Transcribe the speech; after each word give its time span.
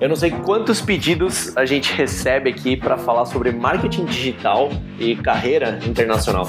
Eu 0.00 0.08
não 0.08 0.16
sei 0.16 0.30
quantos 0.30 0.82
pedidos 0.82 1.56
a 1.56 1.64
gente 1.64 1.92
recebe 1.94 2.50
aqui 2.50 2.76
para 2.76 2.98
falar 2.98 3.24
sobre 3.24 3.50
marketing 3.52 4.04
digital 4.04 4.68
e 4.98 5.16
carreira 5.16 5.78
internacional. 5.86 6.46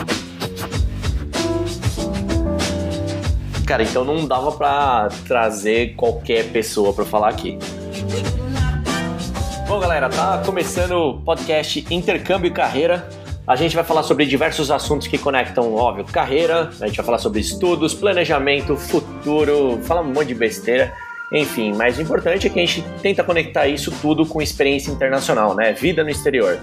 Cara, 3.66 3.82
então 3.82 4.04
não 4.04 4.28
dava 4.28 4.52
para 4.52 5.08
trazer 5.26 5.96
qualquer 5.96 6.52
pessoa 6.52 6.94
para 6.94 7.06
falar 7.06 7.30
aqui. 7.30 7.58
Bom, 9.68 9.80
galera, 9.80 10.10
tá 10.10 10.44
começando 10.46 10.92
o 10.92 11.22
podcast 11.22 11.86
Intercâmbio 11.90 12.50
e 12.50 12.52
Carreira. 12.52 13.08
A 13.48 13.56
gente 13.56 13.76
vai 13.76 13.84
falar 13.84 14.04
sobre 14.04 14.26
diversos 14.26 14.70
assuntos 14.70 15.08
que 15.08 15.18
conectam, 15.18 15.74
óbvio, 15.76 16.04
carreira, 16.04 16.72
a 16.82 16.88
gente 16.88 16.98
vai 16.98 17.06
falar 17.06 17.20
sobre 17.20 17.40
estudos, 17.40 17.94
planejamento, 17.94 18.76
futuro, 18.76 19.80
falar 19.84 20.02
um 20.02 20.12
monte 20.12 20.28
de 20.28 20.36
besteira. 20.36 20.94
Enfim, 21.32 21.74
mas 21.74 21.98
o 21.98 22.02
importante 22.02 22.46
é 22.46 22.50
que 22.50 22.60
a 22.60 22.66
gente 22.66 22.84
tenta 23.02 23.24
conectar 23.24 23.68
isso 23.68 23.92
tudo 24.00 24.26
com 24.26 24.42
experiência 24.42 24.92
internacional, 24.92 25.56
né? 25.56 25.74
Vida 25.74 26.04
no 26.04 26.10
exterior. 26.10 26.60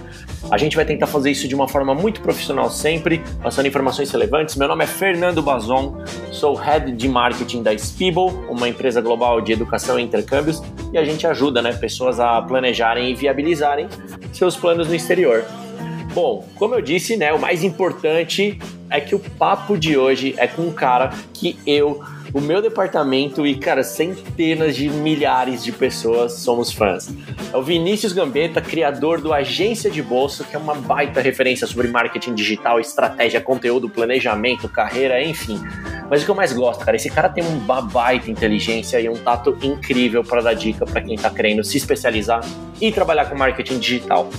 A 0.49 0.57
gente 0.57 0.75
vai 0.75 0.85
tentar 0.85 1.07
fazer 1.07 1.31
isso 1.31 1.47
de 1.47 1.55
uma 1.55 1.67
forma 1.67 1.93
muito 1.93 2.21
profissional 2.21 2.69
sempre, 2.69 3.21
passando 3.41 3.67
informações 3.67 4.09
relevantes. 4.09 4.55
Meu 4.55 4.67
nome 4.67 4.85
é 4.85 4.87
Fernando 4.87 5.41
Bazon, 5.41 5.97
sou 6.31 6.55
Head 6.55 6.93
de 6.93 7.09
Marketing 7.09 7.61
da 7.61 7.77
Spibo, 7.77 8.27
uma 8.49 8.69
empresa 8.69 9.01
global 9.01 9.41
de 9.41 9.51
educação 9.51 9.99
e 9.99 10.03
intercâmbios, 10.03 10.61
e 10.93 10.97
a 10.97 11.03
gente 11.03 11.27
ajuda 11.27 11.61
né, 11.61 11.73
pessoas 11.73 12.19
a 12.19 12.41
planejarem 12.41 13.11
e 13.11 13.15
viabilizarem 13.15 13.89
seus 14.31 14.55
planos 14.55 14.87
no 14.87 14.95
exterior. 14.95 15.43
Bom, 16.13 16.47
como 16.55 16.75
eu 16.75 16.81
disse, 16.81 17.17
né, 17.17 17.33
o 17.33 17.39
mais 17.39 17.63
importante 17.63 18.59
é 18.89 19.01
que 19.01 19.15
o 19.15 19.19
papo 19.19 19.77
de 19.77 19.97
hoje 19.97 20.35
é 20.37 20.47
com 20.47 20.61
um 20.61 20.71
cara 20.71 21.11
que 21.33 21.57
eu 21.65 22.01
o 22.33 22.41
meu 22.41 22.61
departamento 22.61 23.45
e, 23.45 23.55
cara, 23.55 23.83
centenas 23.83 24.75
de 24.75 24.89
milhares 24.89 25.63
de 25.63 25.71
pessoas 25.71 26.33
somos 26.33 26.71
fãs. 26.71 27.13
É 27.53 27.55
o 27.55 27.61
Vinícius 27.61 28.11
Gambetta, 28.11 28.59
criador 28.59 29.21
do 29.21 29.31
Agência 29.31 29.91
de 29.91 30.01
Bolsa, 30.01 30.43
que 30.43 30.55
é 30.55 30.59
uma 30.59 30.73
baita 30.73 31.21
referência 31.21 31.67
sobre 31.67 31.87
marketing 31.87 32.33
digital, 32.33 32.79
estratégia, 32.79 33.39
conteúdo, 33.39 33.87
planejamento, 33.87 34.67
carreira, 34.67 35.23
enfim. 35.23 35.61
Mas 36.09 36.23
o 36.23 36.25
que 36.25 36.31
eu 36.31 36.35
mais 36.35 36.51
gosto, 36.51 36.83
cara, 36.83 36.97
esse 36.97 37.09
cara 37.09 37.29
tem 37.29 37.43
uma 37.45 37.81
baita 37.81 38.31
inteligência 38.31 38.99
e 38.99 39.07
um 39.07 39.15
tato 39.15 39.55
incrível 39.61 40.23
para 40.23 40.41
dar 40.41 40.53
dica 40.55 40.85
para 40.85 41.01
quem 41.01 41.15
tá 41.15 41.29
querendo 41.29 41.63
se 41.63 41.77
especializar 41.77 42.41
e 42.87 42.91
trabalhar 42.91 43.25
com 43.27 43.35
marketing 43.37 43.79
digital. 43.79 44.29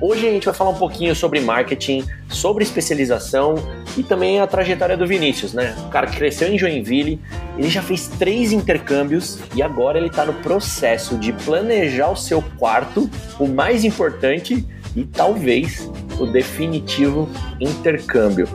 Hoje 0.00 0.26
a 0.26 0.30
gente 0.30 0.46
vai 0.46 0.54
falar 0.54 0.70
um 0.70 0.78
pouquinho 0.78 1.14
sobre 1.14 1.38
marketing, 1.40 2.02
sobre 2.30 2.64
especialização 2.64 3.56
e 3.94 4.02
também 4.02 4.40
a 4.40 4.46
trajetória 4.46 4.96
do 4.96 5.06
Vinícius, 5.06 5.52
né? 5.52 5.76
O 5.86 5.90
cara 5.90 6.06
cresceu 6.06 6.48
em 6.48 6.58
Joinville, 6.58 7.20
ele 7.58 7.68
já 7.68 7.82
fez 7.82 8.08
três 8.08 8.52
intercâmbios 8.52 9.38
e 9.54 9.62
agora 9.62 9.98
ele 9.98 10.06
está 10.06 10.24
no 10.24 10.32
processo 10.32 11.18
de 11.18 11.30
planejar 11.30 12.08
o 12.08 12.16
seu 12.16 12.42
quarto, 12.58 13.10
o 13.38 13.46
mais 13.46 13.84
importante 13.84 14.66
e 14.96 15.04
talvez 15.04 15.86
o 16.18 16.24
definitivo 16.24 17.28
intercâmbio 17.60 18.48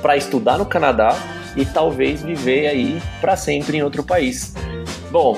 para 0.00 0.16
estudar 0.16 0.56
no 0.56 0.66
Canadá 0.66 1.16
e 1.56 1.64
talvez 1.64 2.22
viver 2.22 2.68
aí 2.68 3.02
para 3.20 3.36
sempre 3.36 3.76
em 3.76 3.82
outro 3.82 4.04
país. 4.04 4.54
Bom, 5.10 5.36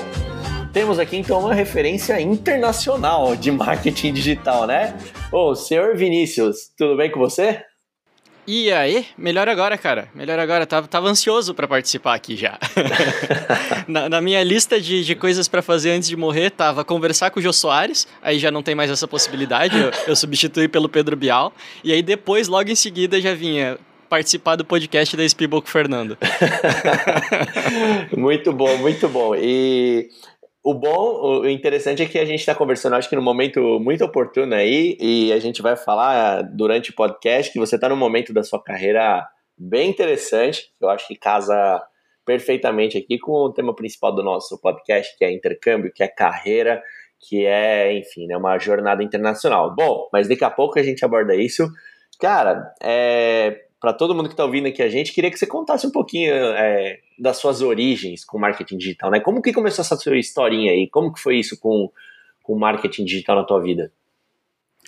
temos 0.77 0.99
aqui 0.99 1.17
então 1.17 1.39
uma 1.39 1.55
referência 1.55 2.21
internacional 2.21 3.35
de 3.35 3.49
marketing 3.51 4.13
digital, 4.13 4.67
né? 4.67 4.95
Ô, 5.31 5.55
senhor 5.55 5.97
Vinícius, 5.97 6.69
tudo 6.77 6.95
bem 6.95 7.09
com 7.09 7.19
você? 7.19 7.63
E 8.45 8.71
aí, 8.71 9.07
melhor 9.17 9.49
agora, 9.49 9.75
cara. 9.75 10.07
Melhor 10.13 10.37
agora. 10.37 10.67
Tava, 10.67 10.87
tava 10.87 11.07
ansioso 11.07 11.55
para 11.55 11.67
participar 11.67 12.13
aqui 12.13 12.35
já. 12.35 12.59
na, 13.89 14.07
na, 14.07 14.21
minha 14.21 14.43
lista 14.43 14.79
de, 14.79 15.03
de 15.03 15.15
coisas 15.15 15.47
para 15.47 15.63
fazer 15.63 15.89
antes 15.89 16.07
de 16.07 16.15
morrer, 16.15 16.51
tava 16.51 16.85
conversar 16.85 17.31
com 17.31 17.39
o 17.39 17.43
Jô 17.43 17.51
Soares. 17.51 18.07
Aí 18.21 18.37
já 18.37 18.51
não 18.51 18.61
tem 18.61 18.75
mais 18.75 18.91
essa 18.91 19.07
possibilidade. 19.07 19.75
Eu, 19.75 19.91
eu 20.09 20.15
substituí 20.15 20.67
pelo 20.67 20.87
Pedro 20.87 21.17
Bial. 21.17 21.51
E 21.83 21.91
aí 21.91 22.03
depois, 22.03 22.47
logo 22.47 22.69
em 22.69 22.75
seguida, 22.75 23.19
já 23.19 23.33
vinha 23.33 23.79
participar 24.07 24.55
do 24.55 24.63
podcast 24.63 25.17
da 25.17 25.27
Spiboco 25.27 25.67
Fernando. 25.67 26.19
muito 28.15 28.53
bom, 28.53 28.77
muito 28.77 29.09
bom. 29.09 29.35
E 29.35 30.07
o 30.69 30.73
bom, 30.73 31.39
o 31.43 31.49
interessante 31.49 32.03
é 32.03 32.05
que 32.05 32.19
a 32.19 32.25
gente 32.25 32.41
está 32.41 32.53
conversando, 32.53 32.97
acho 32.97 33.07
que 33.07 33.15
num 33.15 33.21
momento 33.21 33.79
muito 33.79 34.03
oportuno 34.03 34.53
aí, 34.53 34.97
e 34.99 35.31
a 35.31 35.39
gente 35.39 35.61
vai 35.61 35.77
falar 35.77 36.41
durante 36.41 36.91
o 36.91 36.93
podcast 36.93 37.53
que 37.53 37.57
você 37.57 37.75
está 37.75 37.87
num 37.87 37.95
momento 37.95 38.33
da 38.33 38.43
sua 38.43 38.61
carreira 38.61 39.25
bem 39.57 39.89
interessante, 39.89 40.69
eu 40.81 40.89
acho 40.89 41.07
que 41.07 41.15
casa 41.15 41.81
perfeitamente 42.25 42.97
aqui 42.97 43.17
com 43.17 43.31
o 43.31 43.53
tema 43.53 43.73
principal 43.73 44.13
do 44.13 44.21
nosso 44.21 44.59
podcast, 44.59 45.17
que 45.17 45.23
é 45.23 45.31
intercâmbio, 45.31 45.89
que 45.95 46.03
é 46.03 46.07
carreira, 46.09 46.83
que 47.17 47.45
é, 47.45 47.97
enfim, 47.97 48.27
né, 48.27 48.35
uma 48.35 48.59
jornada 48.59 49.01
internacional. 49.01 49.73
Bom, 49.73 50.09
mas 50.11 50.27
daqui 50.27 50.43
a 50.43 50.49
pouco 50.49 50.77
a 50.77 50.83
gente 50.83 51.05
aborda 51.05 51.33
isso. 51.33 51.65
Cara, 52.19 52.73
é, 52.83 53.66
para 53.87 53.93
todo 53.93 54.13
mundo 54.13 54.27
que 54.27 54.33
está 54.33 54.43
ouvindo 54.43 54.67
aqui 54.67 54.83
a 54.83 54.89
gente, 54.89 55.13
queria 55.13 55.31
que 55.31 55.39
você 55.39 55.47
contasse 55.47 55.87
um 55.87 55.91
pouquinho 55.91 56.33
é, 56.33 56.99
das 57.17 57.37
suas 57.37 57.61
origens 57.61 58.25
com 58.25 58.37
marketing 58.37 58.77
digital, 58.77 59.09
né? 59.09 59.21
Como 59.21 59.41
que 59.41 59.53
começou 59.53 59.81
essa 59.81 59.95
sua 59.95 60.17
historinha 60.17 60.73
aí? 60.73 60.89
Como 60.89 61.13
que 61.13 61.21
foi 61.21 61.37
isso 61.37 61.57
com, 61.57 61.89
com 62.43 62.59
marketing 62.59 63.05
digital 63.05 63.37
na 63.37 63.45
tua 63.45 63.61
vida? 63.61 63.89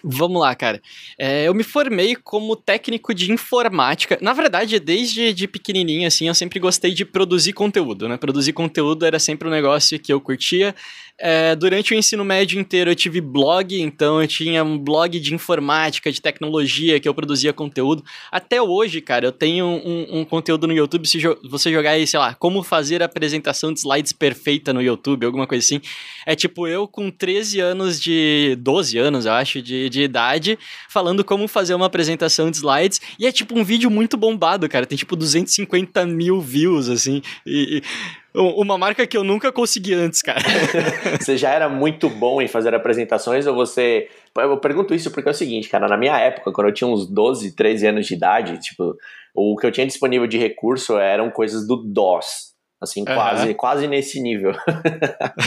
Vamos 0.04 0.42
lá, 0.42 0.54
cara. 0.54 0.82
É, 1.18 1.48
eu 1.48 1.54
me 1.54 1.64
formei 1.64 2.14
como 2.14 2.58
técnico 2.58 3.14
de 3.14 3.32
informática. 3.32 4.18
Na 4.22 4.34
verdade, 4.34 4.78
desde 4.82 5.34
de 5.34 5.48
pequenininho, 5.48 6.06
assim, 6.06 6.28
eu 6.28 6.36
sempre 6.36 6.60
gostei 6.60 6.94
de 6.94 7.06
produzir 7.06 7.54
conteúdo, 7.54 8.10
né? 8.10 8.18
Produzir 8.18 8.52
conteúdo 8.52 9.06
era 9.06 9.18
sempre 9.18 9.48
um 9.48 9.52
negócio 9.52 9.98
que 9.98 10.12
eu 10.12 10.20
curtia. 10.20 10.76
É, 11.22 11.54
durante 11.54 11.94
o 11.94 11.98
ensino 11.98 12.24
médio 12.24 12.58
inteiro 12.58 12.90
eu 12.90 12.96
tive 12.96 13.20
blog, 13.20 13.80
então 13.82 14.22
eu 14.22 14.28
tinha 14.28 14.64
um 14.64 14.78
blog 14.78 15.20
de 15.20 15.34
informática, 15.34 16.10
de 16.10 16.22
tecnologia, 16.22 16.98
que 17.00 17.10
eu 17.10 17.14
produzia 17.14 17.52
conteúdo. 17.52 18.04
Até 18.32 18.62
hoje, 18.62 19.02
cara, 19.02 19.26
eu 19.26 19.32
tenho 19.32 19.66
um, 19.66 20.20
um 20.20 20.26
conteúdo 20.26 20.66
no 20.66 20.74
YouTube, 20.74 21.06
se 21.06 21.20
jo 21.20 21.38
você 21.44 21.72
jogar 21.72 21.92
aí, 21.92 22.08
sei 22.08 22.20
lá, 22.20 22.34
como 22.36 22.64
fazer 22.64 23.04
apresentação 23.04 23.74
de 23.74 23.80
slides 23.80 24.14
perfeita 24.14 24.72
no 24.72 24.82
YouTube, 24.82 25.26
alguma 25.26 25.46
coisa 25.46 25.66
assim. 25.66 25.82
É 26.26 26.36
tipo 26.36 26.66
eu 26.68 26.88
com 26.88 27.12
13 27.12 27.60
anos 27.60 28.00
de... 28.00 28.56
12 28.60 28.98
anos, 28.98 29.26
eu 29.26 29.34
acho, 29.34 29.62
de, 29.62 29.90
de 29.90 30.02
idade, 30.02 30.58
falando 30.88 31.24
como 31.24 31.48
fazer 31.48 31.74
uma 31.74 31.88
apresentação 31.88 32.50
de 32.50 32.58
slides. 32.58 33.02
E 33.20 33.26
é 33.26 33.32
tipo 33.32 33.60
um 33.60 33.64
vídeo 33.64 33.92
muito 33.92 34.16
bombado, 34.16 34.70
cara. 34.70 34.86
Tem 34.86 34.98
tipo 34.98 35.16
250 35.16 36.06
mil 36.06 36.40
views, 36.40 36.88
assim. 36.88 37.22
E, 37.46 37.82
uma 38.34 38.78
marca 38.78 39.08
que 39.08 39.18
eu 39.18 39.24
nunca 39.24 39.52
consegui 39.52 39.94
antes, 39.94 40.22
cara. 40.22 40.40
você 41.20 41.38
já 41.38 41.52
era 41.52 41.68
muito 41.68 42.10
bom 42.10 42.42
em 42.42 42.48
fazer 42.48 42.74
apresentações 42.76 43.48
ou 43.48 43.56
você. 43.56 44.08
Eu 44.38 44.58
pergunto 44.58 44.94
isso 44.94 45.12
porque 45.12 45.28
é 45.28 45.32
o 45.32 45.36
seguinte, 45.36 45.70
cara, 45.70 45.88
na 45.88 45.98
minha 45.98 46.18
época, 46.18 46.52
quando 46.52 46.68
eu 46.68 46.74
tinha 46.74 46.88
uns 46.88 47.08
12, 47.08 47.56
13 47.56 47.88
anos 47.88 48.08
de 48.08 48.14
idade, 48.14 48.60
tipo, 48.60 48.96
o 49.34 49.56
que 49.56 49.66
eu 49.66 49.72
tinha 49.72 49.88
disponível 49.88 50.28
de 50.28 50.38
recurso 50.38 50.98
eram 50.98 51.30
coisas 51.30 51.68
do 51.68 51.76
DOS. 51.78 52.49
Assim, 52.82 53.02
uhum. 53.02 53.08
quase, 53.08 53.54
quase 53.56 53.88
nesse 53.88 54.22
nível. 54.22 54.54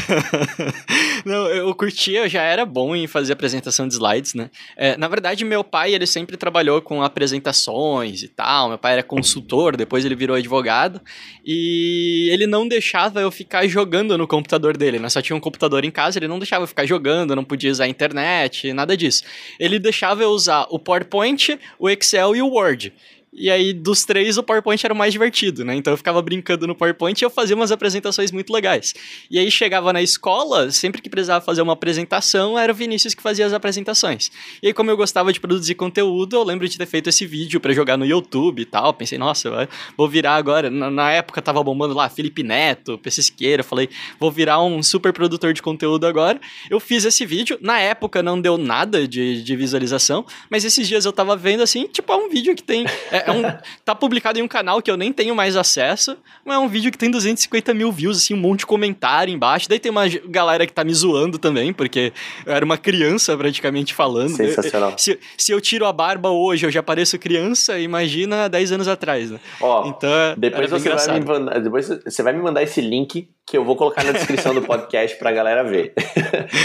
Não, 1.24 1.48
eu 1.48 1.74
curtia, 1.74 2.24
eu 2.24 2.28
já 2.28 2.42
era 2.42 2.66
bom 2.66 2.94
em 2.94 3.06
fazer 3.06 3.32
apresentação 3.32 3.88
de 3.88 3.94
slides, 3.94 4.34
né? 4.34 4.50
É, 4.76 4.98
na 4.98 5.08
verdade, 5.08 5.42
meu 5.42 5.64
pai, 5.64 5.94
ele 5.94 6.06
sempre 6.06 6.36
trabalhou 6.36 6.82
com 6.82 7.02
apresentações 7.02 8.22
e 8.22 8.28
tal. 8.28 8.68
Meu 8.68 8.76
pai 8.76 8.92
era 8.94 9.02
consultor, 9.02 9.78
depois 9.78 10.04
ele 10.04 10.14
virou 10.14 10.36
advogado. 10.36 11.00
E 11.42 12.28
ele 12.30 12.46
não 12.46 12.68
deixava 12.68 13.22
eu 13.22 13.30
ficar 13.30 13.66
jogando 13.66 14.18
no 14.18 14.26
computador 14.26 14.76
dele. 14.76 14.98
Nós 14.98 15.14
só 15.14 15.22
tinha 15.22 15.34
um 15.34 15.40
computador 15.40 15.86
em 15.86 15.90
casa, 15.90 16.18
ele 16.18 16.28
não 16.28 16.38
deixava 16.38 16.64
eu 16.64 16.68
ficar 16.68 16.84
jogando, 16.84 17.34
não 17.34 17.44
podia 17.44 17.70
usar 17.70 17.84
a 17.84 17.88
internet, 17.88 18.74
nada 18.74 18.94
disso. 18.94 19.24
Ele 19.58 19.78
deixava 19.78 20.22
eu 20.22 20.28
usar 20.28 20.66
o 20.68 20.78
PowerPoint, 20.78 21.58
o 21.78 21.88
Excel 21.88 22.36
e 22.36 22.42
o 22.42 22.48
Word. 22.48 22.92
E 23.34 23.50
aí, 23.50 23.72
dos 23.72 24.04
três, 24.04 24.36
o 24.36 24.42
PowerPoint 24.42 24.84
era 24.84 24.92
o 24.92 24.96
mais 24.96 25.10
divertido, 25.10 25.64
né? 25.64 25.74
Então 25.74 25.90
eu 25.90 25.96
ficava 25.96 26.20
brincando 26.20 26.66
no 26.66 26.74
PowerPoint 26.74 27.18
e 27.18 27.24
eu 27.24 27.30
fazia 27.30 27.56
umas 27.56 27.72
apresentações 27.72 28.30
muito 28.30 28.52
legais. 28.52 28.94
E 29.30 29.38
aí 29.38 29.50
chegava 29.50 29.90
na 29.90 30.02
escola, 30.02 30.70
sempre 30.70 31.00
que 31.00 31.08
precisava 31.08 31.42
fazer 31.42 31.62
uma 31.62 31.72
apresentação, 31.72 32.58
era 32.58 32.70
o 32.70 32.74
Vinícius 32.74 33.14
que 33.14 33.22
fazia 33.22 33.46
as 33.46 33.54
apresentações. 33.54 34.30
E 34.62 34.66
aí, 34.66 34.74
como 34.74 34.90
eu 34.90 34.98
gostava 34.98 35.32
de 35.32 35.40
produzir 35.40 35.74
conteúdo, 35.76 36.36
eu 36.36 36.42
lembro 36.42 36.68
de 36.68 36.76
ter 36.76 36.84
feito 36.84 37.08
esse 37.08 37.24
vídeo 37.24 37.58
para 37.58 37.72
jogar 37.72 37.96
no 37.96 38.04
YouTube 38.04 38.60
e 38.60 38.66
tal. 38.66 38.92
Pensei, 38.92 39.16
nossa, 39.16 39.66
vou 39.96 40.06
virar 40.06 40.34
agora. 40.34 40.68
Na, 40.68 40.90
na, 40.90 41.10
época 41.10 41.40
tava 41.40 41.62
bombando 41.62 41.94
lá 41.94 42.10
Felipe 42.10 42.42
Neto, 42.42 42.98
PC 42.98 43.22
Siqueira. 43.22 43.62
Falei, 43.62 43.88
vou 44.20 44.30
virar 44.30 44.62
um 44.62 44.82
super 44.82 45.10
produtor 45.10 45.54
de 45.54 45.62
conteúdo 45.62 46.06
agora. 46.06 46.38
Eu 46.68 46.78
fiz 46.78 47.06
esse 47.06 47.24
vídeo. 47.24 47.58
Na 47.62 47.80
época 47.80 48.22
não 48.22 48.38
deu 48.38 48.58
nada 48.58 49.08
de, 49.08 49.42
de 49.42 49.56
visualização, 49.56 50.26
mas 50.50 50.66
esses 50.66 50.86
dias 50.86 51.06
eu 51.06 51.12
tava 51.14 51.34
vendo 51.34 51.62
assim, 51.62 51.86
tipo, 51.86 52.12
é 52.12 52.16
um 52.16 52.28
vídeo 52.28 52.54
que 52.54 52.62
tem. 52.62 52.84
É, 53.10 53.21
é 53.26 53.32
um, 53.32 53.42
tá 53.84 53.94
publicado 53.94 54.38
em 54.38 54.42
um 54.42 54.48
canal 54.48 54.80
que 54.80 54.90
eu 54.90 54.96
nem 54.96 55.12
tenho 55.12 55.34
mais 55.34 55.56
acesso, 55.56 56.16
mas 56.44 56.56
é 56.56 56.58
um 56.58 56.68
vídeo 56.68 56.90
que 56.90 56.98
tem 56.98 57.10
250 57.10 57.74
mil 57.74 57.90
views, 57.90 58.18
assim, 58.18 58.34
um 58.34 58.38
monte 58.38 58.60
de 58.60 58.66
comentário 58.66 59.32
embaixo. 59.32 59.68
Daí 59.68 59.78
tem 59.78 59.90
uma 59.90 60.08
galera 60.28 60.66
que 60.66 60.72
tá 60.72 60.84
me 60.84 60.92
zoando 60.94 61.38
também, 61.38 61.72
porque 61.72 62.12
eu 62.46 62.52
era 62.52 62.64
uma 62.64 62.78
criança 62.78 63.36
praticamente 63.36 63.94
falando. 63.94 64.36
Sensacional. 64.36 64.94
Se, 64.96 65.18
se 65.36 65.52
eu 65.52 65.60
tiro 65.60 65.86
a 65.86 65.92
barba 65.92 66.30
hoje, 66.30 66.66
eu 66.66 66.70
já 66.70 66.82
pareço 66.82 67.18
criança, 67.18 67.78
imagina 67.78 68.48
10 68.48 68.72
anos 68.72 68.88
atrás, 68.88 69.30
né? 69.30 69.40
Ó, 69.60 69.86
então, 69.86 70.10
depois 70.36 70.70
você, 70.70 70.88
vai 70.88 71.20
mandar, 71.20 71.60
depois 71.60 71.88
você 71.88 72.22
vai 72.22 72.32
me 72.32 72.42
mandar 72.42 72.62
esse 72.62 72.80
link 72.80 73.28
que 73.52 73.58
eu 73.58 73.66
vou 73.66 73.76
colocar 73.76 74.02
na 74.02 74.12
descrição 74.12 74.54
do 74.54 74.62
podcast 74.62 75.14
pra 75.18 75.30
galera 75.30 75.62
ver. 75.62 75.92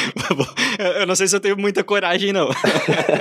eu 1.01 1.05
não 1.05 1.17
sei 1.17 1.27
se 1.27 1.35
eu 1.35 1.39
tenho 1.41 1.57
muita 1.57 1.83
coragem, 1.83 2.31
não. 2.31 2.47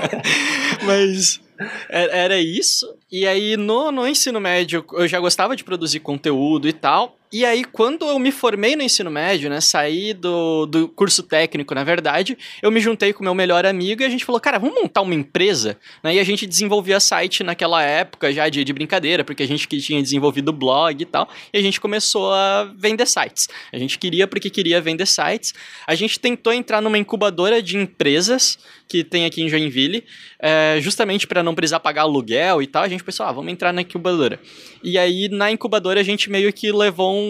Mas 0.86 1.40
era 1.88 2.38
isso. 2.38 2.86
E 3.10 3.26
aí, 3.26 3.56
no, 3.56 3.90
no 3.90 4.06
ensino 4.06 4.40
médio, 4.40 4.84
eu 4.92 5.08
já 5.08 5.18
gostava 5.18 5.56
de 5.56 5.64
produzir 5.64 5.98
conteúdo 5.98 6.68
e 6.68 6.72
tal. 6.72 7.15
E 7.32 7.44
aí, 7.44 7.64
quando 7.64 8.06
eu 8.06 8.18
me 8.20 8.30
formei 8.30 8.76
no 8.76 8.82
ensino 8.82 9.10
médio, 9.10 9.50
né, 9.50 9.60
saí 9.60 10.14
do, 10.14 10.64
do 10.64 10.88
curso 10.88 11.24
técnico, 11.24 11.74
na 11.74 11.82
verdade, 11.82 12.38
eu 12.62 12.70
me 12.70 12.80
juntei 12.80 13.12
com 13.12 13.24
meu 13.24 13.34
melhor 13.34 13.66
amigo 13.66 14.02
e 14.02 14.04
a 14.04 14.08
gente 14.08 14.24
falou, 14.24 14.40
cara, 14.40 14.58
vamos 14.58 14.80
montar 14.80 15.00
uma 15.00 15.14
empresa? 15.14 15.76
Né, 16.04 16.14
e 16.14 16.20
a 16.20 16.24
gente 16.24 16.46
desenvolvia 16.46 17.00
site 17.00 17.42
naquela 17.42 17.82
época 17.82 18.32
já 18.32 18.48
de, 18.48 18.62
de 18.62 18.72
brincadeira, 18.72 19.24
porque 19.24 19.42
a 19.42 19.46
gente 19.46 19.66
que 19.66 19.78
tinha 19.80 20.00
desenvolvido 20.00 20.52
blog 20.52 21.02
e 21.02 21.04
tal, 21.04 21.28
e 21.52 21.58
a 21.58 21.62
gente 21.62 21.80
começou 21.80 22.32
a 22.32 22.72
vender 22.76 23.06
sites. 23.06 23.48
A 23.72 23.78
gente 23.78 23.98
queria 23.98 24.28
porque 24.28 24.48
queria 24.48 24.80
vender 24.80 25.06
sites. 25.06 25.52
A 25.86 25.96
gente 25.96 26.20
tentou 26.20 26.52
entrar 26.52 26.80
numa 26.80 26.96
incubadora 26.96 27.60
de 27.60 27.76
empresas 27.76 28.56
que 28.88 29.02
tem 29.02 29.24
aqui 29.24 29.42
em 29.42 29.48
Joinville, 29.48 30.04
é, 30.38 30.78
justamente 30.80 31.26
para 31.26 31.42
não 31.42 31.54
precisar 31.54 31.80
pagar 31.80 32.02
aluguel 32.02 32.62
e 32.62 32.66
tal. 32.66 32.84
A 32.84 32.88
gente 32.88 33.02
pensou, 33.02 33.26
ah, 33.26 33.32
vamos 33.32 33.52
entrar 33.52 33.72
na 33.72 33.82
incubadora. 33.82 34.38
E 34.82 34.96
aí, 34.96 35.28
na 35.28 35.50
incubadora, 35.50 36.00
a 36.00 36.02
gente 36.04 36.30
meio 36.30 36.52
que 36.52 36.70
levou 36.70 37.12
um, 37.12 37.25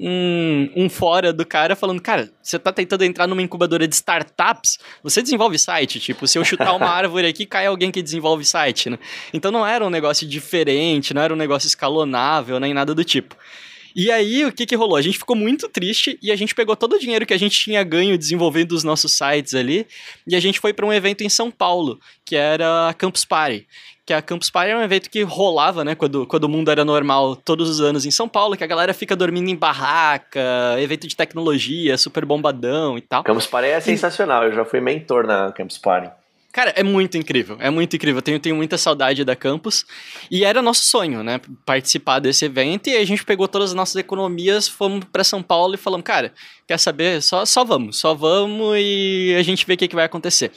um, 0.00 0.84
um 0.84 0.90
fora 0.90 1.32
do 1.32 1.44
cara 1.44 1.74
falando, 1.74 2.00
cara, 2.00 2.30
você 2.42 2.58
tá 2.58 2.72
tentando 2.72 3.04
entrar 3.04 3.26
numa 3.26 3.42
incubadora 3.42 3.86
de 3.86 3.94
startups, 3.94 4.78
você 5.02 5.22
desenvolve 5.22 5.58
site. 5.58 6.00
Tipo, 6.00 6.26
se 6.26 6.38
eu 6.38 6.44
chutar 6.44 6.74
uma 6.74 6.86
árvore 6.90 7.26
aqui, 7.26 7.46
cai 7.46 7.66
alguém 7.66 7.90
que 7.90 8.02
desenvolve 8.02 8.44
site, 8.44 8.90
né? 8.90 8.98
Então 9.32 9.50
não 9.50 9.66
era 9.66 9.84
um 9.84 9.90
negócio 9.90 10.26
diferente, 10.26 11.14
não 11.14 11.22
era 11.22 11.32
um 11.32 11.36
negócio 11.36 11.66
escalonável, 11.66 12.60
nem 12.60 12.74
nada 12.74 12.94
do 12.94 13.04
tipo. 13.04 13.36
E 13.96 14.12
aí, 14.12 14.44
o 14.44 14.52
que 14.52 14.66
que 14.66 14.76
rolou? 14.76 14.96
A 14.96 15.02
gente 15.02 15.18
ficou 15.18 15.34
muito 15.34 15.68
triste 15.68 16.18
e 16.22 16.30
a 16.30 16.36
gente 16.36 16.54
pegou 16.54 16.76
todo 16.76 16.94
o 16.94 16.98
dinheiro 17.00 17.26
que 17.26 17.34
a 17.34 17.38
gente 17.38 17.58
tinha 17.58 17.82
ganho 17.82 18.16
desenvolvendo 18.16 18.72
os 18.72 18.84
nossos 18.84 19.12
sites 19.12 19.54
ali 19.54 19.86
e 20.26 20.36
a 20.36 20.40
gente 20.40 20.60
foi 20.60 20.72
para 20.72 20.86
um 20.86 20.92
evento 20.92 21.24
em 21.24 21.28
São 21.28 21.50
Paulo, 21.50 21.98
que 22.24 22.36
era 22.36 22.88
a 22.90 22.94
Campus 22.94 23.24
Party. 23.24 23.66
Que 24.08 24.14
a 24.14 24.22
Campus 24.22 24.48
Party 24.48 24.70
era 24.70 24.80
um 24.80 24.82
evento 24.82 25.10
que 25.10 25.22
rolava, 25.22 25.84
né, 25.84 25.94
quando, 25.94 26.26
quando 26.26 26.44
o 26.44 26.48
mundo 26.48 26.70
era 26.70 26.82
normal, 26.82 27.36
todos 27.36 27.68
os 27.68 27.78
anos 27.78 28.06
em 28.06 28.10
São 28.10 28.26
Paulo, 28.26 28.56
que 28.56 28.64
a 28.64 28.66
galera 28.66 28.94
fica 28.94 29.14
dormindo 29.14 29.50
em 29.50 29.54
barraca, 29.54 30.40
evento 30.78 31.06
de 31.06 31.14
tecnologia, 31.14 31.98
super 31.98 32.24
bombadão 32.24 32.96
e 32.96 33.02
tal. 33.02 33.22
Campus 33.22 33.46
Party 33.46 33.68
é 33.68 33.78
sensacional, 33.80 34.44
eu 34.44 34.54
já 34.54 34.64
fui 34.64 34.80
mentor 34.80 35.26
na 35.26 35.52
Campus 35.52 35.76
Party. 35.76 36.10
Cara, 36.58 36.72
é 36.74 36.82
muito 36.82 37.16
incrível, 37.16 37.56
é 37.60 37.70
muito 37.70 37.94
incrível. 37.94 38.18
Eu 38.18 38.22
tenho, 38.22 38.40
tenho 38.40 38.56
muita 38.56 38.76
saudade 38.76 39.24
da 39.24 39.36
campus. 39.36 39.86
E 40.28 40.44
era 40.44 40.60
nosso 40.60 40.86
sonho, 40.86 41.22
né? 41.22 41.40
Participar 41.64 42.18
desse 42.18 42.44
evento. 42.46 42.90
E 42.90 42.96
a 42.96 43.04
gente 43.04 43.24
pegou 43.24 43.46
todas 43.46 43.70
as 43.70 43.76
nossas 43.76 43.94
economias, 43.94 44.66
fomos 44.66 45.04
para 45.04 45.22
São 45.22 45.40
Paulo 45.40 45.74
e 45.74 45.76
falamos, 45.76 46.02
cara, 46.02 46.34
quer 46.66 46.76
saber? 46.76 47.22
Só, 47.22 47.46
só 47.46 47.64
vamos, 47.64 48.00
só 48.00 48.12
vamos 48.12 48.76
e 48.76 49.36
a 49.38 49.42
gente 49.44 49.64
vê 49.64 49.74
o 49.74 49.76
que, 49.76 49.86
que 49.86 49.94
vai 49.94 50.04
acontecer. 50.04 50.50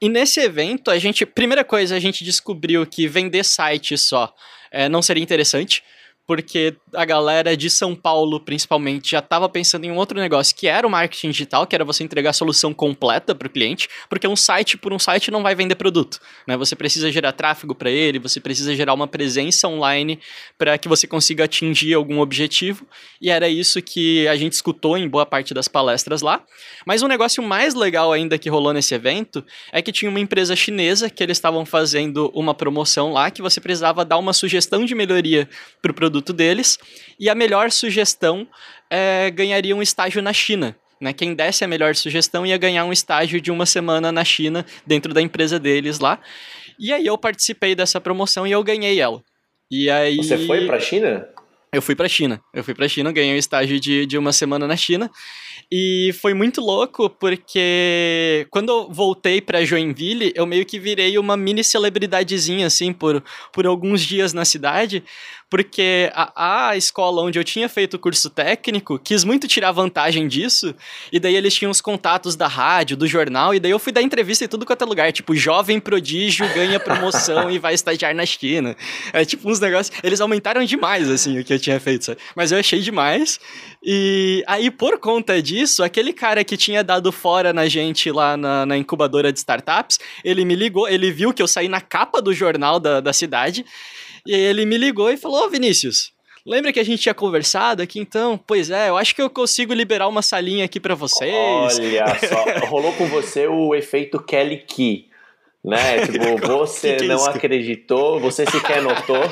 E 0.00 0.08
nesse 0.08 0.38
evento, 0.38 0.92
a 0.92 0.98
gente, 1.00 1.26
primeira 1.26 1.64
coisa, 1.64 1.96
a 1.96 1.98
gente 1.98 2.22
descobriu 2.22 2.86
que 2.86 3.08
vender 3.08 3.42
site 3.44 3.98
só 3.98 4.32
é, 4.70 4.88
não 4.88 5.02
seria 5.02 5.24
interessante 5.24 5.82
porque 6.32 6.74
a 6.94 7.04
galera 7.04 7.54
de 7.54 7.68
São 7.68 7.94
Paulo, 7.94 8.40
principalmente, 8.40 9.10
já 9.10 9.18
estava 9.18 9.50
pensando 9.50 9.84
em 9.84 9.90
um 9.90 9.96
outro 9.96 10.18
negócio, 10.18 10.56
que 10.56 10.66
era 10.66 10.86
o 10.86 10.90
marketing 10.90 11.28
digital, 11.28 11.66
que 11.66 11.74
era 11.74 11.84
você 11.84 12.02
entregar 12.02 12.30
a 12.30 12.32
solução 12.32 12.72
completa 12.72 13.34
para 13.34 13.46
o 13.46 13.50
cliente, 13.50 13.86
porque 14.08 14.26
um 14.26 14.34
site 14.34 14.78
por 14.78 14.94
um 14.94 14.98
site 14.98 15.30
não 15.30 15.42
vai 15.42 15.54
vender 15.54 15.74
produto, 15.74 16.18
né? 16.48 16.56
Você 16.56 16.74
precisa 16.74 17.12
gerar 17.12 17.32
tráfego 17.32 17.74
para 17.74 17.90
ele, 17.90 18.18
você 18.18 18.40
precisa 18.40 18.74
gerar 18.74 18.94
uma 18.94 19.06
presença 19.06 19.68
online 19.68 20.18
para 20.56 20.78
que 20.78 20.88
você 20.88 21.06
consiga 21.06 21.44
atingir 21.44 21.92
algum 21.92 22.18
objetivo, 22.18 22.86
e 23.20 23.28
era 23.28 23.46
isso 23.46 23.82
que 23.82 24.26
a 24.26 24.34
gente 24.34 24.54
escutou 24.54 24.96
em 24.96 25.06
boa 25.06 25.26
parte 25.26 25.52
das 25.52 25.68
palestras 25.68 26.22
lá. 26.22 26.42
Mas 26.86 27.02
um 27.02 27.08
negócio 27.08 27.42
mais 27.42 27.74
legal 27.74 28.10
ainda 28.10 28.38
que 28.38 28.48
rolou 28.48 28.72
nesse 28.72 28.94
evento 28.94 29.44
é 29.70 29.82
que 29.82 29.92
tinha 29.92 30.08
uma 30.08 30.20
empresa 30.20 30.56
chinesa 30.56 31.10
que 31.10 31.22
eles 31.22 31.36
estavam 31.36 31.66
fazendo 31.66 32.30
uma 32.34 32.54
promoção 32.54 33.12
lá 33.12 33.30
que 33.30 33.42
você 33.42 33.60
precisava 33.60 34.02
dar 34.02 34.16
uma 34.16 34.32
sugestão 34.32 34.86
de 34.86 34.94
melhoria 34.94 35.46
para 35.82 35.90
o 35.90 35.94
produto 35.94 36.21
produto 36.22 36.32
deles, 36.32 36.78
e 37.18 37.28
a 37.28 37.34
melhor 37.34 37.70
sugestão 37.70 38.46
é, 38.88 39.30
ganharia 39.30 39.74
um 39.74 39.82
estágio 39.82 40.22
na 40.22 40.32
China. 40.32 40.76
Né? 41.00 41.12
Quem 41.12 41.34
desse 41.34 41.64
a 41.64 41.68
melhor 41.68 41.94
sugestão 41.96 42.46
ia 42.46 42.56
ganhar 42.56 42.84
um 42.84 42.92
estágio 42.92 43.40
de 43.40 43.50
uma 43.50 43.66
semana 43.66 44.12
na 44.12 44.24
China, 44.24 44.64
dentro 44.86 45.12
da 45.12 45.20
empresa 45.20 45.58
deles 45.58 45.98
lá. 45.98 46.20
E 46.78 46.92
aí 46.92 47.04
eu 47.04 47.18
participei 47.18 47.74
dessa 47.74 48.00
promoção 48.00 48.46
e 48.46 48.52
eu 48.52 48.62
ganhei 48.62 49.00
ela. 49.00 49.20
E 49.70 49.90
aí... 49.90 50.16
Você 50.16 50.46
foi 50.46 50.66
para 50.66 50.76
a 50.76 50.80
China? 50.80 51.28
Eu 51.74 51.80
fui 51.80 51.94
para 51.94 52.04
a 52.04 52.08
China. 52.08 52.40
Eu 52.52 52.62
fui 52.62 52.74
para 52.74 52.84
a 52.84 52.88
China, 52.88 53.10
ganhei 53.10 53.34
um 53.34 53.38
estágio 53.38 53.80
de, 53.80 54.04
de 54.04 54.18
uma 54.18 54.32
semana 54.32 54.66
na 54.66 54.76
China. 54.76 55.10
E 55.70 56.12
foi 56.20 56.34
muito 56.34 56.60
louco 56.60 57.08
porque 57.08 58.46
quando 58.50 58.68
eu 58.68 58.92
voltei 58.92 59.40
para 59.40 59.64
Joinville, 59.64 60.32
eu 60.34 60.46
meio 60.46 60.66
que 60.66 60.78
virei 60.78 61.16
uma 61.16 61.34
mini 61.34 61.64
celebridadezinha 61.64 62.66
assim 62.66 62.92
por, 62.92 63.24
por 63.50 63.66
alguns 63.66 64.02
dias 64.02 64.34
na 64.34 64.44
cidade, 64.44 65.02
porque 65.52 66.10
a, 66.14 66.70
a 66.70 66.76
escola 66.78 67.20
onde 67.20 67.38
eu 67.38 67.44
tinha 67.44 67.68
feito 67.68 67.92
o 67.92 67.98
curso 67.98 68.30
técnico 68.30 68.98
quis 68.98 69.22
muito 69.22 69.46
tirar 69.46 69.70
vantagem 69.70 70.26
disso, 70.26 70.74
e 71.12 71.20
daí 71.20 71.36
eles 71.36 71.52
tinham 71.52 71.70
os 71.70 71.78
contatos 71.78 72.34
da 72.34 72.48
rádio, 72.48 72.96
do 72.96 73.06
jornal, 73.06 73.54
e 73.54 73.60
daí 73.60 73.70
eu 73.70 73.78
fui 73.78 73.92
dar 73.92 74.00
entrevista 74.00 74.46
em 74.46 74.48
tudo 74.48 74.64
quanto 74.64 74.80
é 74.80 74.86
lugar, 74.86 75.12
tipo, 75.12 75.36
jovem 75.36 75.78
prodígio 75.78 76.48
ganha 76.54 76.80
promoção 76.80 77.50
e 77.50 77.58
vai 77.58 77.74
estagiar 77.74 78.14
na 78.14 78.24
China. 78.24 78.74
É 79.12 79.26
tipo 79.26 79.46
uns 79.46 79.60
negócios, 79.60 79.94
eles 80.02 80.22
aumentaram 80.22 80.64
demais, 80.64 81.10
assim, 81.10 81.38
o 81.38 81.44
que 81.44 81.52
eu 81.52 81.60
tinha 81.60 81.78
feito, 81.78 82.06
sabe? 82.06 82.18
Mas 82.34 82.50
eu 82.50 82.58
achei 82.58 82.80
demais, 82.80 83.38
e 83.82 84.42
aí 84.46 84.70
por 84.70 84.98
conta 84.98 85.42
disso, 85.42 85.84
aquele 85.84 86.14
cara 86.14 86.42
que 86.44 86.56
tinha 86.56 86.82
dado 86.82 87.12
fora 87.12 87.52
na 87.52 87.68
gente 87.68 88.10
lá 88.10 88.38
na, 88.38 88.64
na 88.64 88.78
incubadora 88.78 89.30
de 89.30 89.38
startups, 89.38 90.00
ele 90.24 90.46
me 90.46 90.54
ligou, 90.54 90.88
ele 90.88 91.12
viu 91.12 91.30
que 91.30 91.42
eu 91.42 91.46
saí 91.46 91.68
na 91.68 91.82
capa 91.82 92.22
do 92.22 92.32
jornal 92.32 92.80
da, 92.80 93.00
da 93.02 93.12
cidade, 93.12 93.66
e 94.26 94.34
aí 94.34 94.40
ele 94.40 94.64
me 94.66 94.76
ligou 94.76 95.10
e 95.10 95.16
falou: 95.16 95.44
Ô 95.44 95.48
Vinícius, 95.50 96.12
lembra 96.46 96.72
que 96.72 96.80
a 96.80 96.84
gente 96.84 97.02
tinha 97.02 97.14
conversado 97.14 97.82
aqui 97.82 97.98
então? 97.98 98.38
Pois 98.46 98.70
é, 98.70 98.88
eu 98.88 98.96
acho 98.96 99.14
que 99.14 99.22
eu 99.22 99.30
consigo 99.30 99.72
liberar 99.72 100.08
uma 100.08 100.22
salinha 100.22 100.64
aqui 100.64 100.78
para 100.78 100.94
vocês. 100.94 101.32
Olha 101.34 102.18
só, 102.28 102.66
rolou 102.66 102.92
com 102.92 103.06
você 103.06 103.46
o 103.46 103.74
efeito 103.74 104.22
Kelly 104.22 104.58
Key, 104.58 105.06
né? 105.64 106.06
Tipo, 106.06 106.46
você 106.46 106.92
que 106.92 106.98
que 106.98 107.04
é 107.04 107.08
não 107.08 107.24
acreditou, 107.24 108.20
você 108.20 108.44
sequer 108.46 108.82
notou. 108.82 109.22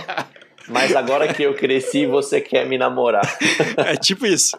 Mas 0.68 0.94
agora 0.94 1.32
que 1.34 1.42
eu 1.42 1.52
cresci, 1.54 2.06
você 2.06 2.40
quer 2.40 2.66
me 2.66 2.78
namorar. 2.78 3.22
É 3.76 3.96
tipo 3.96 4.24
isso. 4.24 4.56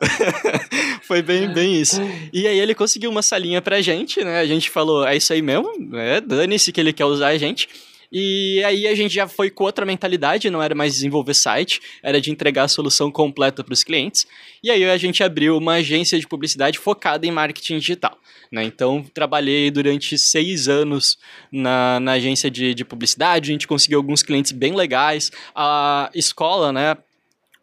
Foi 1.04 1.22
bem, 1.22 1.54
bem 1.54 1.80
isso. 1.80 2.02
E 2.34 2.46
aí 2.48 2.60
ele 2.60 2.76
conseguiu 2.76 3.10
uma 3.10 3.22
salinha 3.22 3.62
pra 3.62 3.82
gente, 3.82 4.24
né? 4.24 4.40
A 4.40 4.46
gente 4.46 4.70
falou, 4.70 5.08
é 5.08 5.16
isso 5.16 5.32
aí 5.32 5.42
mesmo, 5.42 5.72
é, 5.96 6.20
dane-se 6.20 6.72
que 6.72 6.82
ele 6.82 6.92
quer 6.92 7.06
usar 7.06 7.28
a 7.28 7.38
gente. 7.38 7.70
E 8.12 8.62
aí 8.66 8.88
a 8.88 8.94
gente 8.94 9.14
já 9.14 9.28
foi 9.28 9.50
com 9.50 9.64
outra 9.64 9.86
mentalidade, 9.86 10.50
não 10.50 10.62
era 10.62 10.76
mais 10.76 10.94
desenvolver 10.94 11.34
site, 11.34 11.80
era 12.04 12.20
de 12.20 12.30
entregar 12.30 12.64
a 12.64 12.68
solução 12.68 13.10
completa 13.10 13.64
para 13.64 13.74
os 13.74 13.84
clientes. 13.84 14.28
E 14.62 14.70
aí 14.70 14.84
a 14.84 14.98
gente 14.98 15.24
abriu 15.24 15.58
uma 15.58 15.76
agência 15.76 16.20
de 16.20 16.28
publicidade 16.28 16.78
focada 16.78 17.26
em 17.26 17.32
marketing 17.32 17.78
digital. 17.78 18.18
Né? 18.52 18.64
Então, 18.64 19.06
trabalhei 19.14 19.72
durante 19.72 20.18
seis 20.18 20.68
anos 20.68 21.18
na, 21.52 22.00
na 22.02 22.14
agência 22.14 22.52
de, 22.52 22.74
de 22.74 22.84
publicidade, 22.84 23.50
a 23.50 23.54
gente 23.54 23.68
conseguiu 23.68 24.00
alguns 24.00 24.22
clientes 24.22 24.52
bem 24.52 24.76
legais. 24.76 25.32
A 25.56 26.12
escola, 26.14 26.74
né, 26.74 26.98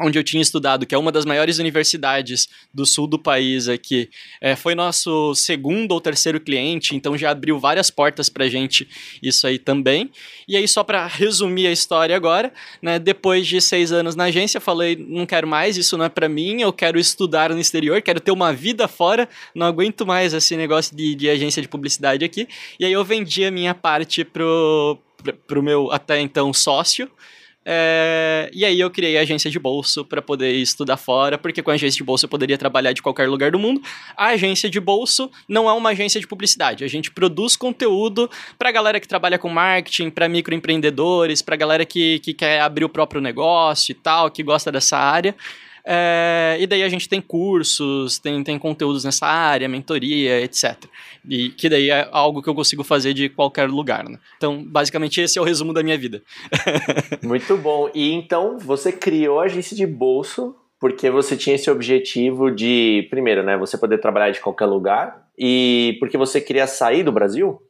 onde 0.01 0.19
eu 0.19 0.23
tinha 0.23 0.41
estudado, 0.41 0.87
que 0.87 0.95
é 0.95 0.99
uma 0.99 1.11
das 1.11 1.25
maiores 1.25 1.59
universidades 1.59 2.49
do 2.73 2.87
sul 2.87 3.07
do 3.07 3.19
país 3.19 3.69
aqui, 3.69 4.09
é, 4.41 4.55
foi 4.55 4.75
nosso 4.75 5.35
segundo 5.35 5.93
ou 5.93 6.01
terceiro 6.01 6.41
cliente, 6.41 6.95
então 6.95 7.19
já 7.19 7.31
abriu 7.31 7.59
várias 7.59 7.91
portas 7.91 8.29
pra 8.29 8.49
gente 8.49 8.89
isso 9.23 9.47
aí 9.47 9.59
também. 9.59 10.11
E 10.47 10.57
aí, 10.57 10.69
só 10.69 10.85
para 10.85 11.07
resumir 11.07 11.67
a 11.67 11.73
história 11.73 12.15
agora, 12.15 12.53
né, 12.81 12.99
depois 12.99 13.47
de 13.47 13.61
seis 13.61 13.91
anos 13.91 14.15
na 14.15 14.25
agência, 14.25 14.61
falei, 14.61 14.97
não 14.97 15.27
quero 15.27 15.49
mais, 15.49 15.77
isso 15.77 15.97
não 15.97 16.05
é 16.05 16.09
para 16.09 16.29
mim, 16.29 16.63
eu 16.63 16.73
quero 16.73 16.99
estudar 16.99 17.51
no 17.51 17.59
exterior, 17.59 18.01
quero 18.01 18.21
ter 18.21 18.31
uma 18.31 18.53
vida 18.53 18.87
fora, 18.87 19.29
não 19.55 19.67
aguento 19.67 20.07
mais 20.07 20.33
esse 20.33 20.57
negócio 20.57 20.97
de, 20.97 21.15
de 21.15 21.29
agência 21.29 21.61
de 21.61 21.69
publicidade 21.69 22.25
aqui. 22.25 22.47
E 22.79 22.85
aí 22.85 22.93
eu 22.93 23.05
vendi 23.05 23.45
a 23.45 23.51
minha 23.51 23.75
parte 23.75 24.25
pro, 24.25 24.99
pro 25.47 25.63
meu 25.63 25.91
até 25.91 26.21
então 26.21 26.53
sócio, 26.53 27.11
é, 27.71 28.49
e 28.55 28.65
aí 28.65 28.81
eu 28.81 28.91
criei 28.91 29.19
a 29.19 29.21
agência 29.21 29.51
de 29.51 29.59
bolso 29.59 30.03
para 30.03 30.23
poder 30.23 30.53
estudar 30.53 30.97
fora, 30.97 31.37
porque 31.37 31.63
com 31.63 31.71
a 31.71 31.75
agência 31.75 31.99
de 31.99 32.03
bolso 32.03 32.25
eu 32.25 32.29
poderia 32.31 32.57
trabalhar 32.57 32.95
de 32.95 33.03
qualquer 33.03 33.29
lugar 33.29 33.51
do 33.51 33.59
mundo. 33.59 33.83
A 34.17 34.29
agência 34.29 34.71
de 34.71 34.81
bolso 34.81 35.31
não 35.47 35.69
é 35.69 35.73
uma 35.75 35.91
agência 35.91 36.19
de 36.19 36.27
publicidade. 36.27 36.83
A 36.83 36.89
gente 36.89 37.11
produz 37.11 37.57
conteúdo 37.57 38.31
para 38.59 38.71
galera 38.71 38.99
que 38.99 39.07
trabalha 39.07 39.39
com 39.39 39.51
marketing, 39.51 40.09
para 40.09 40.31
microempreendedores, 40.31 41.43
para 41.43 41.57
galera 41.57 41.85
que, 41.85 42.21
que 42.21 42.33
quer 42.33 42.63
abrir 42.63 42.87
o 42.87 42.89
próprio 42.89 43.21
negócio 43.21 43.93
e 43.93 43.95
tal, 43.95 44.31
que 44.31 44.43
gosta 44.43 44.73
dessa 44.73 44.97
área. 44.97 45.37
É, 45.91 46.59
e 46.61 46.67
daí 46.67 46.83
a 46.83 46.89
gente 46.91 47.09
tem 47.09 47.19
cursos, 47.19 48.19
tem, 48.19 48.45
tem 48.45 48.59
conteúdos 48.59 49.05
nessa 49.05 49.27
área, 49.27 49.67
mentoria, 49.67 50.39
etc. 50.43 50.85
E 51.27 51.49
que 51.49 51.67
daí 51.67 51.89
é 51.89 52.07
algo 52.13 52.43
que 52.43 52.51
eu 52.51 52.55
consigo 52.55 52.85
fazer 52.85 53.15
de 53.15 53.31
qualquer 53.31 53.71
lugar, 53.71 54.07
né? 54.07 54.19
Então, 54.37 54.63
basicamente, 54.63 55.19
esse 55.19 55.39
é 55.39 55.41
o 55.41 55.45
resumo 55.45 55.73
da 55.73 55.83
minha 55.83 55.97
vida. 55.97 56.23
Muito 57.25 57.57
bom. 57.57 57.91
E 57.95 58.13
então, 58.13 58.59
você 58.59 58.93
criou 58.93 59.41
a 59.41 59.45
agência 59.45 59.75
de 59.75 59.87
bolso 59.87 60.55
porque 60.79 61.09
você 61.11 61.37
tinha 61.39 61.57
esse 61.57 61.71
objetivo 61.71 62.51
de, 62.51 63.07
primeiro, 63.09 63.43
né, 63.43 63.57
você 63.57 63.77
poder 63.79 63.99
trabalhar 63.99 64.31
de 64.31 64.41
qualquer 64.41 64.67
lugar 64.67 65.27
e 65.37 65.97
porque 65.99 66.19
você 66.19 66.39
queria 66.39 66.67
sair 66.67 67.03
do 67.03 67.11
Brasil? 67.11 67.61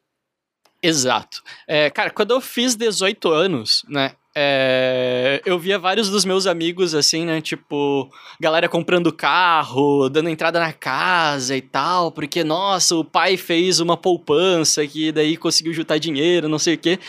Exato. 0.83 1.43
É, 1.67 1.89
cara, 1.89 2.11
quando 2.11 2.33
eu 2.33 2.41
fiz 2.41 2.75
18 2.75 3.31
anos, 3.31 3.85
né, 3.89 4.13
é, 4.41 5.43
eu 5.45 5.59
via 5.59 5.81
vários 5.81 6.09
dos 6.09 6.25
meus 6.25 6.47
amigos, 6.47 6.95
assim, 6.95 7.25
né? 7.25 7.41
Tipo, 7.41 8.09
galera 8.39 8.69
comprando 8.69 9.13
carro, 9.13 10.09
dando 10.09 10.29
entrada 10.29 10.61
na 10.61 10.73
casa 10.73 11.57
e 11.57 11.61
tal, 11.61 12.13
porque, 12.13 12.45
nossa, 12.45 12.95
o 12.95 13.05
pai 13.05 13.37
fez 13.37 13.81
uma 13.81 13.97
poupança 13.97 14.87
que 14.87 15.11
daí 15.11 15.37
conseguiu 15.37 15.73
juntar 15.73 15.99
dinheiro, 15.99 16.49
não 16.49 16.59
sei 16.59 16.75
o 16.75 16.79
quê. 16.79 17.01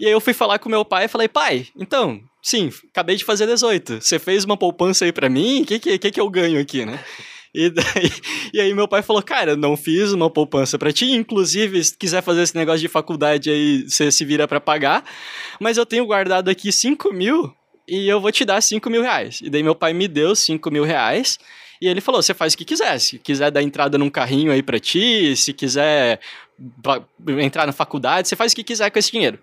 E 0.00 0.06
aí 0.06 0.12
eu 0.12 0.20
fui 0.20 0.32
falar 0.32 0.58
com 0.58 0.70
meu 0.70 0.82
pai 0.82 1.04
e 1.04 1.08
falei, 1.08 1.28
pai, 1.28 1.66
então, 1.76 2.22
sim, 2.40 2.70
acabei 2.90 3.16
de 3.16 3.24
fazer 3.24 3.46
18. 3.46 4.00
Você 4.00 4.18
fez 4.18 4.46
uma 4.46 4.56
poupança 4.56 5.04
aí 5.04 5.12
para 5.12 5.28
mim? 5.28 5.60
O 5.60 5.66
que, 5.66 5.78
que, 5.78 5.98
que, 5.98 6.10
que 6.10 6.20
eu 6.20 6.30
ganho 6.30 6.58
aqui, 6.58 6.86
né? 6.86 6.98
E, 7.58 7.70
daí, 7.74 8.12
e 8.54 8.60
aí 8.60 8.72
meu 8.72 8.86
pai 8.86 9.02
falou, 9.02 9.20
cara, 9.20 9.56
não 9.56 9.76
fiz 9.76 10.12
uma 10.12 10.30
poupança 10.30 10.78
para 10.78 10.92
ti, 10.92 11.10
inclusive, 11.10 11.82
se 11.82 11.96
quiser 11.96 12.22
fazer 12.22 12.42
esse 12.42 12.54
negócio 12.54 12.80
de 12.80 12.86
faculdade 12.86 13.50
aí, 13.50 13.82
você 13.82 14.12
se 14.12 14.24
vira 14.24 14.46
para 14.46 14.60
pagar, 14.60 15.04
mas 15.58 15.76
eu 15.76 15.84
tenho 15.84 16.06
guardado 16.06 16.48
aqui 16.48 16.70
5 16.70 17.12
mil 17.12 17.52
e 17.88 18.08
eu 18.08 18.20
vou 18.20 18.30
te 18.30 18.44
dar 18.44 18.60
5 18.60 18.88
mil 18.88 19.02
reais. 19.02 19.40
E 19.42 19.50
daí 19.50 19.64
meu 19.64 19.74
pai 19.74 19.92
me 19.92 20.06
deu 20.06 20.36
5 20.36 20.70
mil 20.70 20.84
reais 20.84 21.36
e 21.82 21.88
ele 21.88 22.00
falou, 22.00 22.22
você 22.22 22.32
faz 22.32 22.54
o 22.54 22.58
que 22.58 22.64
quiser, 22.64 22.96
se 23.00 23.18
quiser 23.18 23.50
dar 23.50 23.62
entrada 23.62 23.98
num 23.98 24.08
carrinho 24.08 24.52
aí 24.52 24.62
para 24.62 24.78
ti, 24.78 25.34
se 25.34 25.52
quiser 25.52 26.20
entrar 27.38 27.66
na 27.66 27.72
faculdade, 27.72 28.28
você 28.28 28.36
faz 28.36 28.52
o 28.52 28.56
que 28.56 28.62
quiser 28.62 28.88
com 28.90 29.00
esse 29.00 29.10
dinheiro. 29.10 29.38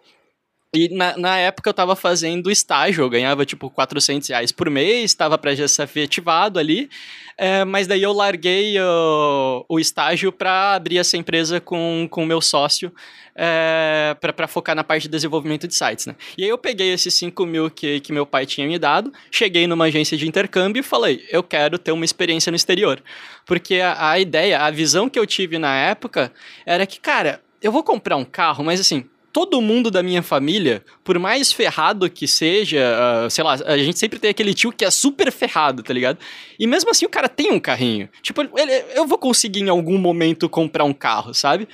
E 0.73 0.89
na, 0.89 1.17
na 1.17 1.37
época 1.37 1.69
eu 1.69 1.73
tava 1.73 1.95
fazendo 1.95 2.51
estágio, 2.51 3.03
eu 3.03 3.09
ganhava 3.09 3.45
tipo 3.45 3.69
400 3.69 4.27
reais 4.27 4.51
por 4.51 4.69
mês, 4.69 5.11
estava 5.11 5.37
para 5.37 5.55
já 5.55 5.67
ser 5.67 5.83
efetivado 5.83 6.59
ali, 6.59 6.89
é, 7.37 7.63
mas 7.63 7.87
daí 7.87 8.03
eu 8.03 8.11
larguei 8.11 8.79
o, 8.79 9.65
o 9.69 9.79
estágio 9.79 10.31
para 10.31 10.73
abrir 10.73 10.97
essa 10.97 11.15
empresa 11.15 11.61
com 11.61 12.09
o 12.11 12.25
meu 12.25 12.41
sócio 12.41 12.91
é, 13.35 14.15
para 14.19 14.47
focar 14.47 14.75
na 14.75 14.83
parte 14.83 15.03
de 15.03 15.09
desenvolvimento 15.09 15.67
de 15.67 15.75
sites, 15.75 16.05
né? 16.05 16.15
E 16.37 16.43
aí 16.43 16.49
eu 16.49 16.57
peguei 16.57 16.93
esses 16.93 17.13
5 17.13 17.45
mil 17.45 17.69
que, 17.69 17.99
que 17.99 18.13
meu 18.13 18.25
pai 18.25 18.45
tinha 18.45 18.65
me 18.65 18.79
dado, 18.79 19.11
cheguei 19.29 19.67
numa 19.67 19.85
agência 19.85 20.17
de 20.17 20.27
intercâmbio 20.27 20.79
e 20.79 20.83
falei, 20.83 21.25
eu 21.29 21.43
quero 21.43 21.77
ter 21.77 21.91
uma 21.91 22.05
experiência 22.05 22.49
no 22.49 22.55
exterior. 22.55 23.03
Porque 23.45 23.81
a, 23.81 24.11
a 24.11 24.19
ideia, 24.19 24.61
a 24.61 24.71
visão 24.71 25.09
que 25.09 25.19
eu 25.19 25.25
tive 25.25 25.59
na 25.59 25.75
época 25.75 26.31
era 26.65 26.87
que, 26.87 26.99
cara, 26.99 27.41
eu 27.61 27.71
vou 27.71 27.83
comprar 27.83 28.15
um 28.15 28.25
carro, 28.25 28.63
mas 28.63 28.79
assim, 28.79 29.05
todo 29.35 29.61
mundo 29.61 29.91
da 29.91 30.01
minha 30.01 30.23
família, 30.23 30.81
por 31.03 31.19
mais 31.19 31.51
ferrado 31.51 32.09
que 32.09 32.25
seja, 32.25 32.79
uh, 33.25 33.29
sei 33.29 33.43
lá, 33.43 33.55
a 33.65 33.77
gente 33.77 33.99
sempre 33.99 34.17
tem 34.17 34.29
aquele 34.29 34.53
tio 34.53 34.71
que 34.71 34.85
é 34.85 34.89
super 34.89 35.29
ferrado, 35.29 35.83
tá 35.83 35.93
ligado? 35.93 36.17
E 36.57 36.65
mesmo 36.65 36.89
assim 36.89 37.05
o 37.05 37.09
cara 37.09 37.27
tem 37.27 37.51
um 37.51 37.59
carrinho. 37.59 38.07
Tipo, 38.21 38.43
ele, 38.57 38.85
eu 38.93 39.05
vou 39.05 39.17
conseguir 39.17 39.59
em 39.59 39.67
algum 39.67 39.97
momento 39.97 40.47
comprar 40.47 40.85
um 40.85 40.93
carro, 40.93 41.33
sabe? 41.33 41.67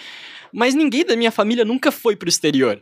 Mas 0.52 0.74
ninguém 0.74 1.06
da 1.06 1.16
minha 1.16 1.30
família 1.30 1.64
nunca 1.64 1.92
foi 1.92 2.16
pro 2.16 2.28
exterior. 2.28 2.82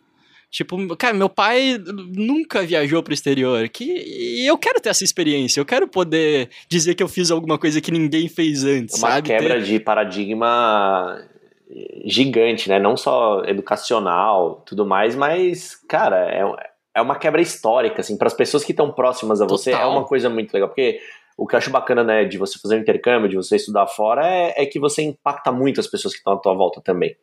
Tipo, 0.50 0.95
cara, 0.95 1.13
meu 1.13 1.27
pai 1.27 1.77
nunca 2.15 2.63
viajou 2.63 3.03
pro 3.03 3.13
exterior. 3.13 3.67
Que, 3.67 3.83
e 3.83 4.48
eu 4.48 4.57
quero 4.57 4.79
ter 4.79 4.88
essa 4.88 5.03
experiência. 5.03 5.59
Eu 5.59 5.65
quero 5.65 5.89
poder 5.89 6.50
dizer 6.69 6.95
que 6.95 7.03
eu 7.03 7.09
fiz 7.09 7.31
alguma 7.31 7.57
coisa 7.57 7.81
que 7.81 7.91
ninguém 7.91 8.29
fez 8.29 8.63
antes. 8.63 8.98
Uma 8.98 9.09
sabe? 9.09 9.27
quebra 9.27 9.55
ter... 9.55 9.63
de 9.63 9.79
paradigma 9.81 11.21
gigante, 12.05 12.69
né? 12.69 12.79
Não 12.79 12.97
só 12.97 13.43
educacional, 13.45 14.63
tudo 14.65 14.85
mais, 14.85 15.15
mas, 15.15 15.75
cara, 15.88 16.29
é, 16.29 16.43
é 16.95 17.01
uma 17.01 17.15
quebra 17.15 17.41
histórica, 17.41 18.01
assim, 18.01 18.17
para 18.17 18.27
as 18.27 18.33
pessoas 18.33 18.63
que 18.63 18.71
estão 18.71 18.91
próximas 18.91 19.41
a 19.41 19.45
você, 19.45 19.71
Total. 19.71 19.89
é 19.89 19.91
uma 19.91 20.05
coisa 20.05 20.29
muito 20.29 20.53
legal, 20.53 20.69
porque 20.69 20.99
o 21.38 21.47
que 21.47 21.55
eu 21.55 21.57
acho 21.57 21.69
bacana, 21.69 22.03
né, 22.03 22.25
de 22.25 22.38
você 22.38 22.59
fazer 22.59 22.75
um 22.75 22.81
intercâmbio, 22.81 23.29
de 23.29 23.35
você 23.35 23.55
estudar 23.55 23.88
fora, 23.88 24.27
é, 24.27 24.53
é 24.57 24.65
que 24.65 24.79
você 24.79 25.01
impacta 25.03 25.51
muito 25.51 25.79
as 25.79 25.88
pessoas 25.88 26.13
que 26.13 26.19
estão 26.19 26.33
à 26.33 26.38
tua 26.38 26.53
volta 26.53 26.81
também. 26.81 27.15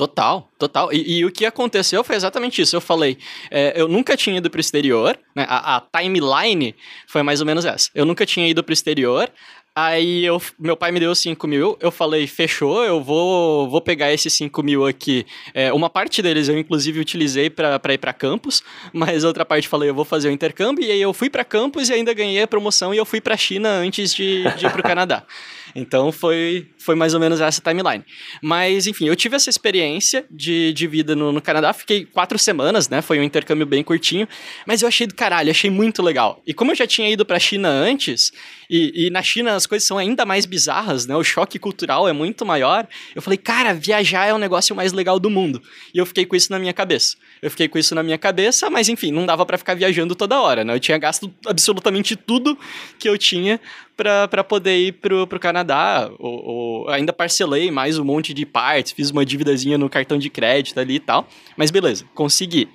Total, 0.00 0.48
total. 0.58 0.90
E, 0.94 1.18
e, 1.18 1.24
o 1.26 1.30
que 1.30 1.44
aconteceu 1.44 2.02
foi 2.02 2.16
exatamente 2.16 2.62
isso. 2.62 2.74
Eu 2.74 2.80
falei, 2.80 3.18
é, 3.50 3.78
eu 3.78 3.86
nunca 3.86 4.16
tinha 4.16 4.38
ido 4.38 4.48
para 4.48 4.56
o 4.56 4.60
exterior, 4.60 5.14
né? 5.36 5.44
A, 5.46 5.76
a, 5.76 5.80
timeline 5.80 6.74
foi 7.06 7.22
mais 7.22 7.40
ou 7.40 7.46
menos 7.46 7.66
essa. 7.66 7.90
Eu 7.94 8.06
nunca 8.06 8.24
tinha 8.24 8.48
ido 8.48 8.64
para 8.64 8.72
o 8.72 8.72
exterior. 8.72 9.30
Aí 9.72 10.24
eu, 10.24 10.42
meu 10.58 10.76
pai 10.76 10.90
me 10.90 10.98
deu 10.98 11.14
5 11.14 11.46
mil, 11.46 11.78
eu 11.80 11.92
falei, 11.92 12.26
fechou, 12.26 12.82
eu 12.82 13.00
vou, 13.00 13.70
vou 13.70 13.80
pegar 13.80 14.12
esses 14.12 14.32
5 14.32 14.62
mil 14.64 14.84
aqui. 14.84 15.24
É, 15.54 15.72
uma 15.72 15.88
parte 15.88 16.20
deles 16.20 16.48
eu 16.48 16.58
inclusive 16.58 16.98
utilizei 16.98 17.48
para 17.48 17.80
ir 17.94 17.98
para 17.98 18.12
campus, 18.12 18.64
mas 18.92 19.22
outra 19.22 19.44
parte 19.44 19.68
falei, 19.68 19.88
eu 19.88 19.94
vou 19.94 20.04
fazer 20.04 20.28
o 20.28 20.32
intercâmbio, 20.32 20.84
e 20.84 20.90
aí 20.90 21.00
eu 21.00 21.12
fui 21.12 21.30
para 21.30 21.44
campus 21.44 21.88
e 21.88 21.92
ainda 21.92 22.12
ganhei 22.12 22.42
a 22.42 22.48
promoção 22.48 22.92
e 22.92 22.96
eu 22.96 23.06
fui 23.06 23.20
para 23.20 23.36
China 23.36 23.68
antes 23.68 24.12
de, 24.12 24.42
de 24.56 24.66
ir 24.66 24.70
para 24.70 24.80
o 24.80 24.82
Canadá. 24.82 25.24
Então 25.72 26.10
foi, 26.10 26.68
foi 26.78 26.96
mais 26.96 27.14
ou 27.14 27.20
menos 27.20 27.40
essa 27.40 27.60
timeline. 27.60 28.04
Mas, 28.42 28.88
enfim, 28.88 29.06
eu 29.06 29.14
tive 29.14 29.36
essa 29.36 29.48
experiência 29.48 30.24
de, 30.28 30.72
de 30.72 30.86
vida 30.88 31.14
no, 31.14 31.30
no 31.30 31.40
Canadá, 31.40 31.72
fiquei 31.72 32.04
quatro 32.04 32.36
semanas, 32.38 32.88
né? 32.88 33.00
Foi 33.00 33.20
um 33.20 33.22
intercâmbio 33.22 33.64
bem 33.64 33.84
curtinho, 33.84 34.26
mas 34.66 34.82
eu 34.82 34.88
achei 34.88 35.06
do 35.06 35.14
caralho, 35.14 35.48
achei 35.48 35.70
muito 35.70 36.02
legal. 36.02 36.42
E 36.44 36.52
como 36.52 36.72
eu 36.72 36.74
já 36.74 36.88
tinha 36.88 37.08
ido 37.08 37.24
pra 37.24 37.38
China 37.38 37.68
antes, 37.68 38.32
e, 38.68 39.06
e 39.06 39.10
na 39.10 39.22
China 39.22 39.59
as 39.60 39.66
coisas 39.66 39.86
são 39.86 39.98
ainda 39.98 40.24
mais 40.24 40.46
bizarras, 40.46 41.06
né? 41.06 41.14
O 41.14 41.22
choque 41.22 41.58
cultural 41.58 42.08
é 42.08 42.12
muito 42.12 42.44
maior. 42.46 42.88
Eu 43.14 43.20
falei, 43.20 43.36
cara, 43.36 43.74
viajar 43.74 44.26
é 44.26 44.34
o 44.34 44.38
negócio 44.38 44.74
mais 44.74 44.92
legal 44.92 45.20
do 45.20 45.28
mundo. 45.28 45.62
E 45.94 45.98
eu 45.98 46.06
fiquei 46.06 46.24
com 46.24 46.34
isso 46.34 46.50
na 46.50 46.58
minha 46.58 46.72
cabeça. 46.72 47.16
Eu 47.42 47.50
fiquei 47.50 47.68
com 47.68 47.78
isso 47.78 47.94
na 47.94 48.02
minha 48.02 48.18
cabeça, 48.18 48.70
mas 48.70 48.88
enfim, 48.88 49.12
não 49.12 49.26
dava 49.26 49.44
para 49.44 49.58
ficar 49.58 49.74
viajando 49.74 50.14
toda 50.14 50.40
hora, 50.40 50.64
né? 50.64 50.74
Eu 50.74 50.80
tinha 50.80 50.98
gasto 50.98 51.32
absolutamente 51.46 52.16
tudo 52.16 52.58
que 52.98 53.08
eu 53.08 53.16
tinha 53.18 53.60
para 53.96 54.42
poder 54.42 54.78
ir 54.78 54.92
pro, 54.92 55.26
pro 55.26 55.38
Canadá. 55.38 56.10
Ou, 56.18 56.44
ou, 56.44 56.88
ainda 56.88 57.12
parcelei 57.12 57.70
mais 57.70 57.98
um 57.98 58.04
monte 58.04 58.32
de 58.32 58.46
partes, 58.46 58.92
fiz 58.92 59.10
uma 59.10 59.24
dívidazinha 59.24 59.76
no 59.76 59.90
cartão 59.90 60.18
de 60.18 60.30
crédito 60.30 60.80
ali 60.80 60.94
e 60.94 61.00
tal. 61.00 61.28
Mas 61.56 61.70
beleza, 61.70 62.04
consegui. 62.14 62.68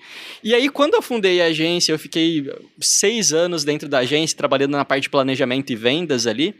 E 0.44 0.54
aí, 0.54 0.70
quando 0.70 0.94
eu 0.94 1.02
fundei 1.02 1.42
a 1.42 1.46
agência, 1.46 1.92
eu 1.92 2.00
fiquei 2.00 2.48
seis 2.80 3.34
anos 3.34 3.64
dentro 3.64 3.90
da 3.90 4.00
agência, 4.00 4.38
trabalhando 4.38 4.72
na 4.72 4.86
parte 4.86 5.04
de 5.04 5.10
planejamento 5.10 5.72
e 5.72 5.76
vendas 5.76 6.28
ali. 6.28 6.54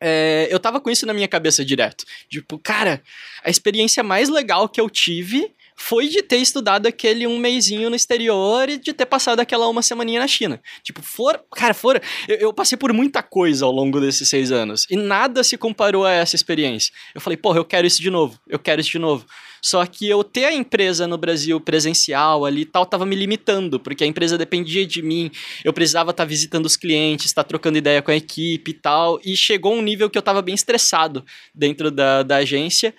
É, 0.00 0.48
eu 0.50 0.60
tava 0.60 0.80
com 0.80 0.90
isso 0.90 1.06
na 1.06 1.12
minha 1.12 1.28
cabeça 1.28 1.64
direto. 1.64 2.04
Tipo, 2.28 2.58
cara, 2.58 3.02
a 3.42 3.50
experiência 3.50 4.02
mais 4.02 4.28
legal 4.28 4.68
que 4.68 4.80
eu 4.80 4.88
tive 4.88 5.52
foi 5.80 6.08
de 6.08 6.22
ter 6.22 6.38
estudado 6.38 6.86
aquele 6.86 7.24
um 7.26 7.38
mêsinho 7.38 7.88
no 7.88 7.94
exterior 7.94 8.68
e 8.68 8.78
de 8.78 8.92
ter 8.92 9.06
passado 9.06 9.38
aquela 9.38 9.68
uma 9.68 9.80
semaninha 9.80 10.18
na 10.18 10.26
China. 10.26 10.60
Tipo, 10.82 11.00
for, 11.00 11.40
cara, 11.54 11.72
fora. 11.72 12.02
Eu, 12.26 12.36
eu, 12.36 12.52
passei 12.52 12.76
por 12.76 12.92
muita 12.92 13.22
coisa 13.22 13.64
ao 13.64 13.70
longo 13.70 14.00
desses 14.00 14.28
seis 14.28 14.50
anos 14.50 14.86
e 14.90 14.96
nada 14.96 15.44
se 15.44 15.56
comparou 15.56 16.04
a 16.04 16.12
essa 16.12 16.34
experiência. 16.34 16.92
Eu 17.14 17.20
falei, 17.20 17.36
porra, 17.36 17.58
eu 17.58 17.64
quero 17.64 17.86
isso 17.86 18.02
de 18.02 18.10
novo, 18.10 18.38
eu 18.48 18.58
quero 18.58 18.80
isso 18.80 18.90
de 18.90 18.98
novo. 18.98 19.24
Só 19.62 19.84
que 19.86 20.08
eu 20.08 20.22
ter 20.22 20.44
a 20.44 20.52
empresa 20.52 21.06
no 21.06 21.18
Brasil 21.18 21.60
presencial 21.60 22.44
ali 22.44 22.62
e 22.62 22.66
tal 22.66 22.86
tava 22.86 23.04
me 23.04 23.16
limitando, 23.16 23.78
porque 23.80 24.04
a 24.04 24.06
empresa 24.06 24.38
dependia 24.38 24.86
de 24.86 25.02
mim, 25.02 25.30
eu 25.64 25.72
precisava 25.72 26.10
estar 26.10 26.24
tá 26.24 26.28
visitando 26.28 26.66
os 26.66 26.76
clientes, 26.76 27.26
estar 27.26 27.44
tá 27.44 27.48
trocando 27.48 27.78
ideia 27.78 28.02
com 28.02 28.10
a 28.10 28.16
equipe 28.16 28.70
e 28.70 28.74
tal, 28.74 29.20
e 29.24 29.36
chegou 29.36 29.74
um 29.74 29.82
nível 29.82 30.08
que 30.08 30.18
eu 30.18 30.22
tava 30.22 30.42
bem 30.42 30.54
estressado 30.54 31.24
dentro 31.54 31.90
da, 31.90 32.22
da 32.22 32.36
agência. 32.36 32.94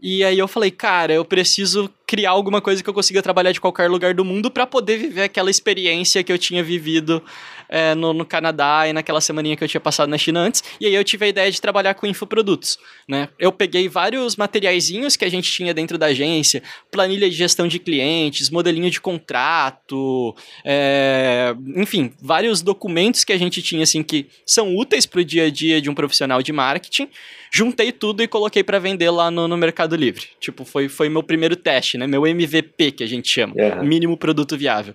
E 0.00 0.24
aí 0.24 0.36
eu 0.36 0.48
falei, 0.48 0.72
cara, 0.72 1.12
eu 1.12 1.24
preciso 1.24 1.88
criar 2.12 2.32
alguma 2.32 2.60
coisa 2.60 2.82
que 2.82 2.90
eu 2.90 2.92
consiga 2.92 3.22
trabalhar 3.22 3.52
de 3.52 3.60
qualquer 3.60 3.88
lugar 3.88 4.12
do 4.12 4.22
mundo 4.22 4.50
para 4.50 4.66
poder 4.66 4.98
viver 4.98 5.22
aquela 5.22 5.48
experiência 5.48 6.22
que 6.22 6.30
eu 6.30 6.36
tinha 6.36 6.62
vivido 6.62 7.22
é, 7.70 7.94
no, 7.94 8.12
no, 8.12 8.26
Canadá 8.26 8.86
e 8.86 8.92
naquela 8.92 9.18
semaninha 9.18 9.56
que 9.56 9.64
eu 9.64 9.68
tinha 9.68 9.80
passado 9.80 10.10
na 10.10 10.18
China 10.18 10.40
antes. 10.40 10.62
E 10.78 10.84
aí 10.84 10.94
eu 10.94 11.02
tive 11.02 11.24
a 11.24 11.28
ideia 11.28 11.50
de 11.50 11.58
trabalhar 11.58 11.94
com 11.94 12.06
infoprodutos, 12.06 12.78
né? 13.08 13.30
Eu 13.38 13.50
peguei 13.50 13.88
vários 13.88 14.36
materiaizinhos 14.36 15.16
que 15.16 15.24
a 15.24 15.30
gente 15.30 15.50
tinha 15.50 15.72
dentro 15.72 15.96
da 15.96 16.08
agência, 16.08 16.62
planilha 16.90 17.30
de 17.30 17.34
gestão 17.34 17.66
de 17.66 17.78
clientes, 17.78 18.50
modelinho 18.50 18.90
de 18.90 19.00
contrato, 19.00 20.36
é, 20.66 21.54
enfim, 21.76 22.12
vários 22.20 22.60
documentos 22.60 23.24
que 23.24 23.32
a 23.32 23.38
gente 23.38 23.62
tinha, 23.62 23.84
assim, 23.84 24.02
que 24.02 24.28
são 24.44 24.76
úteis 24.76 25.06
para 25.06 25.22
o 25.22 25.24
dia 25.24 25.46
a 25.46 25.50
dia 25.50 25.80
de 25.80 25.88
um 25.88 25.94
profissional 25.94 26.42
de 26.42 26.52
marketing. 26.52 27.08
Juntei 27.54 27.92
tudo 27.92 28.22
e 28.22 28.28
coloquei 28.28 28.64
para 28.64 28.78
vender 28.78 29.10
lá 29.10 29.30
no, 29.30 29.46
no, 29.46 29.58
Mercado 29.58 29.94
Livre. 29.94 30.26
Tipo, 30.40 30.64
foi, 30.64 30.88
foi 30.88 31.10
meu 31.10 31.22
primeiro 31.22 31.54
teste, 31.54 31.98
né? 31.98 32.06
Meu 32.06 32.26
MVP, 32.26 32.92
que 32.92 33.04
a 33.04 33.06
gente 33.06 33.28
chama. 33.28 33.54
Uhum. 33.54 33.84
Mínimo 33.84 34.16
produto 34.16 34.56
viável. 34.56 34.94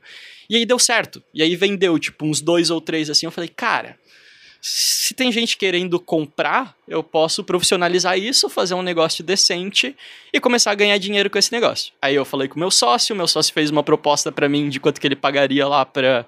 E 0.49 0.55
aí 0.55 0.65
deu 0.65 0.79
certo. 0.79 1.21
E 1.31 1.43
aí 1.43 1.55
vendeu, 1.55 1.99
tipo, 1.99 2.25
uns 2.25 2.41
dois 2.41 2.71
ou 2.71 2.81
três 2.81 3.11
assim. 3.11 3.27
Eu 3.27 3.31
falei, 3.31 3.47
cara, 3.47 3.95
se 4.59 5.13
tem 5.13 5.31
gente 5.31 5.55
querendo 5.55 5.99
comprar, 5.99 6.75
eu 6.87 7.03
posso 7.03 7.43
profissionalizar 7.43 8.17
isso, 8.17 8.49
fazer 8.49 8.73
um 8.73 8.81
negócio 8.81 9.23
decente 9.23 9.95
e 10.33 10.39
começar 10.39 10.71
a 10.71 10.75
ganhar 10.75 10.97
dinheiro 10.97 11.29
com 11.29 11.37
esse 11.37 11.51
negócio. 11.51 11.93
Aí 12.01 12.15
eu 12.15 12.25
falei 12.25 12.47
com 12.47 12.59
meu 12.59 12.71
sócio, 12.71 13.15
meu 13.15 13.27
sócio 13.27 13.53
fez 13.53 13.69
uma 13.69 13.83
proposta 13.83 14.31
para 14.31 14.49
mim 14.49 14.67
de 14.67 14.79
quanto 14.79 14.99
que 14.99 15.07
ele 15.07 15.15
pagaria 15.15 15.67
lá 15.67 15.85
para 15.85 16.25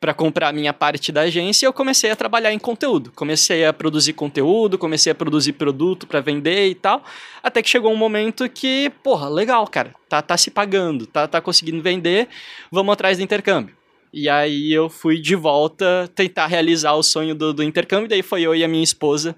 para 0.00 0.14
comprar 0.14 0.48
a 0.48 0.52
minha 0.52 0.72
parte 0.72 1.12
da 1.12 1.22
agência, 1.22 1.66
eu 1.66 1.72
comecei 1.74 2.10
a 2.10 2.16
trabalhar 2.16 2.52
em 2.52 2.58
conteúdo. 2.58 3.12
Comecei 3.14 3.66
a 3.66 3.72
produzir 3.72 4.14
conteúdo, 4.14 4.78
comecei 4.78 5.12
a 5.12 5.14
produzir 5.14 5.52
produto 5.52 6.06
para 6.06 6.20
vender 6.20 6.68
e 6.68 6.74
tal, 6.74 7.04
até 7.42 7.62
que 7.62 7.68
chegou 7.68 7.92
um 7.92 7.96
momento 7.96 8.48
que, 8.48 8.90
porra, 9.02 9.28
legal, 9.28 9.66
cara, 9.66 9.94
tá, 10.08 10.22
tá 10.22 10.38
se 10.38 10.50
pagando, 10.50 11.06
tá, 11.06 11.28
tá 11.28 11.40
conseguindo 11.40 11.82
vender, 11.82 12.28
vamos 12.72 12.94
atrás 12.94 13.18
do 13.18 13.22
intercâmbio. 13.22 13.76
E 14.12 14.28
aí 14.28 14.72
eu 14.72 14.88
fui 14.88 15.20
de 15.20 15.36
volta 15.36 16.10
tentar 16.14 16.46
realizar 16.46 16.94
o 16.94 17.02
sonho 17.02 17.34
do, 17.34 17.52
do 17.52 17.62
intercâmbio, 17.62 18.08
daí 18.08 18.22
foi 18.22 18.42
eu 18.42 18.56
e 18.56 18.64
a 18.64 18.68
minha 18.68 18.82
esposa 18.82 19.36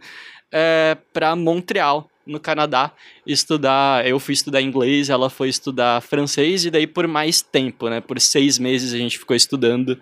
é, 0.52 0.96
para 1.12 1.34
Montreal, 1.34 2.08
no 2.26 2.38
Canadá, 2.40 2.92
estudar. 3.26 4.06
Eu 4.06 4.18
fui 4.18 4.34
estudar 4.34 4.60
inglês, 4.60 5.10
ela 5.10 5.28
foi 5.28 5.48
estudar 5.48 6.00
francês, 6.00 6.64
e 6.64 6.70
daí 6.70 6.86
por 6.86 7.06
mais 7.06 7.42
tempo, 7.42 7.88
né? 7.88 8.00
Por 8.00 8.20
seis 8.20 8.58
meses 8.58 8.92
a 8.92 8.98
gente 8.98 9.18
ficou 9.18 9.36
estudando 9.36 9.98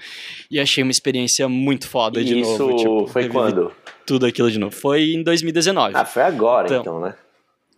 e 0.50 0.60
achei 0.60 0.82
uma 0.82 0.92
experiência 0.92 1.48
muito 1.48 1.88
foda 1.88 2.22
de 2.22 2.40
Isso 2.40 2.58
novo. 2.58 2.76
Tipo, 2.76 3.06
foi 3.06 3.28
quando? 3.28 3.72
Tudo 4.06 4.26
aquilo 4.26 4.50
de 4.50 4.58
novo. 4.58 4.74
Foi 4.74 5.12
em 5.12 5.22
2019. 5.22 5.94
Ah, 5.96 6.04
foi 6.04 6.22
agora 6.22 6.66
então, 6.66 6.80
então 6.80 7.00
né? 7.00 7.14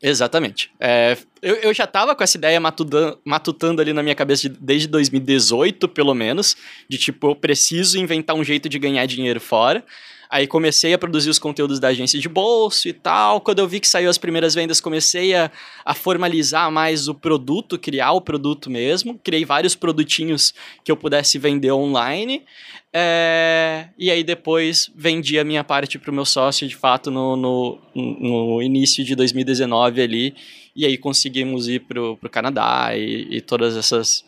Exatamente. 0.03 0.69
É, 0.81 1.17
eu, 1.41 1.55
eu 1.57 1.73
já 1.73 1.87
tava 1.87 2.15
com 2.17 2.25
essa 2.25 2.37
ideia 2.37 2.59
matutando, 2.59 3.21
matutando 3.25 3.81
ali 3.81 3.93
na 3.93 4.03
minha 4.03 4.17
cabeça 4.17 4.49
de, 4.49 4.57
desde 4.61 4.89
2018, 4.89 5.89
pelo 5.89 6.13
menos, 6.13 6.57
de 6.89 6.99
tipo, 6.99 7.29
eu 7.29 7.37
preciso 7.37 7.97
inventar 7.97 8.35
um 8.35 8.43
jeito 8.43 8.69
de 8.69 8.81
ganhar 8.81 9.07
dinheiro 9.07 9.41
fora. 9.41 9.85
Aí 10.33 10.47
comecei 10.47 10.95
a 10.95 10.99
produzir 10.99 11.29
os 11.29 11.39
conteúdos 11.39 11.79
da 11.79 11.89
agência 11.89 12.19
de 12.19 12.27
bolso 12.27 12.89
e 12.89 12.93
tal. 12.95 13.39
Quando 13.39 13.59
eu 13.59 13.69
vi 13.69 13.79
que 13.79 13.87
saiu 13.87 14.09
as 14.09 14.17
primeiras 14.17 14.55
vendas, 14.55 14.81
comecei 14.81 15.35
a, 15.35 15.51
a 15.85 15.93
formalizar 15.93 16.73
mais 16.73 17.07
o 17.07 17.15
produto, 17.15 17.79
criar 17.79 18.13
o 18.13 18.21
produto 18.23 18.71
mesmo. 18.71 19.21
Criei 19.23 19.45
vários 19.45 19.75
produtinhos 19.75 20.55
que 20.83 20.91
eu 20.91 20.97
pudesse 20.97 21.39
vender 21.39 21.71
online. 21.73 22.47
É, 22.95 23.89
e 23.99 24.11
aí 24.11 24.25
depois 24.25 24.91
vendi 24.97 25.39
a 25.39 25.45
minha 25.45 25.63
parte 25.63 25.99
para 25.99 26.11
o 26.11 26.15
meu 26.15 26.25
sócio, 26.25 26.67
de 26.67 26.77
fato, 26.77 27.11
no, 27.11 27.37
no, 27.37 27.79
no, 27.95 28.63
início 28.63 29.05
de 29.05 29.15
2019 29.15 30.01
ali. 30.01 30.35
E 30.75 30.87
aí 30.87 30.97
conseguimos 30.97 31.69
ir 31.69 31.81
pro, 31.81 32.17
pro 32.17 32.31
Canadá 32.31 32.97
e, 32.97 33.37
e 33.37 33.41
todas 33.43 33.77
essas 33.77 34.25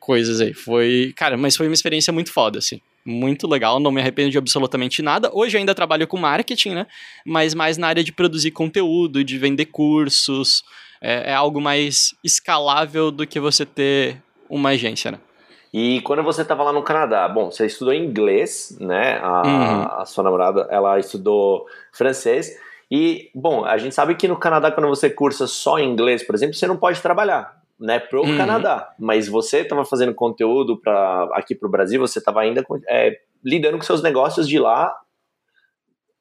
coisas 0.00 0.40
aí. 0.40 0.54
Foi, 0.54 1.12
cara, 1.14 1.36
mas 1.36 1.54
foi 1.54 1.66
uma 1.68 1.74
experiência 1.74 2.14
muito 2.14 2.32
foda, 2.32 2.60
assim 2.60 2.80
muito 3.04 3.46
legal, 3.46 3.78
não 3.78 3.90
me 3.90 4.00
arrependo 4.00 4.30
de 4.30 4.38
absolutamente 4.38 5.02
nada. 5.02 5.30
Hoje 5.32 5.56
eu 5.56 5.58
ainda 5.58 5.74
trabalho 5.74 6.06
com 6.06 6.16
marketing, 6.16 6.70
né? 6.70 6.86
Mas 7.26 7.54
mais 7.54 7.76
na 7.76 7.88
área 7.88 8.02
de 8.02 8.12
produzir 8.12 8.50
conteúdo, 8.50 9.22
de 9.22 9.38
vender 9.38 9.66
cursos. 9.66 10.62
É, 11.00 11.32
é 11.32 11.34
algo 11.34 11.60
mais 11.60 12.14
escalável 12.24 13.10
do 13.10 13.26
que 13.26 13.38
você 13.38 13.66
ter 13.66 14.22
uma 14.48 14.70
agência, 14.70 15.10
né? 15.10 15.18
E 15.76 16.00
quando 16.02 16.22
você 16.22 16.42
estava 16.42 16.62
lá 16.62 16.72
no 16.72 16.84
Canadá, 16.84 17.28
bom, 17.28 17.50
você 17.50 17.66
estudou 17.66 17.92
inglês, 17.92 18.76
né? 18.80 19.18
A, 19.20 19.42
uhum. 19.44 20.00
a, 20.00 20.04
sua 20.06 20.22
namorada, 20.22 20.68
ela 20.70 20.98
estudou 20.98 21.66
francês. 21.92 22.56
E, 22.90 23.28
bom, 23.34 23.64
a 23.64 23.76
gente 23.76 23.94
sabe 23.94 24.14
que 24.14 24.28
no 24.28 24.36
Canadá, 24.36 24.70
quando 24.70 24.88
você 24.88 25.10
cursa 25.10 25.48
só 25.48 25.80
inglês, 25.80 26.24
por 26.24 26.34
exemplo, 26.34 26.54
você 26.54 26.66
não 26.66 26.76
pode 26.76 27.02
trabalhar 27.02 27.63
né, 27.84 28.00
pro 28.00 28.22
uhum. 28.22 28.36
Canadá. 28.36 28.94
Mas 28.98 29.28
você 29.28 29.58
estava 29.58 29.84
fazendo 29.84 30.14
conteúdo 30.14 30.80
para 30.80 31.28
aqui 31.34 31.54
pro 31.54 31.68
Brasil, 31.68 32.00
você 32.00 32.18
estava 32.18 32.40
ainda 32.40 32.64
é, 32.88 33.20
lidando 33.44 33.76
com 33.76 33.84
seus 33.84 34.02
negócios 34.02 34.48
de 34.48 34.58
lá 34.58 34.92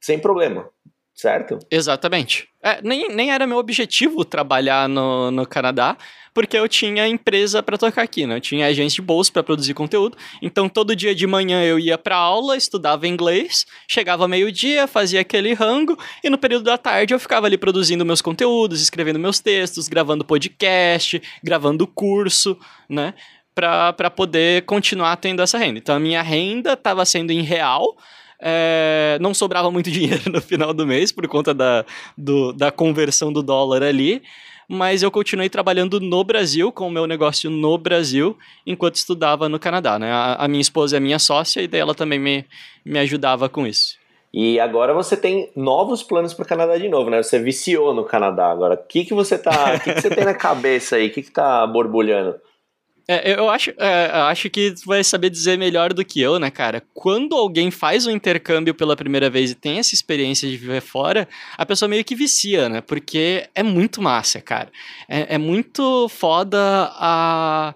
sem 0.01 0.19
problema, 0.19 0.69
certo? 1.13 1.59
Exatamente. 1.69 2.47
É, 2.61 2.81
nem, 2.81 3.09
nem 3.09 3.31
era 3.31 3.45
meu 3.45 3.57
objetivo 3.57 4.23
trabalhar 4.25 4.87
no, 4.87 5.29
no 5.29 5.45
Canadá, 5.45 5.97
porque 6.33 6.57
eu 6.57 6.67
tinha 6.67 7.07
empresa 7.07 7.61
para 7.61 7.77
tocar 7.77 8.01
aqui, 8.01 8.25
né? 8.25 8.37
Eu 8.37 8.41
tinha 8.41 8.65
agência 8.65 8.95
de 8.95 9.01
bolsa 9.01 9.31
para 9.31 9.43
produzir 9.43 9.73
conteúdo. 9.73 10.17
Então 10.41 10.67
todo 10.67 10.95
dia 10.95 11.13
de 11.13 11.27
manhã 11.27 11.63
eu 11.63 11.77
ia 11.77 11.97
para 11.97 12.15
aula, 12.15 12.57
estudava 12.57 13.07
inglês, 13.07 13.65
chegava 13.87 14.27
meio-dia, 14.27 14.87
fazia 14.87 15.21
aquele 15.21 15.53
rango 15.53 15.97
e 16.23 16.29
no 16.29 16.37
período 16.37 16.63
da 16.63 16.77
tarde 16.77 17.13
eu 17.13 17.19
ficava 17.19 17.45
ali 17.45 17.57
produzindo 17.57 18.05
meus 18.05 18.21
conteúdos, 18.21 18.81
escrevendo 18.81 19.19
meus 19.19 19.39
textos, 19.39 19.87
gravando 19.87 20.25
podcast, 20.25 21.21
gravando 21.43 21.85
curso, 21.85 22.57
né? 22.89 23.13
Para 23.53 24.09
poder 24.09 24.63
continuar 24.65 25.15
tendo 25.17 25.41
essa 25.43 25.59
renda. 25.59 25.77
Então 25.77 25.95
a 25.95 25.99
minha 25.99 26.23
renda 26.23 26.73
estava 26.73 27.05
sendo 27.05 27.31
em 27.31 27.41
real, 27.41 27.95
é, 28.41 29.17
não 29.21 29.33
sobrava 29.33 29.71
muito 29.71 29.89
dinheiro 29.91 30.31
no 30.31 30.41
final 30.41 30.73
do 30.73 30.85
mês 30.85 31.11
por 31.11 31.27
conta 31.27 31.53
da, 31.53 31.85
do, 32.17 32.53
da 32.53 32.71
conversão 32.71 33.31
do 33.31 33.41
dólar 33.43 33.83
ali 33.83 34.21
mas 34.67 35.03
eu 35.03 35.11
continuei 35.11 35.49
trabalhando 35.49 35.99
no 35.99 36.23
Brasil, 36.23 36.71
com 36.71 36.87
o 36.87 36.91
meu 36.91 37.05
negócio 37.05 37.49
no 37.49 37.77
Brasil, 37.77 38.37
enquanto 38.65 38.95
estudava 38.95 39.49
no 39.49 39.59
Canadá, 39.59 39.99
né? 39.99 40.11
A, 40.11 40.45
a 40.45 40.47
minha 40.47 40.61
esposa 40.61 40.97
é 40.97 40.99
minha 40.99 41.19
sócia 41.19 41.61
e 41.61 41.67
daí 41.67 41.81
ela 41.81 41.93
também 41.93 42.19
me, 42.19 42.45
me 42.85 42.99
ajudava 42.99 43.49
com 43.49 43.67
isso. 43.67 43.97
E 44.33 44.59
agora 44.59 44.93
você 44.93 45.15
tem 45.15 45.51
novos 45.55 46.01
planos 46.01 46.33
para 46.33 46.43
o 46.43 46.47
Canadá 46.47 46.75
de 46.77 46.89
novo, 46.89 47.09
né? 47.09 47.21
Você 47.21 47.37
viciou 47.37 47.93
no 47.93 48.03
Canadá 48.03 48.49
agora. 48.49 48.73
O 48.73 48.87
que, 48.87 49.05
que 49.05 49.13
você 49.13 49.37
tá. 49.37 49.75
O 49.75 49.79
que, 49.79 49.93
que 49.93 50.01
você 50.01 50.09
tem 50.09 50.25
na 50.25 50.33
cabeça 50.35 50.95
aí? 50.95 51.07
O 51.07 51.11
que, 51.11 51.21
que 51.21 51.31
tá 51.31 51.67
borbulhando? 51.67 52.35
É, 53.07 53.37
eu 53.37 53.49
acho, 53.49 53.71
é, 53.77 54.05
acho 54.11 54.49
que 54.49 54.71
tu 54.71 54.85
vai 54.85 55.03
saber 55.03 55.29
dizer 55.29 55.57
melhor 55.57 55.93
do 55.93 56.05
que 56.05 56.21
eu, 56.21 56.39
né, 56.39 56.49
cara? 56.49 56.81
Quando 56.93 57.35
alguém 57.35 57.69
faz 57.69 58.07
um 58.07 58.11
intercâmbio 58.11 58.73
pela 58.73 58.95
primeira 58.95 59.29
vez 59.29 59.51
e 59.51 59.55
tem 59.55 59.79
essa 59.79 59.93
experiência 59.93 60.47
de 60.47 60.55
viver 60.55 60.81
fora, 60.81 61.27
a 61.57 61.65
pessoa 61.65 61.89
meio 61.89 62.03
que 62.05 62.15
vicia, 62.15 62.69
né? 62.69 62.81
Porque 62.81 63.49
é 63.53 63.61
muito 63.61 64.01
massa, 64.01 64.39
cara. 64.39 64.71
É, 65.07 65.35
é 65.35 65.37
muito 65.37 66.07
foda 66.09 66.59
a 66.93 67.75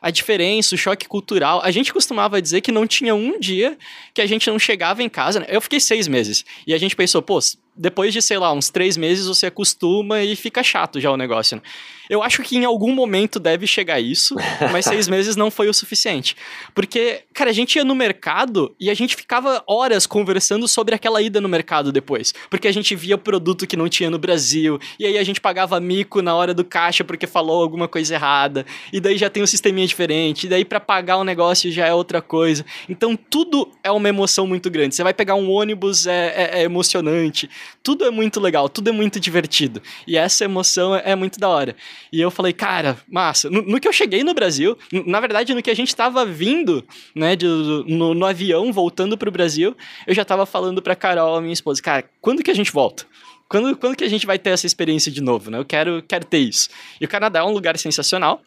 a 0.00 0.10
diferença, 0.10 0.74
o 0.74 0.78
choque 0.78 1.08
cultural. 1.08 1.60
A 1.64 1.70
gente 1.72 1.92
costumava 1.92 2.40
dizer 2.40 2.60
que 2.60 2.70
não 2.70 2.86
tinha 2.86 3.14
um 3.14 3.40
dia 3.40 3.76
que 4.14 4.20
a 4.20 4.26
gente 4.26 4.48
não 4.48 4.58
chegava 4.58 5.02
em 5.02 5.08
casa. 5.08 5.40
Né? 5.40 5.46
Eu 5.48 5.60
fiquei 5.60 5.80
seis 5.80 6.06
meses. 6.06 6.44
E 6.64 6.72
a 6.72 6.78
gente 6.78 6.94
pensou, 6.94 7.20
pô, 7.20 7.38
depois 7.74 8.12
de, 8.12 8.22
sei 8.22 8.38
lá, 8.38 8.52
uns 8.52 8.70
três 8.70 8.96
meses 8.96 9.26
você 9.26 9.46
acostuma 9.46 10.22
e 10.22 10.36
fica 10.36 10.62
chato 10.62 11.00
já 11.00 11.10
o 11.10 11.16
negócio. 11.16 11.56
Né? 11.56 11.62
Eu 12.08 12.22
acho 12.22 12.42
que 12.42 12.56
em 12.56 12.64
algum 12.64 12.92
momento 12.92 13.38
deve 13.38 13.66
chegar 13.66 14.00
isso, 14.00 14.34
mas 14.72 14.84
seis 14.86 15.08
meses 15.08 15.36
não 15.36 15.50
foi 15.50 15.68
o 15.68 15.74
suficiente. 15.74 16.36
Porque, 16.74 17.22
cara, 17.34 17.50
a 17.50 17.52
gente 17.52 17.76
ia 17.76 17.84
no 17.84 17.94
mercado 17.94 18.74
e 18.78 18.90
a 18.90 18.94
gente 18.94 19.16
ficava 19.16 19.62
horas 19.66 20.06
conversando 20.06 20.68
sobre 20.68 20.94
aquela 20.94 21.20
ida 21.20 21.40
no 21.40 21.48
mercado 21.48 21.92
depois. 21.92 22.32
Porque 22.48 22.68
a 22.68 22.72
gente 22.72 22.94
via 22.94 23.18
produto 23.18 23.66
que 23.66 23.76
não 23.76 23.88
tinha 23.88 24.10
no 24.10 24.18
Brasil, 24.18 24.78
e 24.98 25.06
aí 25.06 25.18
a 25.18 25.24
gente 25.24 25.40
pagava 25.40 25.78
mico 25.80 26.22
na 26.22 26.34
hora 26.34 26.54
do 26.54 26.64
caixa 26.64 27.04
porque 27.04 27.26
falou 27.26 27.62
alguma 27.62 27.88
coisa 27.88 28.14
errada, 28.14 28.64
e 28.92 29.00
daí 29.00 29.16
já 29.16 29.28
tem 29.28 29.42
um 29.42 29.46
sisteminha 29.46 29.86
diferente, 29.86 30.46
e 30.46 30.48
daí 30.48 30.64
para 30.64 30.80
pagar 30.80 31.16
o 31.18 31.24
negócio 31.24 31.70
já 31.70 31.86
é 31.86 31.94
outra 31.94 32.22
coisa. 32.22 32.64
Então 32.88 33.16
tudo 33.16 33.70
é 33.82 33.90
uma 33.90 34.08
emoção 34.08 34.46
muito 34.46 34.70
grande. 34.70 34.94
Você 34.94 35.02
vai 35.02 35.14
pegar 35.14 35.34
um 35.34 35.50
ônibus, 35.50 36.06
é, 36.06 36.26
é, 36.36 36.60
é 36.60 36.62
emocionante. 36.62 37.48
Tudo 37.82 38.04
é 38.04 38.10
muito 38.10 38.40
legal, 38.40 38.68
tudo 38.68 38.88
é 38.88 38.92
muito 38.92 39.18
divertido. 39.18 39.82
E 40.06 40.16
essa 40.16 40.44
emoção 40.44 40.94
é, 40.94 41.02
é 41.06 41.16
muito 41.16 41.38
da 41.38 41.48
hora. 41.48 41.76
E 42.12 42.20
eu 42.20 42.30
falei, 42.30 42.52
cara, 42.52 42.98
massa. 43.08 43.50
No, 43.50 43.62
no 43.62 43.80
que 43.80 43.88
eu 43.88 43.92
cheguei 43.92 44.22
no 44.22 44.34
Brasil, 44.34 44.76
na 45.06 45.20
verdade, 45.20 45.54
no 45.54 45.62
que 45.62 45.70
a 45.70 45.74
gente 45.74 45.88
estava 45.88 46.24
vindo, 46.24 46.84
né, 47.14 47.36
de, 47.36 47.46
no, 47.46 48.14
no, 48.14 48.26
avião, 48.26 48.72
voltando 48.72 49.18
pro 49.18 49.30
Brasil, 49.30 49.76
eu 50.06 50.14
já 50.14 50.22
estava 50.22 50.46
falando 50.46 50.80
pra 50.80 50.94
Carol, 50.94 51.40
minha 51.40 51.52
esposa, 51.52 51.82
cara, 51.82 52.04
quando 52.20 52.42
que 52.42 52.50
a 52.50 52.54
gente 52.54 52.72
volta? 52.72 53.04
Quando, 53.48 53.76
quando 53.76 53.96
que 53.96 54.04
a 54.04 54.08
gente 54.08 54.26
vai 54.26 54.38
ter 54.38 54.50
essa 54.50 54.66
experiência 54.66 55.10
de 55.10 55.20
novo, 55.20 55.50
né? 55.50 55.58
Eu 55.58 55.64
quero, 55.64 56.02
quero 56.02 56.24
ter 56.24 56.38
isso. 56.38 56.68
E 57.00 57.04
o 57.04 57.08
Canadá 57.08 57.40
é 57.40 57.42
um 57.44 57.52
lugar 57.52 57.78
sensacional. 57.78 58.42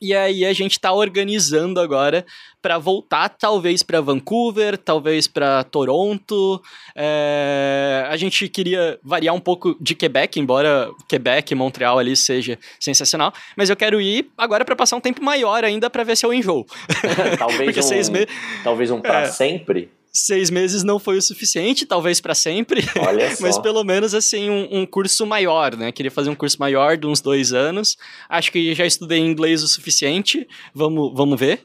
E 0.00 0.14
aí 0.14 0.46
a 0.46 0.52
gente 0.52 0.72
está 0.72 0.92
organizando 0.92 1.78
agora 1.78 2.24
para 2.62 2.78
voltar, 2.78 3.28
talvez 3.28 3.82
para 3.82 4.00
Vancouver, 4.00 4.78
talvez 4.78 5.26
para 5.26 5.62
Toronto. 5.64 6.62
É... 6.96 8.06
A 8.08 8.16
gente 8.16 8.48
queria 8.48 8.98
variar 9.02 9.34
um 9.34 9.40
pouco 9.40 9.76
de 9.80 9.94
Quebec, 9.94 10.40
embora 10.40 10.90
Quebec, 11.06 11.54
Montreal 11.54 11.98
ali 11.98 12.16
seja 12.16 12.58
sensacional. 12.78 13.32
Mas 13.56 13.68
eu 13.68 13.76
quero 13.76 14.00
ir 14.00 14.30
agora 14.38 14.64
para 14.64 14.74
passar 14.74 14.96
um 14.96 15.00
tempo 15.00 15.22
maior 15.22 15.64
ainda 15.64 15.90
para 15.90 16.02
ver 16.02 16.16
se 16.16 16.24
eu 16.24 16.32
enjoo. 16.32 16.66
talvez 17.38 17.76
um, 18.08 18.12
me... 18.12 18.26
talvez 18.64 18.90
um 18.90 19.00
para 19.00 19.22
é... 19.22 19.26
sempre 19.26 19.99
seis 20.12 20.50
meses 20.50 20.82
não 20.82 20.98
foi 20.98 21.16
o 21.16 21.22
suficiente, 21.22 21.86
talvez 21.86 22.20
para 22.20 22.34
sempre. 22.34 22.82
Mas 23.40 23.58
pelo 23.58 23.84
menos 23.84 24.14
assim, 24.14 24.50
um, 24.50 24.80
um, 24.80 24.86
curso 24.86 25.26
maior, 25.26 25.76
né? 25.76 25.92
Queria 25.92 26.10
fazer 26.10 26.30
um 26.30 26.34
curso 26.34 26.56
maior 26.58 26.96
de 26.96 27.06
uns 27.06 27.20
dois 27.20 27.52
anos. 27.52 27.96
Acho 28.28 28.52
que 28.52 28.74
já 28.74 28.86
estudei 28.86 29.18
inglês 29.18 29.62
o 29.62 29.68
suficiente. 29.68 30.46
Vamos, 30.74 31.12
vamos 31.14 31.38
ver. 31.38 31.60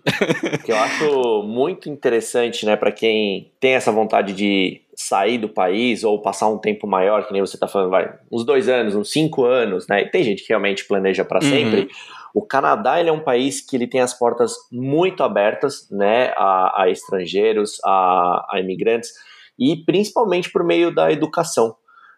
que 0.63 0.71
eu 0.71 0.77
acho 0.77 1.43
muito 1.43 1.89
interessante, 1.89 2.65
né, 2.65 2.75
para 2.75 2.91
quem 2.91 3.51
tem 3.60 3.73
essa 3.73 3.91
vontade 3.91 4.34
de 4.34 4.81
sair 4.95 5.38
do 5.38 5.49
país 5.49 6.03
ou 6.03 6.21
passar 6.21 6.47
um 6.47 6.58
tempo 6.58 6.88
maior, 6.88 7.27
que 7.27 7.34
nem 7.34 7.41
você 7.41 7.58
tá 7.58 7.67
falando, 7.67 7.89
vai, 7.89 8.13
uns 8.31 8.45
dois 8.45 8.69
anos, 8.69 8.95
uns 8.95 9.12
cinco 9.12 9.43
anos, 9.43 9.88
né? 9.88 10.03
E 10.03 10.10
tem 10.10 10.23
gente 10.23 10.41
que 10.41 10.49
realmente 10.49 10.86
planeja 10.86 11.25
para 11.25 11.41
sempre. 11.41 11.81
Uhum. 11.81 11.88
O 12.35 12.45
Canadá 12.45 12.99
ele 12.99 13.07
é 13.07 13.13
um 13.13 13.23
país 13.23 13.61
que 13.61 13.77
ele 13.77 13.87
tem 13.87 14.01
as 14.01 14.13
portas 14.13 14.53
muito 14.69 15.23
abertas, 15.23 15.87
né, 15.89 16.33
a, 16.35 16.83
a 16.83 16.89
estrangeiros, 16.89 17.77
a, 17.85 18.45
a, 18.51 18.59
imigrantes 18.59 19.09
e 19.57 19.77
principalmente 19.85 20.51
por 20.51 20.61
meio 20.61 20.93
da 20.93 21.09
educação, 21.09 21.73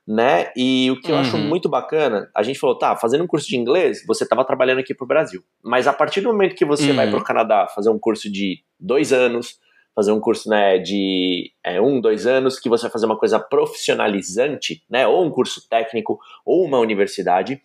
né? 0.07 0.51
E 0.57 0.89
o 0.89 0.99
que 0.99 1.11
eu 1.11 1.17
acho 1.17 1.37
uhum. 1.37 1.43
muito 1.43 1.69
bacana, 1.69 2.31
a 2.35 2.41
gente 2.41 2.57
falou, 2.57 2.75
tá, 2.75 2.95
fazendo 2.95 3.23
um 3.25 3.27
curso 3.27 3.47
de 3.47 3.57
inglês, 3.57 4.03
você 4.07 4.23
estava 4.23 4.43
trabalhando 4.43 4.79
aqui 4.79 4.95
para 4.95 5.05
o 5.05 5.07
Brasil, 5.07 5.43
mas 5.63 5.85
a 5.85 5.93
partir 5.93 6.21
do 6.21 6.29
momento 6.29 6.55
que 6.55 6.65
você 6.65 6.89
uhum. 6.89 6.95
vai 6.95 7.07
para 7.07 7.19
o 7.19 7.23
Canadá 7.23 7.67
fazer 7.67 7.91
um 7.91 7.99
curso 7.99 8.31
de 8.31 8.63
dois 8.79 9.13
anos, 9.13 9.59
fazer 9.93 10.11
um 10.11 10.19
curso 10.19 10.49
né, 10.49 10.79
de 10.79 11.51
é, 11.63 11.79
um, 11.79 12.01
dois 12.01 12.25
anos, 12.25 12.59
que 12.59 12.69
você 12.69 12.83
vai 12.83 12.91
fazer 12.91 13.05
uma 13.05 13.19
coisa 13.19 13.39
profissionalizante, 13.39 14.81
né, 14.89 15.05
ou 15.05 15.23
um 15.23 15.29
curso 15.29 15.61
técnico, 15.69 16.17
ou 16.43 16.65
uma 16.65 16.79
universidade, 16.79 17.61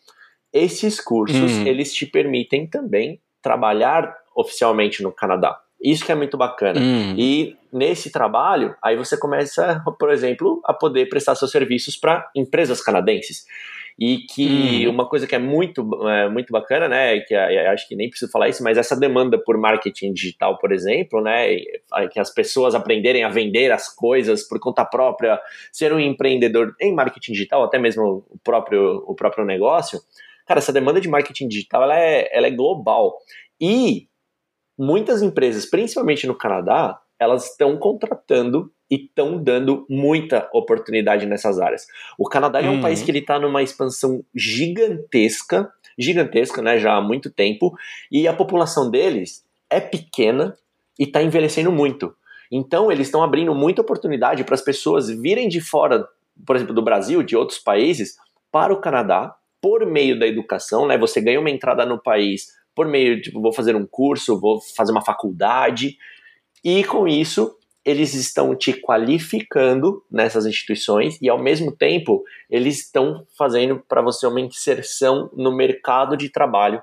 esses 0.53 1.01
cursos, 1.01 1.53
hum. 1.53 1.67
eles 1.67 1.93
te 1.95 2.07
permitem 2.07 2.67
também 2.67 3.21
trabalhar 3.41 4.15
oficialmente 4.35 5.03
no 5.03 5.13
Canadá. 5.13 5.59
Isso 5.83 6.05
que 6.05 6.13
é 6.13 6.15
muito 6.15 6.37
bacana. 6.37 6.81
Hum. 6.81 7.15
E 7.19 7.57
nesse 7.73 8.13
trabalho, 8.13 8.75
aí 8.83 8.97
você 8.97 9.17
começa, 9.17 9.83
por 9.99 10.11
exemplo, 10.11 10.61
a 10.65 10.73
poder 10.73 11.09
prestar 11.09 11.35
seus 11.35 11.51
serviços 11.51 11.97
para 11.97 12.31
empresas 12.37 12.81
canadenses. 12.81 13.45
E 13.99 14.19
que 14.19 14.87
hum. 14.87 14.91
uma 14.91 15.07
coisa 15.07 15.27
que 15.27 15.35
é 15.35 15.39
muito, 15.39 15.87
é, 16.09 16.29
muito 16.29 16.51
bacana, 16.51 16.89
né, 16.89 17.21
que 17.21 17.35
é, 17.35 17.69
acho 17.69 17.87
que 17.87 17.95
nem 17.95 18.09
preciso 18.09 18.31
falar 18.31 18.49
isso, 18.49 18.63
mas 18.63 18.79
essa 18.79 18.99
demanda 18.99 19.37
por 19.37 19.59
marketing 19.59 20.15
digital, 20.15 20.57
por 20.57 20.73
exemplo, 20.73 21.21
né, 21.21 21.57
que 22.11 22.19
as 22.19 22.33
pessoas 22.33 22.75
aprenderem 22.75 23.23
a 23.23 23.29
vender 23.29 23.71
as 23.71 23.95
coisas 23.95 24.49
por 24.49 24.59
conta 24.59 24.83
própria, 24.83 25.39
ser 25.71 25.93
um 25.93 26.01
empreendedor 26.01 26.75
em 26.81 26.95
marketing 26.95 27.33
digital, 27.33 27.65
até 27.65 27.79
mesmo 27.79 28.25
o 28.31 28.39
próprio, 28.43 29.05
o 29.07 29.15
próprio 29.15 29.45
negócio, 29.45 30.01
cara, 30.47 30.59
essa 30.59 30.73
demanda 30.73 31.01
de 31.01 31.09
marketing 31.09 31.49
digital, 31.49 31.83
ela 31.83 31.99
é, 31.99 32.29
ela 32.33 32.47
é 32.47 32.51
global. 32.51 33.17
E 33.61 34.09
muitas 34.79 35.23
empresas, 35.23 35.67
principalmente 35.67 36.27
no 36.27 36.35
Canadá, 36.35 36.99
elas 37.19 37.51
estão 37.51 37.77
contratando 37.77 38.73
e 38.91 38.97
estão 38.97 39.43
dando 39.43 39.87
muita 39.89 40.49
oportunidade 40.53 41.25
nessas 41.25 41.59
áreas. 41.59 41.87
O 42.19 42.29
Canadá 42.29 42.61
é 42.61 42.69
um 42.69 42.75
uhum. 42.75 42.81
país 42.81 43.03
que 43.03 43.11
ele 43.11 43.21
está 43.21 43.39
numa 43.39 43.63
expansão 43.63 44.25
gigantesca, 44.35 45.73
gigantesca, 45.99 46.61
né, 46.61 46.79
já 46.79 46.97
há 46.97 47.01
muito 47.01 47.31
tempo, 47.31 47.73
e 48.11 48.27
a 48.29 48.35
população 48.35 48.91
deles 48.91 49.45
é 49.71 49.81
pequena 49.81 50.55
e 50.99 51.05
está 51.05 51.23
envelhecendo 51.23 51.73
muito. 51.73 52.15
Então 52.51 52.93
eles 52.93 53.07
estão 53.07 53.23
abrindo 53.23 53.55
muita 53.55 53.81
oportunidade 53.81 54.45
para 54.45 54.55
as 54.55 54.61
pessoas 54.61 55.09
virem 55.09 55.49
de 55.49 55.61
fora, 55.61 56.07
por 56.47 56.55
exemplo, 56.55 56.75
do 56.75 56.83
Brasil, 56.83 57.23
de 57.23 57.35
outros 57.35 57.59
países, 57.59 58.17
para 58.51 58.75
o 58.75 58.81
Canadá 58.81 59.35
por 59.63 59.87
meio 59.87 60.19
da 60.19 60.27
educação, 60.27 60.87
né? 60.87 60.99
Você 60.99 61.21
ganha 61.21 61.41
uma 61.41 61.51
entrada 61.51 61.87
no 61.87 62.03
país 62.03 62.49
por 62.75 62.87
meio, 62.87 63.23
tipo, 63.23 63.41
vou 63.41 63.53
fazer 63.53 63.77
um 63.77 63.87
curso, 63.87 64.41
vou 64.41 64.61
fazer 64.77 64.93
uma 64.93 65.05
faculdade, 65.05 65.97
e 66.65 66.83
com 66.85 67.07
isso 67.07 67.57
eles 67.85 68.15
estão 68.15 68.55
te 68.55 68.73
qualificando 68.73 70.05
nessas 70.11 70.47
instituições 70.47 71.19
e 71.21 71.29
ao 71.29 71.43
mesmo 71.43 71.73
tempo 71.73 72.23
eles 72.49 72.79
estão 72.79 73.27
fazendo 73.37 73.83
para 73.89 74.01
você 74.01 74.27
uma 74.27 74.41
inserção 74.41 75.29
no 75.35 75.55
mercado 75.55 76.17
de 76.17 76.29
trabalho 76.29 76.81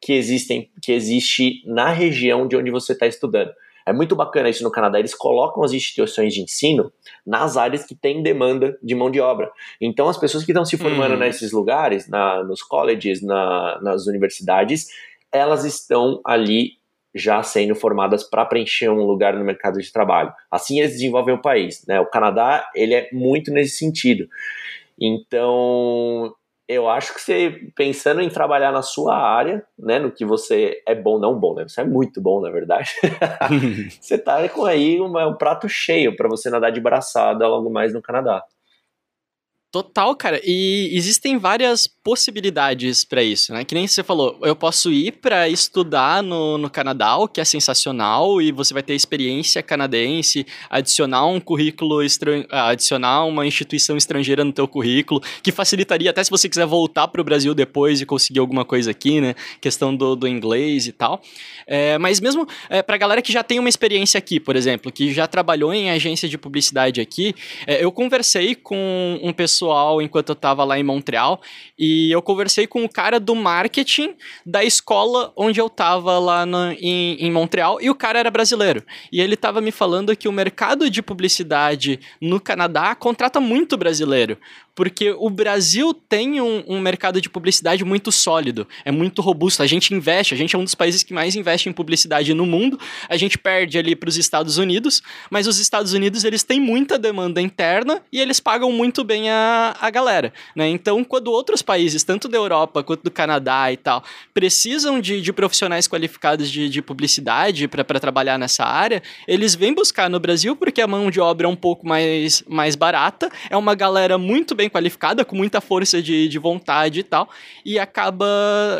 que 0.00 0.12
existem 0.12 0.70
que 0.80 0.92
existe 0.92 1.60
na 1.66 1.90
região 1.90 2.46
de 2.46 2.56
onde 2.56 2.70
você 2.70 2.92
está 2.92 3.06
estudando. 3.06 3.52
É 3.88 3.92
muito 3.92 4.14
bacana 4.14 4.48
isso 4.48 4.62
no 4.62 4.70
Canadá. 4.70 4.98
Eles 4.98 5.14
colocam 5.14 5.62
as 5.64 5.72
instituições 5.72 6.34
de 6.34 6.42
ensino 6.42 6.92
nas 7.26 7.56
áreas 7.56 7.84
que 7.84 7.94
têm 7.94 8.22
demanda 8.22 8.78
de 8.82 8.94
mão 8.94 9.10
de 9.10 9.20
obra. 9.20 9.50
Então, 9.80 10.08
as 10.08 10.18
pessoas 10.18 10.44
que 10.44 10.52
estão 10.52 10.64
se 10.64 10.76
formando 10.76 11.14
hum. 11.14 11.18
nesses 11.18 11.52
lugares, 11.52 12.08
na, 12.08 12.44
nos 12.44 12.62
colleges, 12.62 13.22
na, 13.22 13.80
nas 13.80 14.06
universidades, 14.06 14.86
elas 15.32 15.64
estão 15.64 16.20
ali 16.24 16.78
já 17.14 17.42
sendo 17.42 17.74
formadas 17.74 18.22
para 18.22 18.44
preencher 18.44 18.90
um 18.90 19.04
lugar 19.04 19.34
no 19.34 19.44
mercado 19.44 19.80
de 19.80 19.92
trabalho. 19.92 20.32
Assim 20.50 20.78
eles 20.78 20.92
desenvolvem 20.92 21.34
o 21.34 21.40
país. 21.40 21.84
Né? 21.86 21.98
O 22.00 22.06
Canadá 22.06 22.68
ele 22.74 22.94
é 22.94 23.08
muito 23.12 23.50
nesse 23.50 23.78
sentido. 23.78 24.28
Então, 25.00 26.34
eu 26.68 26.88
acho 26.88 27.14
que 27.14 27.20
você, 27.20 27.70
pensando 27.74 28.20
em 28.20 28.28
trabalhar 28.28 28.70
na 28.70 28.82
sua 28.82 29.16
área, 29.16 29.64
né, 29.78 29.98
no 29.98 30.12
que 30.12 30.24
você 30.24 30.82
é 30.86 30.94
bom, 30.94 31.18
não 31.18 31.38
bom, 31.38 31.54
né, 31.54 31.66
você 31.66 31.80
é 31.80 31.84
muito 31.84 32.20
bom, 32.20 32.42
na 32.42 32.50
verdade, 32.50 32.90
você 33.98 34.16
está 34.16 34.46
com 34.50 34.66
aí 34.66 35.00
uma, 35.00 35.26
um 35.26 35.34
prato 35.34 35.66
cheio 35.68 36.14
para 36.14 36.28
você 36.28 36.50
nadar 36.50 36.70
de 36.70 36.80
braçada 36.80 37.48
logo 37.48 37.70
mais 37.70 37.94
no 37.94 38.02
Canadá. 38.02 38.44
Total, 39.70 40.16
cara. 40.16 40.40
E 40.42 40.96
existem 40.96 41.36
várias 41.36 41.86
possibilidades 42.08 43.04
para 43.04 43.22
isso, 43.22 43.52
né? 43.52 43.66
Que 43.66 43.74
nem 43.74 43.86
você 43.86 44.02
falou, 44.02 44.38
eu 44.42 44.56
posso 44.56 44.90
ir 44.90 45.12
para 45.12 45.46
estudar 45.46 46.22
no, 46.22 46.56
no 46.56 46.70
Canadá, 46.70 47.18
o 47.18 47.28
que 47.28 47.38
é 47.38 47.44
sensacional, 47.44 48.40
e 48.40 48.50
você 48.50 48.72
vai 48.72 48.82
ter 48.82 48.94
experiência 48.94 49.62
canadense, 49.62 50.46
adicionar 50.70 51.26
um 51.26 51.38
currículo, 51.38 52.02
estran... 52.02 52.46
Adicionar 52.48 53.26
uma 53.26 53.46
instituição 53.46 53.94
estrangeira 53.94 54.42
no 54.42 54.54
teu 54.54 54.66
currículo, 54.66 55.20
que 55.42 55.52
facilitaria 55.52 56.08
até 56.08 56.24
se 56.24 56.30
você 56.30 56.48
quiser 56.48 56.64
voltar 56.64 57.08
para 57.08 57.20
o 57.20 57.24
Brasil 57.24 57.54
depois 57.54 58.00
e 58.00 58.06
conseguir 58.06 58.38
alguma 58.38 58.64
coisa 58.64 58.90
aqui, 58.90 59.20
né? 59.20 59.34
Questão 59.60 59.94
do, 59.94 60.16
do 60.16 60.26
inglês 60.26 60.86
e 60.86 60.92
tal. 60.92 61.20
É, 61.66 61.98
mas 61.98 62.20
mesmo 62.20 62.48
é, 62.70 62.82
para 62.82 62.96
galera 62.96 63.20
que 63.20 63.30
já 63.30 63.42
tem 63.42 63.58
uma 63.58 63.68
experiência 63.68 64.16
aqui, 64.16 64.40
por 64.40 64.56
exemplo, 64.56 64.90
que 64.90 65.12
já 65.12 65.26
trabalhou 65.26 65.74
em 65.74 65.90
agência 65.90 66.26
de 66.26 66.38
publicidade 66.38 67.02
aqui, 67.02 67.34
é, 67.66 67.84
eu 67.84 67.92
conversei 67.92 68.54
com 68.54 69.20
um 69.22 69.30
pessoal 69.30 70.00
enquanto 70.00 70.30
eu 70.30 70.32
estava 70.32 70.64
lá 70.64 70.78
em 70.78 70.82
Montreal 70.82 71.42
e 71.78 71.97
eu 72.10 72.22
conversei 72.22 72.66
com 72.66 72.84
o 72.84 72.88
cara 72.88 73.18
do 73.18 73.34
marketing 73.34 74.14
da 74.44 74.64
escola 74.64 75.32
onde 75.36 75.60
eu 75.60 75.66
estava 75.66 76.18
lá 76.18 76.44
em, 76.78 77.14
em 77.14 77.30
Montreal 77.30 77.78
e 77.80 77.90
o 77.90 77.94
cara 77.94 78.18
era 78.18 78.30
brasileiro. 78.30 78.82
E 79.12 79.20
ele 79.20 79.34
estava 79.34 79.60
me 79.60 79.70
falando 79.70 80.16
que 80.16 80.28
o 80.28 80.32
mercado 80.32 80.90
de 80.90 81.02
publicidade 81.02 82.00
no 82.20 82.40
Canadá 82.40 82.94
contrata 82.94 83.40
muito 83.40 83.76
brasileiro 83.76 84.38
porque 84.78 85.10
o 85.18 85.28
Brasil 85.28 85.92
tem 85.92 86.40
um, 86.40 86.62
um, 86.68 86.78
mercado 86.78 87.20
de 87.20 87.28
publicidade 87.28 87.84
muito 87.84 88.12
sólido, 88.12 88.64
é 88.84 88.92
muito 88.92 89.20
robusto. 89.20 89.60
A 89.60 89.66
gente 89.66 89.92
investe, 89.92 90.34
a 90.34 90.36
gente 90.36 90.54
é 90.54 90.58
um 90.58 90.62
dos 90.62 90.76
países 90.76 91.02
que 91.02 91.12
mais 91.12 91.34
investe 91.34 91.68
em 91.68 91.72
publicidade 91.72 92.32
no 92.32 92.46
mundo. 92.46 92.78
A 93.08 93.16
gente 93.16 93.36
perde 93.36 93.76
ali 93.76 93.96
para 93.96 94.08
os 94.08 94.16
Estados 94.16 94.56
Unidos, 94.56 95.02
mas 95.30 95.48
os 95.48 95.58
Estados 95.58 95.94
Unidos 95.94 96.22
eles 96.22 96.44
têm 96.44 96.60
muita 96.60 96.96
demanda 96.96 97.40
interna 97.40 98.00
e 98.12 98.20
eles 98.20 98.38
pagam 98.38 98.70
muito 98.70 99.02
bem 99.02 99.28
a, 99.28 99.76
a 99.80 99.90
galera, 99.90 100.32
né? 100.54 100.68
Então, 100.68 101.02
quando 101.02 101.32
outros 101.32 101.60
países, 101.60 102.04
tanto 102.04 102.28
da 102.28 102.38
Europa 102.38 102.84
quanto 102.84 103.02
do 103.02 103.10
Canadá 103.10 103.72
e 103.72 103.76
tal, 103.76 104.04
precisam 104.32 105.00
de, 105.00 105.20
de 105.20 105.32
profissionais 105.32 105.88
qualificados 105.88 106.48
de, 106.48 106.68
de 106.68 106.80
publicidade 106.80 107.66
para 107.66 107.98
trabalhar 107.98 108.38
nessa 108.38 108.64
área, 108.64 109.02
eles 109.26 109.56
vêm 109.56 109.74
buscar 109.74 110.08
no 110.08 110.20
Brasil 110.20 110.54
porque 110.54 110.80
a 110.80 110.86
mão 110.86 111.10
de 111.10 111.18
obra 111.18 111.48
é 111.48 111.50
um 111.50 111.56
pouco 111.56 111.84
mais, 111.84 112.44
mais 112.46 112.76
barata, 112.76 113.28
é 113.50 113.56
uma 113.56 113.74
galera 113.74 114.16
muito 114.16 114.54
bem 114.54 114.67
bem 114.68 114.70
qualificada, 114.70 115.24
com 115.24 115.34
muita 115.34 115.60
força 115.60 116.02
de, 116.02 116.28
de 116.28 116.38
vontade 116.38 117.00
e 117.00 117.02
tal, 117.02 117.28
e 117.64 117.78
acaba, 117.78 118.26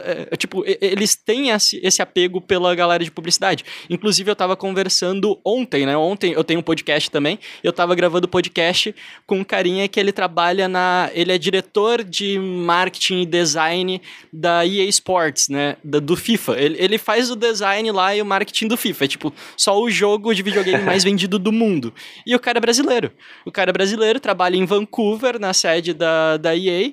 é, 0.04 0.36
tipo, 0.36 0.62
eles 0.80 1.16
têm 1.16 1.50
esse, 1.50 1.80
esse 1.82 2.02
apego 2.02 2.40
pela 2.40 2.74
galera 2.74 3.02
de 3.02 3.10
publicidade. 3.10 3.64
Inclusive, 3.88 4.30
eu 4.30 4.36
tava 4.36 4.54
conversando 4.54 5.40
ontem, 5.44 5.86
né? 5.86 5.96
Ontem 5.96 6.32
eu 6.32 6.44
tenho 6.44 6.60
um 6.60 6.62
podcast 6.62 7.10
também, 7.10 7.38
eu 7.64 7.72
tava 7.72 7.94
gravando 7.94 8.28
podcast 8.28 8.94
com 9.26 9.38
um 9.38 9.44
carinha 9.44 9.88
que 9.88 9.98
ele 9.98 10.12
trabalha 10.12 10.68
na. 10.68 11.10
Ele 11.14 11.32
é 11.32 11.38
diretor 11.38 12.04
de 12.04 12.38
marketing 12.38 13.22
e 13.22 13.26
design 13.26 14.00
da 14.32 14.66
EA 14.66 14.84
Sports, 14.84 15.48
né? 15.48 15.76
Da, 15.82 15.98
do 15.98 16.16
FIFA. 16.16 16.56
Ele, 16.58 16.76
ele 16.78 16.98
faz 16.98 17.30
o 17.30 17.36
design 17.36 17.90
lá 17.90 18.14
e 18.14 18.20
o 18.20 18.26
marketing 18.26 18.68
do 18.68 18.76
FIFA. 18.76 19.04
É 19.04 19.08
tipo, 19.08 19.32
só 19.56 19.80
o 19.80 19.90
jogo 19.90 20.34
de 20.34 20.42
videogame 20.42 20.84
mais 20.84 21.02
vendido 21.04 21.38
do 21.38 21.50
mundo. 21.50 21.94
E 22.26 22.34
o 22.34 22.38
cara 22.38 22.58
é 22.58 22.60
brasileiro. 22.60 23.10
O 23.44 23.52
cara 23.52 23.70
é 23.70 23.72
brasileiro, 23.72 24.20
trabalha 24.20 24.56
em 24.56 24.64
Vancouver, 24.64 25.38
na 25.38 25.52
sede 25.68 25.92
da, 25.92 26.36
da 26.36 26.56
EA, 26.56 26.92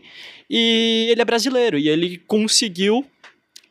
e 0.49 1.07
ele 1.09 1.21
é 1.21 1.25
brasileiro, 1.25 1.77
e 1.77 1.87
ele 1.89 2.21
conseguiu 2.27 3.05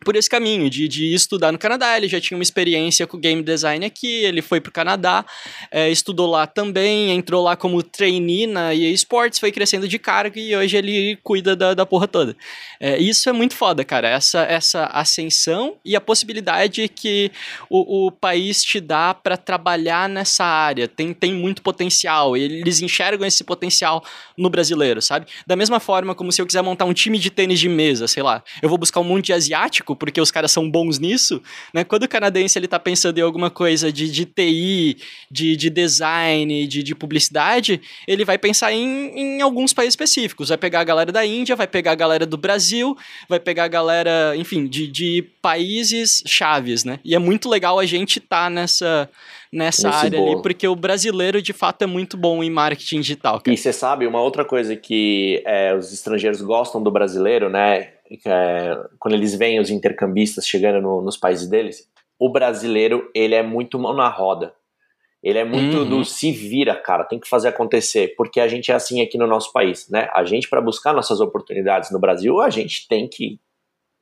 por 0.04 0.14
esse 0.14 0.28
caminho 0.28 0.70
de, 0.70 0.86
de 0.86 1.12
estudar 1.14 1.50
no 1.50 1.58
Canadá. 1.58 1.96
Ele 1.96 2.06
já 2.08 2.20
tinha 2.20 2.36
uma 2.36 2.42
experiência 2.42 3.06
com 3.06 3.18
game 3.18 3.42
design 3.42 3.84
aqui, 3.84 4.24
ele 4.24 4.42
foi 4.42 4.60
para 4.60 4.70
o 4.70 4.72
Canadá, 4.72 5.24
é, 5.70 5.90
estudou 5.90 6.30
lá 6.30 6.46
também, 6.46 7.10
entrou 7.10 7.42
lá 7.42 7.56
como 7.56 7.82
trainee 7.82 8.46
na 8.46 8.74
EA 8.74 8.90
Sports, 8.92 9.38
foi 9.38 9.50
crescendo 9.50 9.88
de 9.88 9.98
cargo 9.98 10.38
e 10.38 10.54
hoje 10.54 10.76
ele 10.76 11.18
cuida 11.22 11.56
da, 11.56 11.74
da 11.74 11.86
porra 11.86 12.06
toda. 12.06 12.36
É, 12.78 12.98
isso 12.98 13.28
é 13.28 13.32
muito 13.32 13.54
foda, 13.54 13.84
cara, 13.84 14.08
essa, 14.08 14.42
essa 14.42 14.86
ascensão 14.86 15.76
e 15.84 15.96
a 15.96 16.00
possibilidade 16.00 16.86
que 16.88 17.32
o, 17.70 18.06
o 18.06 18.10
país 18.10 18.62
te 18.62 18.80
dá 18.80 19.14
para 19.14 19.36
trabalhar 19.36 20.08
nessa 20.08 20.44
área. 20.44 20.86
Tem, 20.86 21.14
tem 21.14 21.32
muito 21.32 21.62
potencial, 21.62 22.36
eles 22.36 22.82
enxergam 22.82 23.26
esse 23.26 23.42
potencial 23.42 24.04
no 24.36 24.50
brasileiro, 24.50 25.00
sabe? 25.00 25.26
Da 25.46 25.56
mesma 25.56 25.80
forma 25.80 26.14
como 26.14 26.30
se 26.30 26.42
eu 26.42 26.46
quiser 26.46 26.62
montar 26.62 26.84
um 26.84 26.92
time 26.92 27.18
de 27.18 27.30
tênis 27.30 27.58
de 27.58 27.68
mesa, 27.68 28.06
sei 28.06 28.22
lá, 28.22 28.42
eu 28.62 28.68
vou 28.68 28.76
buscar 28.76 29.00
um 29.00 29.04
monte 29.04 29.26
de 29.26 29.32
asiático 29.32 29.93
porque 29.94 30.20
os 30.20 30.30
caras 30.30 30.50
são 30.52 30.70
bons 30.70 30.98
nisso, 30.98 31.42
né? 31.72 31.84
Quando 31.84 32.04
o 32.04 32.08
canadense 32.08 32.58
ele 32.58 32.68
tá 32.68 32.78
pensando 32.78 33.18
em 33.18 33.22
alguma 33.22 33.50
coisa 33.50 33.92
de, 33.92 34.10
de 34.10 34.24
TI, 34.24 34.96
de, 35.30 35.56
de 35.56 35.70
design, 35.70 36.66
de, 36.66 36.82
de 36.82 36.94
publicidade, 36.94 37.80
ele 38.06 38.24
vai 38.24 38.38
pensar 38.38 38.72
em, 38.72 39.10
em 39.16 39.40
alguns 39.40 39.72
países 39.72 39.92
específicos. 39.92 40.48
Vai 40.48 40.58
pegar 40.58 40.80
a 40.80 40.84
galera 40.84 41.12
da 41.12 41.24
Índia, 41.24 41.56
vai 41.56 41.66
pegar 41.66 41.92
a 41.92 41.96
galera 41.96 42.26
do 42.26 42.36
Brasil, 42.36 42.96
vai 43.28 43.40
pegar 43.40 43.64
a 43.64 43.68
galera, 43.68 44.34
enfim, 44.36 44.66
de, 44.66 44.86
de 44.86 45.22
países 45.40 46.22
chaves, 46.26 46.84
né? 46.84 46.98
E 47.04 47.14
é 47.14 47.18
muito 47.18 47.48
legal 47.48 47.78
a 47.78 47.86
gente 47.86 48.20
tá 48.20 48.48
nessa 48.50 49.08
nessa 49.54 49.88
Esse 49.88 49.96
área 50.06 50.20
ali, 50.20 50.42
porque 50.42 50.66
o 50.66 50.74
brasileiro 50.74 51.40
de 51.40 51.52
fato 51.52 51.82
é 51.82 51.86
muito 51.86 52.16
bom 52.16 52.42
em 52.42 52.50
marketing 52.50 53.00
digital. 53.00 53.40
Cara. 53.40 53.54
E 53.54 53.56
você 53.56 53.72
sabe, 53.72 54.06
uma 54.06 54.20
outra 54.20 54.44
coisa 54.44 54.74
que 54.74 55.40
é, 55.46 55.72
os 55.74 55.92
estrangeiros 55.92 56.42
gostam 56.42 56.82
do 56.82 56.90
brasileiro, 56.90 57.48
né? 57.48 57.93
É, 58.26 58.76
quando 58.98 59.14
eles 59.14 59.34
veem 59.34 59.60
os 59.60 59.70
intercambistas 59.70 60.46
chegando 60.46 60.80
no, 60.80 61.02
nos 61.02 61.16
países 61.16 61.48
deles, 61.48 61.88
o 62.18 62.28
brasileiro 62.28 63.10
ele 63.14 63.34
é 63.34 63.42
muito 63.42 63.78
mão 63.78 63.94
na 63.94 64.08
roda. 64.08 64.54
Ele 65.22 65.38
é 65.38 65.44
muito 65.44 65.78
uhum. 65.78 65.88
do 65.88 66.04
se 66.04 66.30
vira, 66.30 66.76
cara, 66.76 67.02
tem 67.02 67.18
que 67.18 67.26
fazer 67.26 67.48
acontecer, 67.48 68.14
porque 68.14 68.38
a 68.38 68.46
gente 68.46 68.70
é 68.70 68.74
assim 68.74 69.00
aqui 69.00 69.16
no 69.16 69.26
nosso 69.26 69.50
país, 69.52 69.88
né? 69.88 70.10
A 70.12 70.22
gente, 70.22 70.50
para 70.50 70.60
buscar 70.60 70.92
nossas 70.92 71.18
oportunidades 71.18 71.90
no 71.90 71.98
Brasil, 71.98 72.42
a 72.42 72.50
gente 72.50 72.86
tem 72.86 73.08
que 73.08 73.40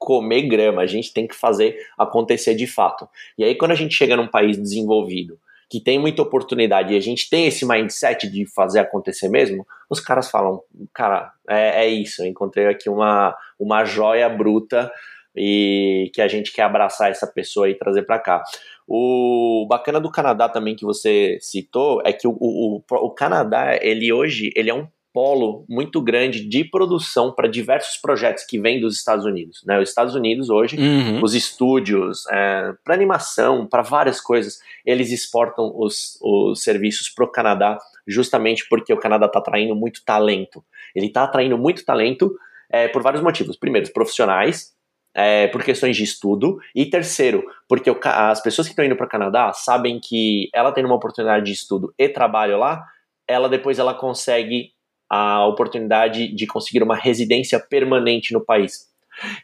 comer 0.01 0.43
grama, 0.43 0.83
a 0.83 0.87
gente 0.87 1.15
tem 1.15 1.29
que 1.29 1.37
fazer 1.37 1.79
acontecer 1.97 2.57
de 2.57 2.67
fato. 2.67 3.09
E 3.39 3.45
aí, 3.45 3.55
quando 3.55 3.71
a 3.71 3.77
gente 3.77 3.95
chega 3.95 4.17
num 4.17 4.27
país 4.27 4.59
desenvolvido, 4.59 5.39
que 5.73 5.81
tem 5.81 5.99
muita 5.99 6.21
oportunidade 6.21 6.93
e 6.93 6.97
a 6.99 7.01
gente 7.01 7.31
tem 7.31 7.47
esse 7.47 7.67
mindset 7.67 8.31
de 8.31 8.45
fazer 8.45 8.81
acontecer 8.81 9.31
mesmo, 9.31 9.67
os 9.89 10.01
caras 10.01 10.31
falam, 10.31 10.61
cara, 10.93 11.33
é, 11.49 11.87
é 11.87 11.89
isso, 11.89 12.23
eu 12.23 12.27
encontrei 12.27 12.67
aqui 12.67 12.91
uma, 12.91 13.35
uma 13.59 13.83
joia 13.83 14.29
bruta 14.29 14.93
e 15.35 16.11
que 16.13 16.21
a 16.21 16.29
gente 16.29 16.53
quer 16.53 16.65
abraçar 16.65 17.11
essa 17.11 17.27
pessoa 17.27 17.71
e 17.71 17.75
trazer 17.75 18.03
para 18.03 18.19
cá. 18.19 18.43
O 18.87 19.67
bacana 19.67 19.99
do 19.99 20.11
Canadá 20.11 20.47
também 20.47 20.77
que 20.77 20.85
você 20.85 21.39
citou 21.41 22.03
é 22.05 22.13
que 22.13 22.29
o, 22.29 22.37
o, 22.39 22.83
o 22.91 23.11
Canadá, 23.11 23.75
ele 23.81 24.13
hoje, 24.13 24.51
ele 24.55 24.69
é 24.69 24.75
um 24.75 24.87
polo 25.13 25.65
muito 25.69 26.01
grande 26.01 26.49
de 26.49 26.65
produção 26.65 27.33
para 27.33 27.49
diversos 27.49 27.97
projetos 27.97 28.45
que 28.45 28.59
vêm 28.59 28.81
dos 28.81 28.97
Estados 28.97 29.25
Unidos. 29.25 29.63
Né? 29.67 29.79
Os 29.79 29.89
Estados 29.89 30.15
Unidos 30.15 30.51
hoje, 30.51 30.77
uhum. 30.79 31.23
os 31.23 31.35
estúdios, 31.35 32.27
é, 32.31 32.73
para 32.85 32.95
animação, 32.95 33.67
para 33.67 33.83
várias 33.83 34.21
coisas, 34.21 34.59
eles 34.85 35.13
exportam 35.13 35.73
os, 35.75 36.19
os 36.23 36.63
serviços 36.63 37.09
para 37.09 37.25
o 37.25 37.29
Canadá 37.29 37.79
justamente 38.07 38.67
porque 38.69 38.93
o 38.93 38.99
Canadá 38.99 39.27
está 39.27 39.39
atraindo 39.39 39.75
muito 39.75 40.05
talento. 40.05 40.65
Ele 40.95 41.07
está 41.07 41.25
atraindo 41.25 41.57
muito 41.57 41.85
talento 41.85 42.35
é, 42.71 42.89
por 42.89 43.03
vários 43.03 43.23
motivos. 43.23 43.57
Primeiro, 43.57 43.93
profissionais, 43.93 44.73
é, 45.15 45.47
por 45.49 45.63
questões 45.63 45.97
de 45.97 46.05
estudo. 46.05 46.59
E 46.75 46.87
terceiro, 46.87 47.45
porque 47.69 47.91
o, 47.91 47.99
as 48.03 48.43
pessoas 48.43 48.67
que 48.67 48.73
estão 48.73 48.85
indo 48.85 48.97
para 48.97 49.07
o 49.07 49.11
Canadá 49.11 49.53
sabem 49.53 50.01
que 50.01 50.49
ela 50.55 50.73
tem 50.73 50.85
uma 50.85 50.95
oportunidade 50.95 51.45
de 51.45 51.53
estudo 51.53 51.95
e 51.99 52.09
trabalho 52.09 52.59
lá, 52.59 52.85
ela 53.27 53.49
depois 53.49 53.79
ela 53.79 53.95
consegue 53.95 54.73
a 55.15 55.47
oportunidade 55.47 56.35
de 56.35 56.47
conseguir 56.47 56.83
uma 56.83 56.97
residência 56.97 57.61
permanente 57.61 58.33
no 58.33 58.41
país. 58.41 58.91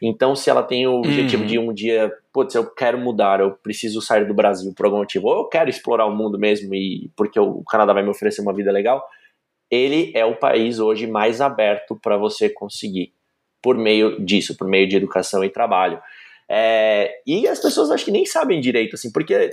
Então, 0.01 0.35
se 0.35 0.49
ela 0.49 0.63
tem 0.63 0.87
o 0.87 0.95
objetivo 0.95 1.43
uhum. 1.43 1.47
de 1.47 1.59
um 1.59 1.71
dia, 1.71 2.11
putz, 2.33 2.55
eu 2.55 2.65
quero 2.65 2.97
mudar, 2.97 3.39
eu 3.39 3.51
preciso 3.51 4.01
sair 4.01 4.25
do 4.25 4.33
Brasil 4.33 4.73
por 4.75 4.87
algum 4.87 4.97
motivo, 4.97 5.27
ou 5.27 5.37
eu 5.37 5.45
quero 5.45 5.69
explorar 5.69 6.07
o 6.07 6.15
mundo 6.15 6.39
mesmo 6.39 6.73
e 6.73 7.11
porque 7.15 7.39
o 7.39 7.63
Canadá 7.65 7.93
vai 7.93 8.01
me 8.01 8.09
oferecer 8.09 8.41
uma 8.41 8.51
vida 8.51 8.71
legal, 8.71 9.07
ele 9.69 10.11
é 10.15 10.25
o 10.25 10.35
país 10.35 10.79
hoje 10.79 11.05
mais 11.05 11.39
aberto 11.39 11.95
para 12.01 12.17
você 12.17 12.49
conseguir 12.49 13.13
por 13.61 13.77
meio 13.77 14.19
disso, 14.25 14.57
por 14.57 14.67
meio 14.67 14.87
de 14.87 14.95
educação 14.95 15.43
e 15.43 15.49
trabalho. 15.51 16.01
É, 16.49 17.21
e 17.27 17.47
as 17.47 17.59
pessoas 17.59 17.91
acho 17.91 18.05
que 18.05 18.11
nem 18.11 18.25
sabem 18.25 18.59
direito, 18.59 18.95
assim, 18.95 19.11
porque 19.11 19.51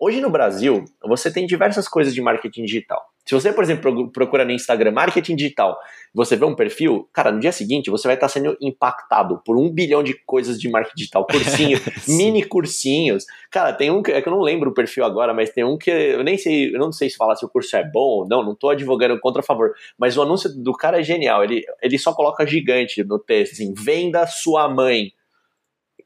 hoje 0.00 0.18
no 0.18 0.30
Brasil 0.30 0.86
você 1.04 1.30
tem 1.30 1.46
diversas 1.46 1.86
coisas 1.86 2.14
de 2.14 2.22
marketing 2.22 2.64
digital. 2.64 3.04
Se 3.28 3.34
você, 3.34 3.52
por 3.52 3.62
exemplo, 3.62 4.10
procura 4.10 4.42
no 4.42 4.52
Instagram 4.52 4.90
marketing 4.90 5.36
digital, 5.36 5.78
você 6.14 6.34
vê 6.34 6.46
um 6.46 6.54
perfil, 6.54 7.06
cara, 7.12 7.30
no 7.30 7.38
dia 7.38 7.52
seguinte 7.52 7.90
você 7.90 8.08
vai 8.08 8.14
estar 8.14 8.26
sendo 8.26 8.56
impactado 8.58 9.42
por 9.44 9.58
um 9.58 9.70
bilhão 9.70 10.02
de 10.02 10.14
coisas 10.24 10.58
de 10.58 10.66
marketing 10.66 10.96
digital, 10.96 11.26
cursinho, 11.26 11.78
mini 12.08 12.42
cursinhos. 12.42 13.26
Cara, 13.50 13.74
tem 13.74 13.90
um 13.90 14.02
que, 14.02 14.12
é 14.12 14.22
que 14.22 14.28
eu 14.28 14.32
não 14.32 14.40
lembro 14.40 14.70
o 14.70 14.72
perfil 14.74 15.04
agora, 15.04 15.34
mas 15.34 15.50
tem 15.50 15.62
um 15.62 15.76
que 15.76 15.90
eu 15.90 16.24
nem 16.24 16.38
sei, 16.38 16.74
eu 16.74 16.78
não 16.78 16.90
sei 16.90 17.10
se 17.10 17.18
falar 17.18 17.36
se 17.36 17.44
o 17.44 17.50
curso 17.50 17.76
é 17.76 17.84
bom 17.84 18.00
ou 18.00 18.26
não, 18.26 18.42
não 18.42 18.54
tô 18.54 18.70
advogando 18.70 19.20
contra 19.20 19.40
a 19.40 19.44
favor, 19.44 19.74
mas 19.98 20.16
o 20.16 20.22
anúncio 20.22 20.48
do 20.48 20.72
cara 20.72 20.98
é 20.98 21.02
genial. 21.02 21.44
Ele, 21.44 21.62
ele 21.82 21.98
só 21.98 22.14
coloca 22.14 22.46
gigante 22.46 23.04
no 23.04 23.18
texto, 23.18 23.52
assim, 23.52 23.74
venda 23.76 24.26
sua 24.26 24.70
mãe. 24.70 25.12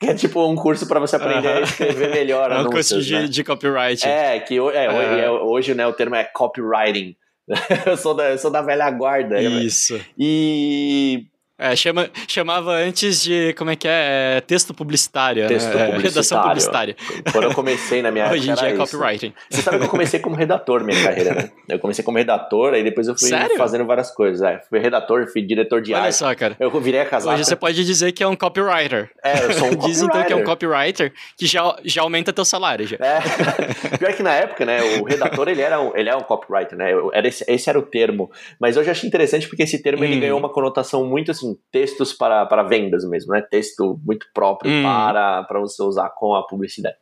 Que 0.03 0.11
é 0.11 0.15
tipo 0.15 0.45
um 0.45 0.57
curso 0.57 0.87
para 0.87 0.99
você 0.99 1.17
aprender 1.17 1.49
uh 1.49 1.53
-huh. 1.53 1.59
a 1.59 1.61
escrever 1.61 2.11
melhor. 2.11 2.51
É 2.53 2.61
um 2.61 2.65
curso 2.65 3.01
de, 3.01 3.13
né? 3.15 3.27
de 3.27 3.45
copyright. 3.45 4.07
É, 4.07 4.41
que 4.41 4.57
é, 4.57 4.61
uh 4.61 4.73
-huh. 4.73 5.43
hoje 5.45 5.75
né, 5.75 5.87
o 5.87 5.93
termo 5.93 6.17
é 6.17 6.25
copywriting. 6.25 7.17
eu, 7.87 7.97
sou 7.97 8.15
da, 8.15 8.31
eu 8.31 8.39
sou 8.39 8.51
da 8.51 8.63
velha 8.63 8.91
guarda. 8.91 9.41
Isso. 9.41 10.01
E 10.19 11.27
é, 11.63 11.77
chama, 11.77 12.11
chamava 12.27 12.73
antes 12.73 13.23
de, 13.23 13.53
como 13.55 13.71
é 13.71 13.77
que 13.77 13.87
é? 13.89 14.37
é 14.39 14.41
texto 14.41 14.75
publicitário, 14.75 15.47
texto 15.47 15.67
né? 15.67 15.87
publicitário. 15.87 16.03
Redação 16.03 16.43
publicitária. 16.43 16.97
Quando 17.31 17.45
eu 17.45 17.55
comecei 17.55 18.03
na 18.03 18.11
minha 18.11 18.29
Hoje 18.33 18.51
em 18.51 18.55
dia 18.55 18.69
é 18.69 18.75
isso. 18.75 18.79
copywriting. 18.97 19.33
Você 19.51 19.63
sabe 19.63 19.79
que 19.79 19.85
eu 19.85 19.89
comecei 19.89 20.21
como 20.21 20.37
redator 20.37 20.85
minha 20.85 21.03
carreira, 21.03 21.35
né? 21.35 21.51
Eu 21.69 21.79
comecei 21.79 22.05
como 22.05 22.19
redator, 22.19 22.75
aí 22.75 22.83
depois 22.83 23.09
eu 23.09 23.17
fui 23.17 23.29
Sério? 23.29 23.57
fazendo 23.57 23.85
várias 23.87 24.11
coisas. 24.11 24.43
É, 24.43 24.61
fui 24.69 24.79
redator, 24.79 25.27
fui 25.33 25.43
diretor 25.43 25.81
de 25.81 25.95
Olha 25.95 26.05
arte. 26.05 26.17
só, 26.17 26.35
cara. 26.35 26.57
Eu 26.59 26.71
virei 26.81 27.01
a 27.01 27.07
casaca. 27.07 27.35
Hoje 27.35 27.45
você 27.45 27.57
pode 27.57 27.85
dizer 27.85 28.13
que 28.13 28.23
é 28.23 28.27
um 28.27 28.37
copywriter. 28.37 29.11
É, 29.23 29.45
eu 29.45 29.53
sou 29.53 29.69
um 29.69 29.77
Diz 29.87 30.03
então 30.03 30.23
que 30.25 30.33
é 30.33 30.37
um 30.37 30.45
copywriter 30.45 31.13
que 31.37 31.47
já, 31.47 31.77
já 31.85 32.03
aumenta 32.03 32.33
teu 32.33 32.45
salário. 32.45 32.87
Já. 32.87 32.97
É. 32.97 33.21
Pior 33.99 34.13
que 34.13 34.23
na 34.23 34.35
época, 34.35 34.65
né, 34.65 34.83
o 35.01 35.05
redator 35.05 35.49
ele 35.49 35.61
era 35.61 35.81
um, 35.81 35.97
ele 35.97 36.09
é 36.09 36.17
um 36.17 36.21
copywriter, 36.23 36.77
né? 36.77 36.91
Era 37.13 37.29
esse, 37.29 37.45
esse 37.49 37.69
era 37.69 37.79
o 37.79 37.83
termo. 37.83 38.31
Mas 38.59 38.77
hoje 38.77 38.89
eu 38.89 38.93
achei 38.93 39.09
interessante 39.09 39.49
porque 39.49 39.63
esse 39.63 39.83
termo 39.83 40.05
ele 40.05 40.17
Hum. 40.17 40.21
ganhou 40.21 40.39
uma 40.39 40.49
conotação 40.49 41.05
muito 41.07 41.31
assim, 41.31 41.52
textos 41.71 42.13
para, 42.13 42.47
para 42.47 42.63
vendas 42.63 43.05
mesmo, 43.09 43.33
né? 43.33 43.43
Texto 43.43 44.01
muito 44.05 44.27
próprio 44.33 44.71
Hum. 44.71 44.83
para, 44.83 45.43
para 45.45 45.61
você 45.61 45.83
usar 45.83 46.11
com 46.11 46.35
a 46.35 46.47
publicidade. 46.47 46.97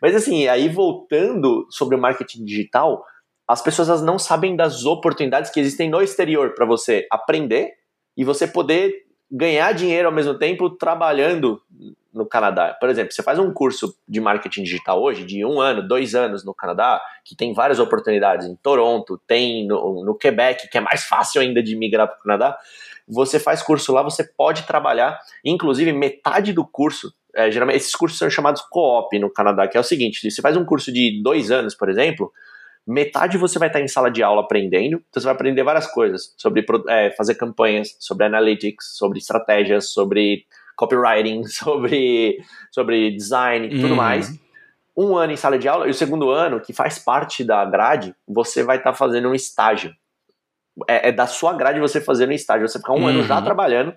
Mas 0.00 0.14
assim, 0.14 0.46
aí 0.48 0.68
voltando 0.68 1.66
sobre 1.70 1.96
o 1.96 2.00
marketing 2.00 2.44
digital, 2.44 3.04
as 3.48 3.62
pessoas 3.62 4.02
não 4.02 4.18
sabem 4.18 4.56
das 4.56 4.84
oportunidades 4.84 5.50
que 5.50 5.60
existem 5.60 5.88
no 5.88 6.02
exterior 6.02 6.54
para 6.54 6.66
você 6.66 7.06
aprender 7.10 7.72
e 8.16 8.24
você 8.24 8.46
poder 8.46 9.06
ganhar 9.30 9.72
dinheiro 9.72 10.08
ao 10.08 10.14
mesmo 10.14 10.38
tempo 10.38 10.70
trabalhando 10.70 11.60
no 12.16 12.26
Canadá. 12.26 12.74
Por 12.80 12.88
exemplo, 12.88 13.12
você 13.12 13.22
faz 13.22 13.38
um 13.38 13.52
curso 13.52 13.94
de 14.08 14.20
marketing 14.20 14.62
digital 14.62 15.02
hoje, 15.02 15.24
de 15.24 15.44
um 15.44 15.60
ano, 15.60 15.86
dois 15.86 16.14
anos 16.14 16.44
no 16.44 16.54
Canadá, 16.54 17.00
que 17.24 17.36
tem 17.36 17.52
várias 17.52 17.78
oportunidades 17.78 18.46
em 18.46 18.56
Toronto, 18.56 19.20
tem 19.26 19.66
no, 19.66 20.02
no 20.04 20.16
Quebec, 20.16 20.68
que 20.68 20.78
é 20.78 20.80
mais 20.80 21.04
fácil 21.04 21.42
ainda 21.42 21.62
de 21.62 21.76
migrar 21.76 22.08
para 22.08 22.16
o 22.16 22.22
Canadá. 22.22 22.58
Você 23.08 23.38
faz 23.38 23.62
curso 23.62 23.92
lá, 23.92 24.02
você 24.02 24.24
pode 24.24 24.64
trabalhar, 24.66 25.18
inclusive 25.44 25.92
metade 25.92 26.52
do 26.52 26.66
curso. 26.66 27.12
é, 27.34 27.50
geralmente, 27.50 27.76
esses 27.76 27.94
cursos 27.94 28.18
são 28.18 28.28
chamados 28.30 28.62
co-op 28.70 29.16
no 29.18 29.30
Canadá, 29.32 29.68
que 29.68 29.76
é 29.76 29.80
o 29.80 29.84
seguinte: 29.84 30.20
se 30.20 30.30
você 30.30 30.42
faz 30.42 30.56
um 30.56 30.64
curso 30.64 30.92
de 30.92 31.22
dois 31.22 31.50
anos, 31.50 31.74
por 31.74 31.88
exemplo, 31.88 32.32
metade 32.86 33.36
você 33.36 33.58
vai 33.58 33.68
estar 33.68 33.80
em 33.80 33.88
sala 33.88 34.10
de 34.10 34.22
aula 34.22 34.42
aprendendo, 34.42 35.02
então 35.08 35.20
você 35.20 35.24
vai 35.24 35.34
aprender 35.34 35.62
várias 35.62 35.86
coisas 35.86 36.34
sobre 36.36 36.64
é, 36.88 37.10
fazer 37.10 37.34
campanhas, 37.34 37.96
sobre 38.00 38.26
analytics, 38.26 38.96
sobre 38.96 39.18
estratégias, 39.18 39.90
sobre 39.92 40.44
copywriting, 40.76 41.44
sobre, 41.48 42.38
sobre 42.70 43.10
design 43.10 43.66
e 43.66 43.70
tudo 43.80 43.88
Uhum. 43.90 43.96
mais. 43.96 44.30
Um 44.96 45.14
ano 45.16 45.32
em 45.32 45.36
sala 45.36 45.58
de 45.58 45.68
aula, 45.68 45.86
e 45.86 45.90
o 45.90 45.94
segundo 45.94 46.30
ano, 46.30 46.58
que 46.60 46.72
faz 46.72 46.98
parte 46.98 47.44
da 47.44 47.64
grade, 47.66 48.14
você 48.26 48.62
vai 48.62 48.78
estar 48.78 48.94
fazendo 48.94 49.28
um 49.28 49.34
estágio. 49.34 49.92
É, 50.88 51.08
é 51.08 51.12
da 51.12 51.26
sua 51.26 51.52
grade 51.54 51.80
você 51.80 52.00
fazer 52.00 52.28
um 52.28 52.32
estágio. 52.32 52.68
Você 52.68 52.78
ficar 52.78 52.92
um 52.92 53.06
ano 53.06 53.22
já 53.22 53.36
Uhum. 53.38 53.44
trabalhando, 53.44 53.94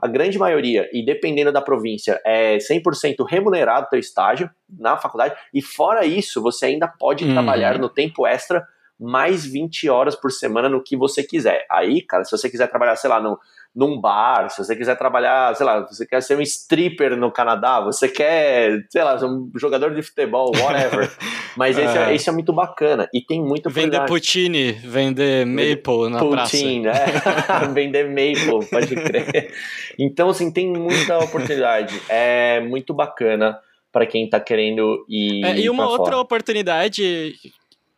a 0.00 0.08
grande 0.08 0.38
maioria, 0.38 0.88
e 0.92 1.04
dependendo 1.04 1.52
da 1.52 1.60
província, 1.60 2.20
é 2.24 2.58
100% 2.58 3.24
remunerado 3.24 3.86
teu 3.88 4.00
estágio 4.00 4.50
na 4.68 4.96
faculdade, 4.96 5.34
e 5.54 5.62
fora 5.62 6.04
isso, 6.04 6.42
você 6.42 6.66
ainda 6.66 6.88
pode 6.88 7.24
Uhum. 7.24 7.32
trabalhar 7.32 7.78
no 7.78 7.88
tempo 7.88 8.26
extra 8.26 8.66
mais 8.98 9.44
20 9.44 9.88
horas 9.88 10.14
por 10.16 10.30
semana 10.32 10.68
no 10.68 10.82
que 10.82 10.96
você 10.96 11.22
quiser. 11.22 11.66
Aí, 11.70 12.02
cara, 12.02 12.24
se 12.24 12.30
você 12.30 12.48
quiser 12.50 12.68
trabalhar, 12.68 12.96
sei 12.96 13.10
lá, 13.10 13.20
no, 13.20 13.38
num 13.74 13.98
bar, 13.98 14.50
se 14.50 14.62
você 14.62 14.76
quiser 14.76 14.96
trabalhar, 14.98 15.54
sei 15.56 15.64
lá, 15.64 15.80
você 15.80 16.06
quer 16.06 16.22
ser 16.22 16.36
um 16.36 16.42
stripper 16.42 17.16
no 17.16 17.32
Canadá, 17.32 17.80
você 17.80 18.06
quer, 18.06 18.84
sei 18.90 19.02
lá, 19.02 19.16
um 19.24 19.50
jogador 19.56 19.94
de 19.94 20.02
futebol, 20.02 20.52
whatever. 20.56 21.10
Mas 21.56 21.78
esse, 21.78 21.96
é, 21.96 22.10
É. 22.10 22.14
esse 22.14 22.28
é 22.28 22.32
muito 22.32 22.52
bacana 22.52 23.08
e 23.14 23.20
tem 23.24 23.42
muita 23.42 23.70
Vender 23.70 24.04
poutine, 24.06 24.72
vender 24.72 25.46
maple 25.46 26.10
na 26.10 26.18
praça. 26.18 26.52
Poutine, 26.56 26.80
né? 26.80 26.92
Vender 27.72 28.08
maple, 28.08 28.68
pode 28.70 28.94
crer. 28.94 29.52
Então, 29.98 30.28
assim, 30.28 30.52
tem 30.52 30.70
muita 30.70 31.18
oportunidade. 31.18 32.00
É 32.08 32.60
muito 32.60 32.92
bacana 32.92 33.58
para 33.90 34.06
quem 34.06 34.28
tá 34.28 34.40
querendo 34.40 35.04
ir. 35.08 35.44
É, 35.44 35.56
e 35.58 35.70
uma 35.70 35.86
outra 35.86 36.04
fora. 36.12 36.18
oportunidade. 36.18 37.34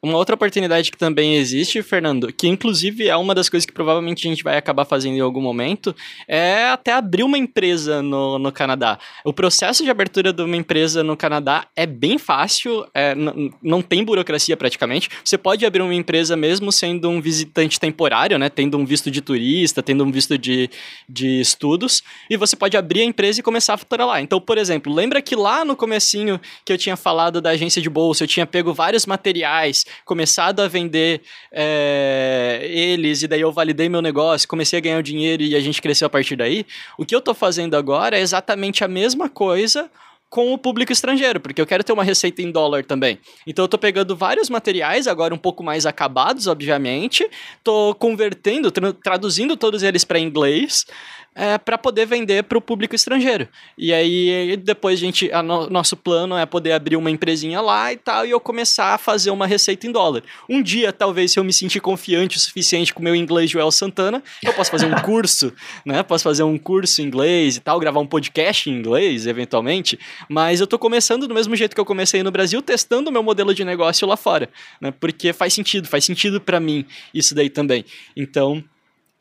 Uma 0.05 0.19
outra 0.19 0.35
oportunidade 0.35 0.91
que 0.91 0.99
também 0.99 1.37
existe, 1.37 1.83
Fernando, 1.83 2.31
que 2.31 2.47
inclusive 2.47 3.09
é 3.09 3.17
uma 3.17 3.35
das 3.35 3.49
coisas 3.49 3.65
que 3.65 3.73
provavelmente 3.73 4.29
a 4.29 4.31
gente 4.31 4.45
vai 4.45 4.59
acabar 4.59 4.85
fazendo 4.85 5.17
em 5.17 5.21
algum 5.21 5.41
momento, 5.41 5.97
é 6.29 6.67
até 6.67 6.93
abrir 6.93 7.23
uma 7.23 7.39
empresa 7.39 8.03
no, 8.03 8.39
no 8.39 8.53
Canadá. 8.53 8.99
O 9.25 9.33
processo 9.33 9.83
de 9.83 9.91
abertura 9.91 10.31
de 10.31 10.43
uma 10.43 10.57
empresa 10.57 11.03
no 11.03 11.17
Canadá 11.17 11.67
é 11.75 11.87
bem 11.87 12.19
fácil, 12.19 12.87
é, 12.93 13.15
não 13.63 13.81
tem 13.81 14.05
burocracia 14.05 14.55
praticamente. 14.59 15.09
Você 15.25 15.39
pode 15.39 15.65
abrir 15.65 15.81
uma 15.81 15.95
empresa 15.95 16.37
mesmo 16.37 16.71
sendo 16.71 17.09
um 17.09 17.19
visitante 17.19 17.81
temporário, 17.81 18.39
né? 18.39 18.51
Tendo 18.51 18.77
um 18.77 18.85
visto 18.85 19.11
de 19.11 19.23
turista, 19.23 19.83
tendo 19.83 20.05
um 20.05 20.13
visto 20.13 20.37
de, 20.37 20.69
de 21.09 21.41
estudos, 21.41 22.03
e 22.29 22.37
você 22.37 22.55
pode 22.55 22.77
abrir 22.77 23.01
a 23.01 23.05
empresa 23.05 23.41
e 23.41 23.43
começar 23.43 23.73
a 23.73 23.79
faturar 23.79 24.07
lá. 24.07 24.21
Então, 24.21 24.39
por 24.39 24.59
exemplo, 24.59 24.93
lembra 24.93 25.23
que 25.23 25.35
lá 25.35 25.65
no 25.65 25.75
comecinho 25.75 26.39
que 26.63 26.75
eu 26.75 26.77
tinha 26.77 26.95
falado 26.95 27.41
da 27.41 27.51
agência 27.51 27.81
de 27.81 27.89
bolsa, 27.89 28.25
eu 28.25 28.29
tinha 28.29 28.45
pego 28.45 28.75
vários 28.75 29.07
materiais, 29.07 29.87
começado 30.05 30.61
a 30.61 30.69
vender 30.69 31.23
é, 31.53 32.61
eles, 32.63 33.23
e 33.23 33.29
daí 33.29 33.41
eu 33.41 33.53
validei 33.53 33.89
meu 33.89 34.03
negócio, 34.03 34.49
comecei 34.49 34.79
a 34.79 34.83
ganhar 34.83 35.03
dinheiro 35.03 35.43
e 35.43 35.55
a 35.55 35.61
gente 35.61 35.81
cresceu 35.81 36.07
a 36.07 36.11
partir 36.11 36.37
daí. 36.37 36.67
O 36.99 37.05
que 37.05 37.15
eu 37.15 37.21
tô 37.21 37.35
fazendo 37.35 37.77
agora 37.77 38.19
é 38.19 38.21
exatamente 38.21 38.83
a 38.85 38.89
mesma 38.89 39.29
coisa 39.29 39.91
com 40.31 40.53
o 40.53 40.59
público 40.59 40.91
estrangeiro, 40.91 41.39
porque 41.39 41.61
eu 41.61 41.67
quero 41.67 41.85
ter 41.85 41.93
uma 41.93 42.03
receita 42.03 42.43
em 42.43 42.51
dólar 42.51 42.85
também. 42.85 43.21
Então 43.47 43.65
eu 43.65 43.69
tô 43.69 43.79
pegando 43.79 44.17
vários 44.17 44.51
materiais, 44.51 45.07
agora 45.07 45.33
um 45.33 45.39
pouco 45.39 45.63
mais 45.63 45.87
acabados, 45.87 46.49
obviamente, 46.49 47.31
tô 47.63 47.95
convertendo, 47.95 48.73
tra- 48.73 48.93
traduzindo 48.93 49.57
todos 49.57 49.85
eles 49.85 50.03
para 50.03 50.19
inglês, 50.19 50.87
é, 51.35 51.59
para 51.59 51.77
poder 51.77 52.07
vender 52.07 52.45
para 52.45 52.57
o 52.57 52.61
público 52.61 52.95
estrangeiro. 52.95 53.49
E 53.77 53.93
aí 53.93 54.57
depois 54.57 54.99
a 54.99 55.05
gente, 55.05 55.33
a 55.33 55.43
no, 55.43 55.69
nosso 55.69 55.97
plano 55.97 56.37
é 56.37 56.47
poder 56.47 56.73
abrir 56.73 56.97
uma 56.97 57.11
empresinha 57.11 57.61
lá 57.61 57.93
e 57.93 57.97
tal, 57.97 58.25
e 58.27 58.31
eu 58.31 58.41
começar 58.41 58.95
a 58.95 58.99
fazer 58.99 59.31
uma 59.31 59.47
receita 59.47 59.87
em 59.87 59.93
dólar. 59.93 60.23
Um 60.49 60.63
dia, 60.63 60.93
talvez, 60.93 61.33
se 61.33 61.39
eu 61.39 61.45
me 61.45 61.53
sentir 61.53 61.81
confiante 61.81 62.37
o 62.37 62.41
suficiente 62.41 62.95
com 62.95 63.01
o 63.01 63.03
meu 63.03 63.15
inglês 63.15 63.51
Joel 63.51 63.71
Santana, 63.71 64.23
eu 64.43 64.53
posso 64.53 64.71
fazer 64.71 64.87
um 64.87 64.95
curso, 65.03 65.53
né? 65.85 66.03
Posso 66.03 66.25
fazer 66.25 66.43
um 66.43 66.57
curso 66.57 67.03
em 67.03 67.07
inglês 67.07 67.57
e 67.57 67.61
tal, 67.61 67.79
gravar 67.81 68.01
um 68.01 68.07
podcast 68.07 68.71
em 68.71 68.75
inglês, 68.75 69.27
eventualmente. 69.27 69.99
Mas 70.29 70.61
eu 70.61 70.67
tô 70.67 70.79
começando 70.79 71.27
do 71.27 71.35
mesmo 71.35 71.57
jeito 71.57 71.75
que 71.75 71.81
eu 71.81 71.85
comecei 71.85 72.23
no 72.23 72.31
Brasil, 72.31 72.63
testando 72.63 73.11
o 73.11 73.13
meu 73.13 73.23
modelo 73.23 73.55
de 73.55 73.65
negócio 73.65 74.07
lá 74.07 74.17
fora, 74.17 74.49
né? 74.81 74.93
Porque 74.93 75.33
faz 75.33 75.53
sentido, 75.53 75.89
faz 75.89 76.05
sentido 76.05 76.41
para 76.41 76.61
mim 76.61 76.85
isso 77.13 77.35
daí 77.35 77.51
também. 77.51 77.85
Então, 78.17 78.63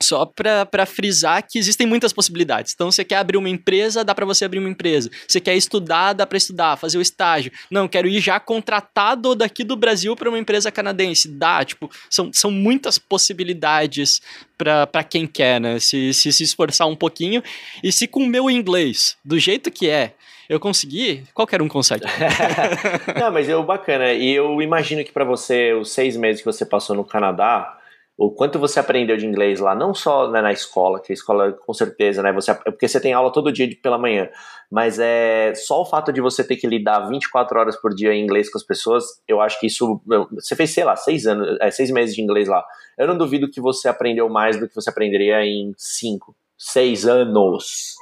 só 0.03 0.25
para 0.25 0.85
frisar 0.85 1.43
que 1.47 1.57
existem 1.57 1.87
muitas 1.87 2.11
possibilidades. 2.13 2.73
Então, 2.73 2.91
você 2.91 3.03
quer 3.03 3.15
abrir 3.15 3.37
uma 3.37 3.49
empresa, 3.49 4.03
dá 4.03 4.13
para 4.13 4.25
você 4.25 4.45
abrir 4.45 4.59
uma 4.59 4.69
empresa. 4.69 5.09
Você 5.27 5.39
quer 5.39 5.55
estudar, 5.55 6.13
dá 6.13 6.27
para 6.27 6.37
estudar, 6.37 6.77
fazer 6.77 6.97
o 6.97 7.01
estágio. 7.01 7.51
Não, 7.71 7.87
quero 7.87 8.07
ir 8.07 8.19
já 8.19 8.39
contratado 8.39 9.33
daqui 9.33 9.63
do 9.63 9.75
Brasil 9.75 10.15
para 10.15 10.29
uma 10.29 10.39
empresa 10.39 10.71
canadense. 10.71 11.27
Dá, 11.29 11.63
tipo, 11.63 11.89
são, 12.09 12.31
são 12.33 12.51
muitas 12.51 12.99
possibilidades 12.99 14.21
para 14.57 15.03
quem 15.03 15.25
quer, 15.25 15.59
né? 15.59 15.79
Se, 15.79 16.13
se 16.13 16.31
se 16.33 16.43
esforçar 16.43 16.87
um 16.87 16.95
pouquinho. 16.95 17.41
E 17.83 17.91
se 17.91 18.07
com 18.07 18.21
o 18.23 18.27
meu 18.27 18.49
inglês, 18.49 19.17
do 19.23 19.39
jeito 19.39 19.71
que 19.71 19.89
é, 19.89 20.13
eu 20.49 20.59
consegui, 20.59 21.23
qualquer 21.33 21.61
um 21.61 21.67
consegue. 21.67 22.05
Não, 23.19 23.31
mas 23.31 23.47
é 23.47 23.61
bacana. 23.61 24.11
E 24.11 24.31
eu 24.31 24.61
imagino 24.61 25.03
que 25.03 25.11
para 25.11 25.23
você, 25.23 25.73
os 25.73 25.91
seis 25.91 26.17
meses 26.17 26.41
que 26.41 26.45
você 26.45 26.65
passou 26.65 26.95
no 26.95 27.05
Canadá, 27.05 27.77
o 28.17 28.32
quanto 28.32 28.60
você 28.60 28.80
aprendeu 28.80 29.17
de 29.17 29.26
inglês 29.26 29.60
lá, 29.60 29.73
não 29.73 29.93
só 29.93 30.30
né, 30.30 30.41
na 30.41 30.52
escola, 30.52 31.02
que 31.02 31.12
a 31.12 31.15
escola 31.15 31.52
com 31.52 31.73
certeza, 31.73 32.21
né, 32.21 32.32
você, 32.32 32.54
porque 32.54 32.88
você 32.88 32.99
tem 32.99 33.12
aula 33.12 33.32
todo 33.32 33.52
dia 33.52 33.67
pela 33.82 33.97
manhã, 33.97 34.30
mas 34.71 34.99
é 34.99 35.54
só 35.56 35.82
o 35.82 35.86
fato 35.86 36.13
de 36.13 36.21
você 36.21 36.43
ter 36.43 36.56
que 36.56 36.67
lidar 36.67 37.08
24 37.08 37.60
horas 37.60 37.76
por 37.76 37.93
dia 37.93 38.13
em 38.13 38.23
inglês 38.23 38.52
com 38.52 38.58
as 38.58 38.63
pessoas, 38.63 39.04
eu 39.28 39.41
acho 39.41 39.60
que 39.60 39.67
isso, 39.67 39.99
você 40.32 40.56
fez, 40.56 40.71
sei 40.71 40.84
lá, 40.84 40.95
seis 40.95 41.26
anos, 41.26 41.58
é, 41.60 41.71
seis 41.71 41.89
meses 41.89 42.15
de 42.15 42.21
inglês 42.21 42.47
lá, 42.47 42.63
eu 42.97 43.08
não 43.08 43.17
duvido 43.17 43.49
que 43.49 43.60
você 43.60 43.89
aprendeu 43.89 44.30
mais 44.30 44.60
do 44.60 44.67
que 44.67 44.76
você 44.76 44.91
aprenderia 44.91 45.43
em 45.43 45.73
cinco, 45.76 46.36
seis 46.56 47.08
anos 47.08 47.95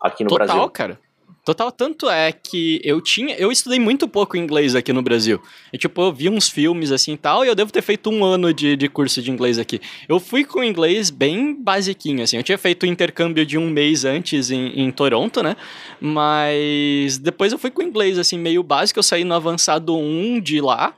aqui 0.00 0.24
no 0.24 0.30
Total, 0.30 0.46
Brasil. 0.46 0.62
Total, 0.62 0.70
cara. 0.70 1.07
Total, 1.48 1.72
tanto 1.72 2.10
é 2.10 2.30
que 2.30 2.78
eu 2.84 3.00
tinha. 3.00 3.34
Eu 3.36 3.50
estudei 3.50 3.80
muito 3.80 4.06
pouco 4.06 4.36
inglês 4.36 4.74
aqui 4.74 4.92
no 4.92 5.00
Brasil. 5.00 5.40
E, 5.72 5.78
tipo, 5.78 6.02
eu 6.02 6.12
vi 6.12 6.28
uns 6.28 6.46
filmes 6.46 6.92
assim 6.92 7.14
e 7.14 7.16
tal, 7.16 7.42
e 7.42 7.48
eu 7.48 7.54
devo 7.54 7.72
ter 7.72 7.80
feito 7.80 8.10
um 8.10 8.22
ano 8.22 8.52
de, 8.52 8.76
de 8.76 8.86
curso 8.86 9.22
de 9.22 9.30
inglês 9.30 9.58
aqui. 9.58 9.80
Eu 10.06 10.20
fui 10.20 10.44
com 10.44 10.62
inglês 10.62 11.08
bem 11.08 11.54
basiquinho, 11.54 12.22
assim. 12.22 12.36
Eu 12.36 12.42
tinha 12.42 12.58
feito 12.58 12.84
intercâmbio 12.84 13.46
de 13.46 13.56
um 13.56 13.70
mês 13.70 14.04
antes 14.04 14.50
em, 14.50 14.78
em 14.78 14.90
Toronto, 14.90 15.42
né? 15.42 15.56
Mas 15.98 17.16
depois 17.16 17.50
eu 17.50 17.58
fui 17.58 17.70
com 17.70 17.80
inglês, 17.80 18.18
assim, 18.18 18.36
meio 18.36 18.62
básico. 18.62 18.98
Eu 18.98 19.02
saí 19.02 19.24
no 19.24 19.32
avançado 19.32 19.96
1 19.96 20.40
de 20.40 20.60
lá. 20.60 20.94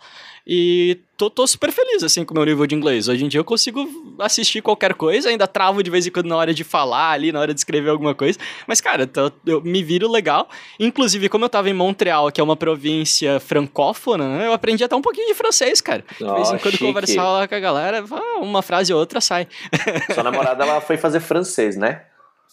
E 0.46 0.98
tô, 1.16 1.28
tô 1.28 1.46
super 1.46 1.70
feliz, 1.70 2.02
assim, 2.02 2.24
com 2.24 2.32
o 2.32 2.36
meu 2.36 2.44
nível 2.44 2.66
de 2.66 2.74
inglês. 2.74 3.08
Hoje 3.08 3.24
em 3.24 3.28
dia 3.28 3.40
eu 3.40 3.44
consigo 3.44 3.86
assistir 4.18 4.62
qualquer 4.62 4.94
coisa, 4.94 5.28
ainda 5.28 5.46
travo 5.46 5.82
de 5.82 5.90
vez 5.90 6.06
em 6.06 6.10
quando 6.10 6.26
na 6.26 6.36
hora 6.36 6.54
de 6.54 6.64
falar 6.64 7.10
ali, 7.10 7.30
na 7.30 7.40
hora 7.40 7.52
de 7.52 7.60
escrever 7.60 7.90
alguma 7.90 8.14
coisa. 8.14 8.38
Mas, 8.66 8.80
cara, 8.80 9.06
tô, 9.06 9.30
eu 9.46 9.60
me 9.60 9.82
viro 9.82 10.10
legal. 10.10 10.48
Inclusive, 10.78 11.28
como 11.28 11.44
eu 11.44 11.48
tava 11.48 11.68
em 11.68 11.74
Montreal, 11.74 12.30
que 12.32 12.40
é 12.40 12.44
uma 12.44 12.56
província 12.56 13.38
francófona, 13.40 14.38
né, 14.38 14.46
eu 14.46 14.52
aprendi 14.52 14.82
até 14.82 14.96
um 14.96 15.02
pouquinho 15.02 15.28
de 15.28 15.34
francês, 15.34 15.80
cara. 15.80 16.04
De 16.18 16.24
oh, 16.24 16.34
vez 16.34 16.50
em 16.50 16.58
quando 16.58 16.78
conversar 16.78 17.30
lá 17.30 17.48
com 17.48 17.54
a 17.54 17.60
galera, 17.60 18.04
uma 18.40 18.62
frase 18.62 18.92
ou 18.92 18.98
outra 18.98 19.20
sai. 19.20 19.46
Sua 20.14 20.22
namorada, 20.22 20.64
ela 20.64 20.80
foi 20.80 20.96
fazer 20.96 21.20
francês, 21.20 21.76
né? 21.76 22.02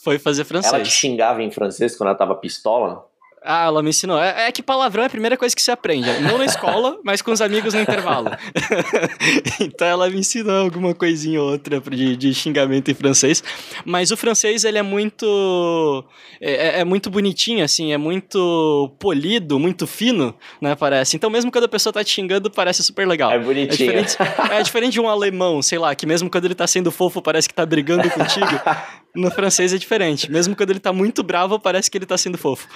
Foi 0.03 0.19
fazer 0.19 0.43
francês. 0.43 0.73
Ela 0.73 0.83
te 0.83 0.91
xingava 0.91 1.41
em 1.41 1.49
francês 1.49 1.95
quando 1.95 2.09
ela 2.09 2.17
tava 2.17 2.35
pistola? 2.35 3.05
Ah, 3.43 3.65
ela 3.65 3.83
me 3.83 3.89
ensinou. 3.89 4.19
É, 4.19 4.47
é, 4.47 4.51
que 4.51 4.63
palavrão 4.63 5.03
é 5.03 5.05
a 5.05 5.09
primeira 5.09 5.37
coisa 5.37 5.55
que 5.55 5.61
se 5.61 5.71
aprende. 5.71 6.09
Não 6.21 6.37
na 6.37 6.45
escola, 6.45 6.97
mas 7.05 7.21
com 7.21 7.31
os 7.31 7.41
amigos 7.41 7.73
no 7.73 7.79
intervalo. 7.79 8.29
então 9.61 9.87
ela 9.87 10.09
me 10.09 10.19
ensinou 10.19 10.63
alguma 10.63 10.93
coisinha 10.93 11.41
ou 11.41 11.51
outra 11.51 11.79
de, 11.79 12.15
de, 12.15 12.33
xingamento 12.33 12.89
em 12.89 12.93
francês. 12.93 13.43
Mas 13.85 14.11
o 14.11 14.17
francês, 14.17 14.63
ele 14.63 14.77
é 14.77 14.81
muito... 14.81 16.03
É, 16.41 16.51
é, 16.51 16.79
é, 16.79 16.83
muito 16.83 17.09
bonitinho, 17.09 17.63
assim. 17.63 17.93
É 17.93 17.97
muito 17.97 18.93
polido, 18.99 19.59
muito 19.59 19.85
fino, 19.85 20.35
né? 20.59 20.75
Parece. 20.75 21.15
Então 21.15 21.29
mesmo 21.29 21.51
quando 21.51 21.65
a 21.65 21.69
pessoa 21.69 21.93
tá 21.93 22.03
te 22.03 22.11
xingando, 22.11 22.49
parece 22.49 22.83
super 22.83 23.07
legal. 23.07 23.31
É 23.31 23.39
bonitinho. 23.39 23.91
É 23.91 24.01
diferente, 24.01 24.17
é 24.51 24.63
diferente 24.63 24.93
de 24.93 25.01
um 25.01 25.07
alemão, 25.07 25.61
sei 25.61 25.77
lá, 25.77 25.93
que 25.95 26.05
mesmo 26.05 26.29
quando 26.29 26.45
ele 26.45 26.55
tá 26.55 26.67
sendo 26.67 26.91
fofo, 26.91 27.21
parece 27.21 27.47
que 27.47 27.53
tá 27.53 27.65
brigando 27.65 28.09
contigo. 28.09 28.47
No 29.17 29.31
francês 29.31 29.73
é 29.73 29.79
diferente. 29.79 30.31
Mesmo 30.31 30.55
quando 30.55 30.69
ele 30.69 30.79
tá 30.79 30.93
muito 30.93 31.23
bravo, 31.23 31.59
parece 31.59 31.89
que 31.89 31.97
ele 31.97 32.05
tá 32.05 32.15
sendo 32.19 32.37
fofo. 32.37 32.67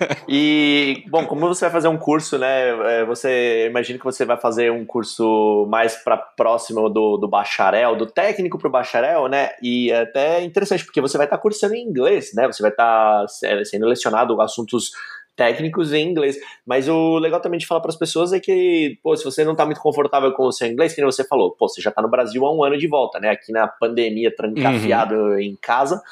e, 0.28 1.04
bom, 1.08 1.26
como 1.26 1.48
você 1.48 1.64
vai 1.66 1.72
fazer 1.72 1.88
um 1.88 1.96
curso, 1.96 2.38
né? 2.38 3.00
É, 3.00 3.04
você 3.04 3.66
imagina 3.68 3.98
que 3.98 4.04
você 4.04 4.24
vai 4.24 4.36
fazer 4.36 4.70
um 4.70 4.84
curso 4.84 5.66
mais 5.68 5.96
para 5.96 6.16
próximo 6.16 6.88
do, 6.88 7.16
do 7.16 7.28
bacharel, 7.28 7.96
do 7.96 8.06
técnico 8.06 8.58
para 8.58 8.68
o 8.68 8.70
bacharel, 8.70 9.28
né? 9.28 9.50
E 9.62 9.90
é 9.90 10.02
até 10.02 10.42
interessante, 10.42 10.84
porque 10.84 11.00
você 11.00 11.16
vai 11.16 11.26
estar 11.26 11.36
tá 11.36 11.42
cursando 11.42 11.74
em 11.74 11.82
inglês, 11.82 12.32
né? 12.34 12.46
Você 12.46 12.62
vai 12.62 12.70
estar 12.70 13.22
tá 13.22 13.26
sendo 13.64 13.86
lecionado 13.86 14.40
assuntos 14.40 14.90
técnicos 15.36 15.92
em 15.92 16.08
inglês. 16.08 16.36
Mas 16.64 16.88
o 16.88 17.18
legal 17.18 17.40
também 17.40 17.58
de 17.58 17.66
falar 17.66 17.80
para 17.80 17.90
as 17.90 17.96
pessoas 17.96 18.32
é 18.32 18.40
que, 18.40 18.98
pô, 19.02 19.14
se 19.16 19.24
você 19.24 19.44
não 19.44 19.52
está 19.52 19.64
muito 19.64 19.80
confortável 19.80 20.32
com 20.32 20.44
o 20.44 20.52
seu 20.52 20.66
inglês, 20.66 20.94
que 20.94 21.04
você 21.04 21.24
falou, 21.24 21.52
pô, 21.52 21.68
você 21.68 21.80
já 21.80 21.90
está 21.90 22.00
no 22.00 22.08
Brasil 22.08 22.44
há 22.44 22.54
um 22.54 22.64
ano 22.64 22.78
de 22.78 22.88
volta, 22.88 23.20
né? 23.20 23.30
Aqui 23.30 23.52
na 23.52 23.68
pandemia, 23.68 24.34
trancafiado 24.34 25.14
uhum. 25.14 25.38
em 25.38 25.54
casa. 25.56 26.02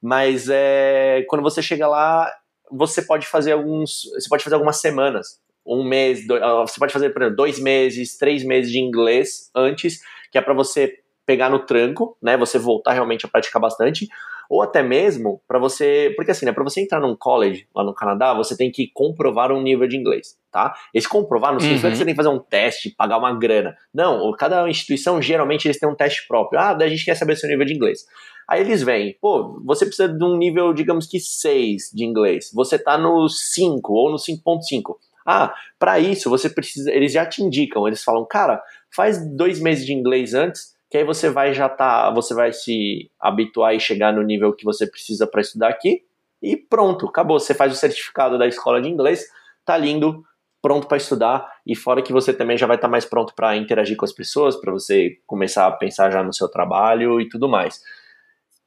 Mas 0.00 0.48
é, 0.48 1.24
quando 1.28 1.42
você 1.42 1.62
chega 1.62 1.88
lá, 1.88 2.30
você 2.70 3.02
pode 3.02 3.26
fazer 3.26 3.52
alguns. 3.52 4.02
Você 4.14 4.28
pode 4.28 4.44
fazer 4.44 4.54
algumas 4.54 4.80
semanas. 4.80 5.40
Um 5.66 5.82
mês, 5.82 6.26
dois, 6.26 6.42
ah, 6.42 6.62
você 6.62 6.78
pode 6.78 6.92
fazer, 6.92 7.10
por 7.10 7.22
exemplo, 7.22 7.36
dois 7.36 7.58
meses, 7.58 8.16
três 8.16 8.44
meses 8.44 8.70
de 8.70 8.78
inglês 8.78 9.50
antes, 9.54 10.00
que 10.30 10.38
é 10.38 10.40
para 10.40 10.54
você 10.54 10.94
pegar 11.26 11.50
no 11.50 11.58
tranco, 11.66 12.16
né? 12.22 12.36
Você 12.36 12.58
voltar 12.58 12.92
realmente 12.92 13.26
a 13.26 13.28
praticar 13.28 13.60
bastante, 13.60 14.06
ou 14.48 14.62
até 14.62 14.82
mesmo 14.82 15.42
para 15.46 15.58
você, 15.58 16.12
porque 16.16 16.30
assim, 16.30 16.46
né, 16.46 16.52
para 16.52 16.62
você 16.62 16.80
entrar 16.80 17.00
num 17.00 17.16
college 17.16 17.66
lá 17.74 17.82
no 17.82 17.94
Canadá, 17.94 18.32
você 18.32 18.56
tem 18.56 18.70
que 18.70 18.90
comprovar 18.94 19.50
um 19.50 19.60
nível 19.60 19.88
de 19.88 19.96
inglês, 19.96 20.36
tá? 20.52 20.74
Esse 20.94 21.08
comprovar 21.08 21.52
não 21.52 21.60
significa 21.60 21.88
uhum. 21.88 21.92
que 21.92 21.98
você 21.98 22.04
tem 22.04 22.14
que 22.14 22.22
fazer 22.22 22.28
um 22.28 22.38
teste, 22.38 22.94
pagar 22.96 23.18
uma 23.18 23.36
grana. 23.36 23.76
Não, 23.92 24.30
cada 24.32 24.68
instituição 24.68 25.20
geralmente 25.20 25.66
eles 25.66 25.78
têm 25.78 25.88
um 25.88 25.94
teste 25.94 26.26
próprio. 26.28 26.60
Ah, 26.60 26.74
daí 26.74 26.86
a 26.86 26.90
gente 26.90 27.04
quer 27.04 27.16
saber 27.16 27.36
seu 27.36 27.48
nível 27.48 27.66
de 27.66 27.74
inglês. 27.74 28.04
Aí 28.48 28.60
eles 28.60 28.82
vêm, 28.82 29.16
pô, 29.20 29.60
você 29.64 29.84
precisa 29.84 30.08
de 30.08 30.24
um 30.24 30.36
nível, 30.36 30.72
digamos 30.72 31.06
que 31.06 31.18
6 31.18 31.90
de 31.92 32.04
inglês. 32.04 32.50
Você 32.54 32.78
tá 32.78 32.96
no 32.96 33.28
5 33.28 33.92
ou 33.92 34.10
no 34.10 34.16
5.5. 34.16 34.96
Ah, 35.26 35.52
para 35.78 35.98
isso 35.98 36.30
você 36.30 36.48
precisa. 36.48 36.92
Eles 36.92 37.12
já 37.12 37.26
te 37.26 37.42
indicam, 37.42 37.86
eles 37.88 38.04
falam, 38.04 38.24
cara, 38.24 38.62
faz 38.94 39.26
dois 39.34 39.60
meses 39.60 39.84
de 39.84 39.92
inglês 39.92 40.32
antes, 40.34 40.76
que 40.88 40.96
aí 40.96 41.04
você 41.04 41.28
vai 41.28 41.52
já 41.52 41.68
tá, 41.68 42.10
você 42.10 42.32
vai 42.32 42.52
se 42.52 43.10
habituar 43.18 43.74
e 43.74 43.80
chegar 43.80 44.12
no 44.12 44.22
nível 44.22 44.52
que 44.52 44.64
você 44.64 44.86
precisa 44.86 45.26
para 45.26 45.40
estudar 45.40 45.68
aqui. 45.68 46.02
E 46.40 46.56
pronto, 46.56 47.08
acabou. 47.08 47.40
Você 47.40 47.54
faz 47.54 47.72
o 47.72 47.76
certificado 47.76 48.38
da 48.38 48.46
escola 48.46 48.80
de 48.80 48.88
inglês, 48.88 49.26
tá 49.64 49.76
lindo, 49.76 50.22
pronto 50.62 50.86
para 50.86 50.96
estudar. 50.96 51.50
E 51.66 51.74
fora 51.74 52.00
que 52.02 52.12
você 52.12 52.32
também 52.32 52.56
já 52.56 52.68
vai 52.68 52.76
estar 52.76 52.86
tá 52.86 52.92
mais 52.92 53.04
pronto 53.04 53.34
para 53.34 53.56
interagir 53.56 53.96
com 53.96 54.04
as 54.04 54.12
pessoas, 54.12 54.54
para 54.54 54.72
você 54.72 55.16
começar 55.26 55.66
a 55.66 55.72
pensar 55.72 56.12
já 56.12 56.22
no 56.22 56.32
seu 56.32 56.48
trabalho 56.48 57.20
e 57.20 57.28
tudo 57.28 57.48
mais. 57.48 57.80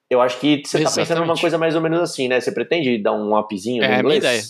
Eu 0.10 0.22
acho 0.22 0.39
que 0.39 0.63
você 0.65 0.80
está 0.80 0.91
pensando 0.91 1.22
numa 1.22 1.38
coisa 1.38 1.58
mais 1.58 1.76
ou 1.76 1.82
menos 1.82 2.00
assim, 2.00 2.28
né? 2.28 2.39
Você 2.39 2.52
pretende 2.52 2.98
dar 2.98 3.13
um 3.13 3.38
upzinho 3.38 3.84
no 3.84 3.93
é, 3.93 4.00
inglês? 4.00 4.24
Minha 4.24 4.34
ideia. 4.34 4.43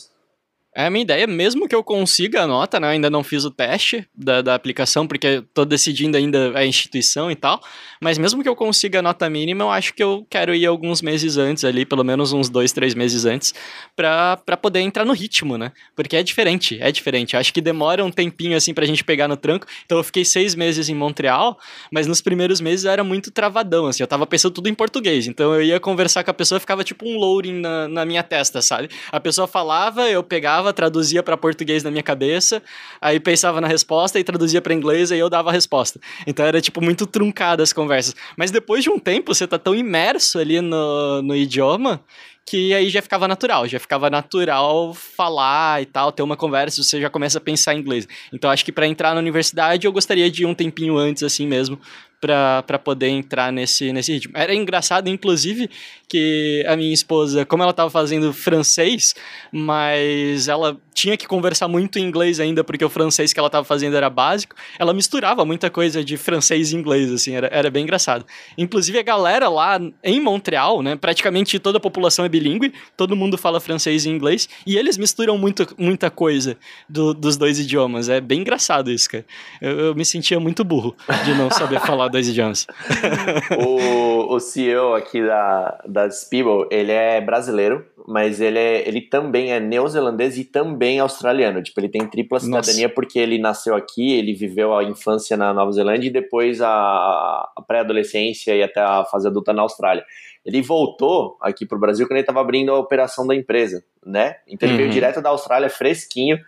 É 0.75 0.85
a 0.85 0.89
minha 0.89 1.01
ideia, 1.01 1.25
mesmo 1.25 1.67
que 1.67 1.73
eu 1.73 1.83
consiga 1.83 2.43
a 2.43 2.47
nota, 2.47 2.79
né? 2.79 2.89
Ainda 2.89 3.09
não 3.09 3.23
fiz 3.23 3.43
o 3.43 3.49
teste 3.49 4.07
da, 4.15 4.43
da 4.43 4.53
aplicação, 4.53 5.07
porque 5.07 5.43
tô 5.51 5.65
decidindo 5.65 6.15
ainda 6.15 6.55
a 6.55 6.63
instituição 6.63 7.31
e 7.31 7.35
tal. 7.35 7.59
Mas 7.99 8.19
mesmo 8.19 8.43
que 8.43 8.47
eu 8.47 8.55
consiga 8.55 8.99
a 8.99 9.01
nota 9.01 9.27
mínima, 9.31 9.63
eu 9.63 9.71
acho 9.71 9.95
que 9.95 10.03
eu 10.03 10.27
quero 10.29 10.53
ir 10.53 10.67
alguns 10.67 11.01
meses 11.01 11.37
antes 11.37 11.63
ali, 11.65 11.85
pelo 11.85 12.03
menos 12.03 12.33
uns 12.33 12.49
dois, 12.49 12.71
três 12.71 12.93
meses 12.93 13.25
antes, 13.25 13.51
pra, 13.95 14.37
poder 14.61 14.81
entrar 14.81 15.05
no 15.05 15.13
ritmo, 15.13 15.57
né? 15.57 15.71
Porque 15.95 16.15
é 16.15 16.21
diferente, 16.21 16.77
é 16.79 16.91
diferente. 16.91 17.33
Eu 17.33 17.39
acho 17.39 17.51
que 17.51 17.61
demora 17.61 18.05
um 18.05 18.11
tempinho 18.11 18.55
assim 18.55 18.71
pra 18.71 18.85
gente 18.85 19.03
pegar 19.03 19.27
no 19.27 19.35
tranco. 19.35 19.65
Então 19.85 19.97
eu 19.97 20.03
fiquei 20.03 20.23
seis 20.23 20.53
meses 20.53 20.87
em 20.87 20.93
Montreal, 20.93 21.57
mas 21.91 22.05
nos 22.05 22.21
primeiros 22.21 22.61
meses 22.61 22.85
eu 22.85 22.91
era 22.91 23.03
muito 23.03 23.31
travadão, 23.31 23.87
assim. 23.87 24.03
Eu 24.03 24.07
tava 24.07 24.27
pensando 24.27 24.53
tudo 24.53 24.69
em 24.69 24.75
português. 24.75 25.25
Então 25.25 25.55
eu 25.55 25.63
ia 25.63 25.79
conversar 25.79 26.23
com 26.23 26.29
a 26.29 26.33
pessoa, 26.33 26.59
ficava 26.59 26.83
tipo 26.83 27.09
um 27.09 27.17
loading 27.17 27.59
na, 27.59 27.87
na 27.87 28.05
minha 28.05 28.21
testa, 28.21 28.61
sabe? 28.61 28.87
A 29.11 29.19
pessoa 29.19 29.47
falava, 29.47 30.07
eu 30.07 30.21
pegava 30.21 30.58
pegava, 30.59 30.73
traduzia 30.73 31.23
para 31.23 31.37
português 31.37 31.83
na 31.83 31.89
minha 31.89 32.03
cabeça, 32.03 32.61
aí 33.01 33.19
pensava 33.19 33.61
na 33.61 33.67
resposta 33.67 34.19
e 34.19 34.23
traduzia 34.23 34.61
para 34.61 34.73
inglês 34.73 35.11
e 35.11 35.17
eu 35.17 35.29
dava 35.29 35.49
a 35.49 35.53
resposta. 35.53 35.99
Então 36.27 36.45
era 36.45 36.61
tipo 36.61 36.81
muito 36.81 37.05
truncada 37.07 37.63
as 37.63 37.73
conversas. 37.73 38.15
Mas 38.37 38.51
depois 38.51 38.83
de 38.83 38.89
um 38.89 38.99
tempo 38.99 39.33
você 39.33 39.47
tá 39.47 39.57
tão 39.57 39.73
imerso 39.73 40.37
ali 40.37 40.61
no, 40.61 41.21
no 41.21 41.35
idioma 41.35 42.01
que 42.45 42.73
aí 42.73 42.89
já 42.89 42.99
ficava 42.99 43.27
natural, 43.27 43.67
já 43.67 43.79
ficava 43.79 44.09
natural 44.09 44.91
falar 44.93 45.83
e 45.83 45.85
tal, 45.85 46.11
ter 46.11 46.23
uma 46.23 46.35
conversa, 46.35 46.81
você 46.81 46.99
já 46.99 47.07
começa 47.07 47.37
a 47.37 47.41
pensar 47.41 47.75
em 47.75 47.79
inglês. 47.79 48.07
Então 48.33 48.49
acho 48.49 48.65
que 48.65 48.71
para 48.71 48.87
entrar 48.87 49.13
na 49.13 49.19
universidade 49.19 49.85
eu 49.85 49.91
gostaria 49.91 50.31
de 50.31 50.47
um 50.47 50.55
tempinho 50.55 50.97
antes 50.97 51.21
assim 51.21 51.45
mesmo, 51.45 51.79
para 52.19 52.79
poder 52.79 53.07
entrar 53.07 53.51
nesse, 53.51 53.93
nesse 53.93 54.13
ritmo. 54.13 54.33
Era 54.35 54.53
engraçado, 54.53 55.07
inclusive, 55.07 55.69
que 56.07 56.65
a 56.67 56.75
minha 56.75 56.93
esposa, 56.93 57.45
como 57.45 57.63
ela 57.63 57.71
estava 57.71 57.89
fazendo 57.89 58.33
francês, 58.33 59.15
mas 59.51 60.47
ela 60.47 60.77
tinha 60.93 61.15
que 61.15 61.25
conversar 61.25 61.69
muito 61.69 61.97
em 61.97 62.03
inglês 62.03 62.39
ainda, 62.39 62.61
porque 62.61 62.83
o 62.83 62.89
francês 62.89 63.31
que 63.31 63.39
ela 63.39 63.47
estava 63.47 63.63
fazendo 63.63 63.95
era 63.95 64.09
básico, 64.09 64.53
ela 64.77 64.93
misturava 64.93 65.45
muita 65.45 65.69
coisa 65.69 66.03
de 66.03 66.17
francês 66.17 66.73
e 66.73 66.75
inglês, 66.75 67.09
assim, 67.11 67.35
era, 67.35 67.47
era 67.47 67.71
bem 67.71 67.83
engraçado. 67.83 68.25
Inclusive, 68.57 68.99
a 68.99 69.03
galera 69.03 69.47
lá 69.47 69.79
em 70.03 70.19
Montreal, 70.19 70.81
né, 70.81 70.97
praticamente 70.97 71.57
toda 71.57 71.77
a 71.77 71.81
população 71.81 72.25
é 72.25 72.29
bilíngue, 72.29 72.73
todo 72.97 73.15
mundo 73.15 73.37
fala 73.37 73.61
francês 73.61 74.05
e 74.05 74.09
inglês, 74.09 74.49
e 74.67 74.77
eles 74.77 74.97
misturam 74.97 75.37
muito, 75.37 75.73
muita 75.77 76.09
coisa 76.09 76.57
do, 76.89 77.13
dos 77.13 77.37
dois 77.37 77.59
idiomas. 77.59 78.09
É 78.09 78.19
bem 78.19 78.41
engraçado 78.41 78.91
isso, 78.91 79.09
cara. 79.09 79.25
Eu, 79.61 79.79
eu 79.79 79.95
me 79.95 80.03
sentia 80.03 80.39
muito 80.39 80.65
burro 80.65 80.95
de 81.23 81.33
não 81.33 81.49
saber 81.49 81.79
falar 81.79 82.08
dois 82.09 82.27
idiomas. 82.27 82.67
o, 83.65 84.33
o 84.35 84.39
CEO 84.39 84.93
aqui 84.93 85.25
da, 85.25 85.81
da 85.87 86.09
Spiegel, 86.09 86.67
ele 86.71 86.91
é 86.91 87.21
brasileiro, 87.21 87.85
mas 88.07 88.41
ele, 88.41 88.57
é, 88.57 88.87
ele 88.87 89.01
também 89.01 89.51
é 89.51 89.59
neozelandês 89.59 90.37
e 90.37 90.43
também 90.43 90.99
australiano. 90.99 91.61
Tipo, 91.61 91.79
ele 91.79 91.89
tem 91.89 92.07
tripla 92.07 92.39
cidadania 92.39 92.87
Nossa. 92.87 92.95
porque 92.95 93.19
ele 93.19 93.37
nasceu 93.37 93.75
aqui, 93.75 94.13
ele 94.13 94.33
viveu 94.33 94.75
a 94.75 94.83
infância 94.83 95.37
na 95.37 95.53
Nova 95.53 95.71
Zelândia 95.71 96.07
e 96.07 96.11
depois 96.11 96.59
a, 96.61 96.67
a 96.69 97.61
pré-adolescência 97.67 98.55
e 98.55 98.63
até 98.63 98.81
a 98.81 99.05
fase 99.05 99.27
adulta 99.27 99.53
na 99.53 99.61
Austrália. 99.61 100.03
Ele 100.43 100.61
voltou 100.61 101.37
aqui 101.41 101.65
para 101.65 101.77
o 101.77 101.79
Brasil 101.79 102.07
quando 102.07 102.13
ele 102.13 102.21
estava 102.21 102.41
abrindo 102.41 102.71
a 102.71 102.79
operação 102.79 103.27
da 103.27 103.35
empresa, 103.35 103.83
né? 104.03 104.37
Então 104.47 104.67
ele 104.67 104.73
uhum. 104.73 104.81
veio 104.83 104.91
direto 104.91 105.21
da 105.21 105.29
Austrália, 105.29 105.69
fresquinho, 105.69 106.39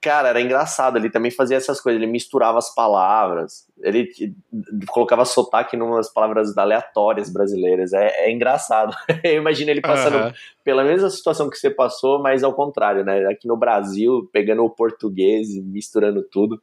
Cara, 0.00 0.28
era 0.28 0.40
engraçado, 0.40 0.98
ele 0.98 1.10
também 1.10 1.30
fazia 1.30 1.56
essas 1.56 1.80
coisas, 1.80 2.00
ele 2.00 2.10
misturava 2.10 2.58
as 2.58 2.72
palavras, 2.74 3.66
ele 3.82 4.08
colocava 4.88 5.24
sotaque 5.24 5.76
em 5.76 5.80
umas 5.80 6.12
palavras 6.12 6.56
aleatórias 6.56 7.32
brasileiras, 7.32 7.92
é, 7.92 8.26
é 8.26 8.30
engraçado. 8.30 8.94
Eu 9.24 9.36
imagino 9.36 9.70
ele 9.70 9.80
passando 9.80 10.16
uhum. 10.16 10.32
pela 10.62 10.84
mesma 10.84 11.10
situação 11.10 11.50
que 11.50 11.56
você 11.56 11.70
passou, 11.70 12.22
mas 12.22 12.44
ao 12.44 12.54
contrário, 12.54 13.04
né? 13.04 13.26
Aqui 13.26 13.48
no 13.48 13.56
Brasil, 13.56 14.28
pegando 14.32 14.64
o 14.64 14.70
português 14.70 15.48
e 15.50 15.62
misturando 15.62 16.22
tudo, 16.22 16.60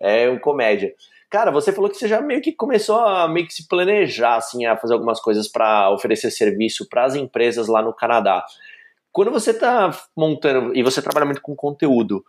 é 0.00 0.28
um 0.28 0.38
comédia. 0.38 0.92
Cara, 1.30 1.50
você 1.50 1.72
falou 1.72 1.90
que 1.90 1.96
você 1.96 2.06
já 2.06 2.20
meio 2.20 2.40
que 2.40 2.52
começou 2.52 2.96
a 2.96 3.26
meio 3.26 3.46
que 3.46 3.54
se 3.54 3.66
planejar, 3.66 4.36
assim, 4.36 4.66
a 4.66 4.76
fazer 4.76 4.94
algumas 4.94 5.20
coisas 5.20 5.48
para 5.48 5.90
oferecer 5.90 6.30
serviço 6.30 6.88
para 6.88 7.04
as 7.04 7.14
empresas 7.14 7.66
lá 7.66 7.82
no 7.82 7.94
Canadá. 7.94 8.44
Quando 9.10 9.30
você 9.30 9.52
está 9.52 9.90
montando, 10.16 10.76
e 10.76 10.82
você 10.82 11.00
trabalha 11.00 11.26
muito 11.26 11.40
com 11.40 11.54
conteúdo, 11.54 12.24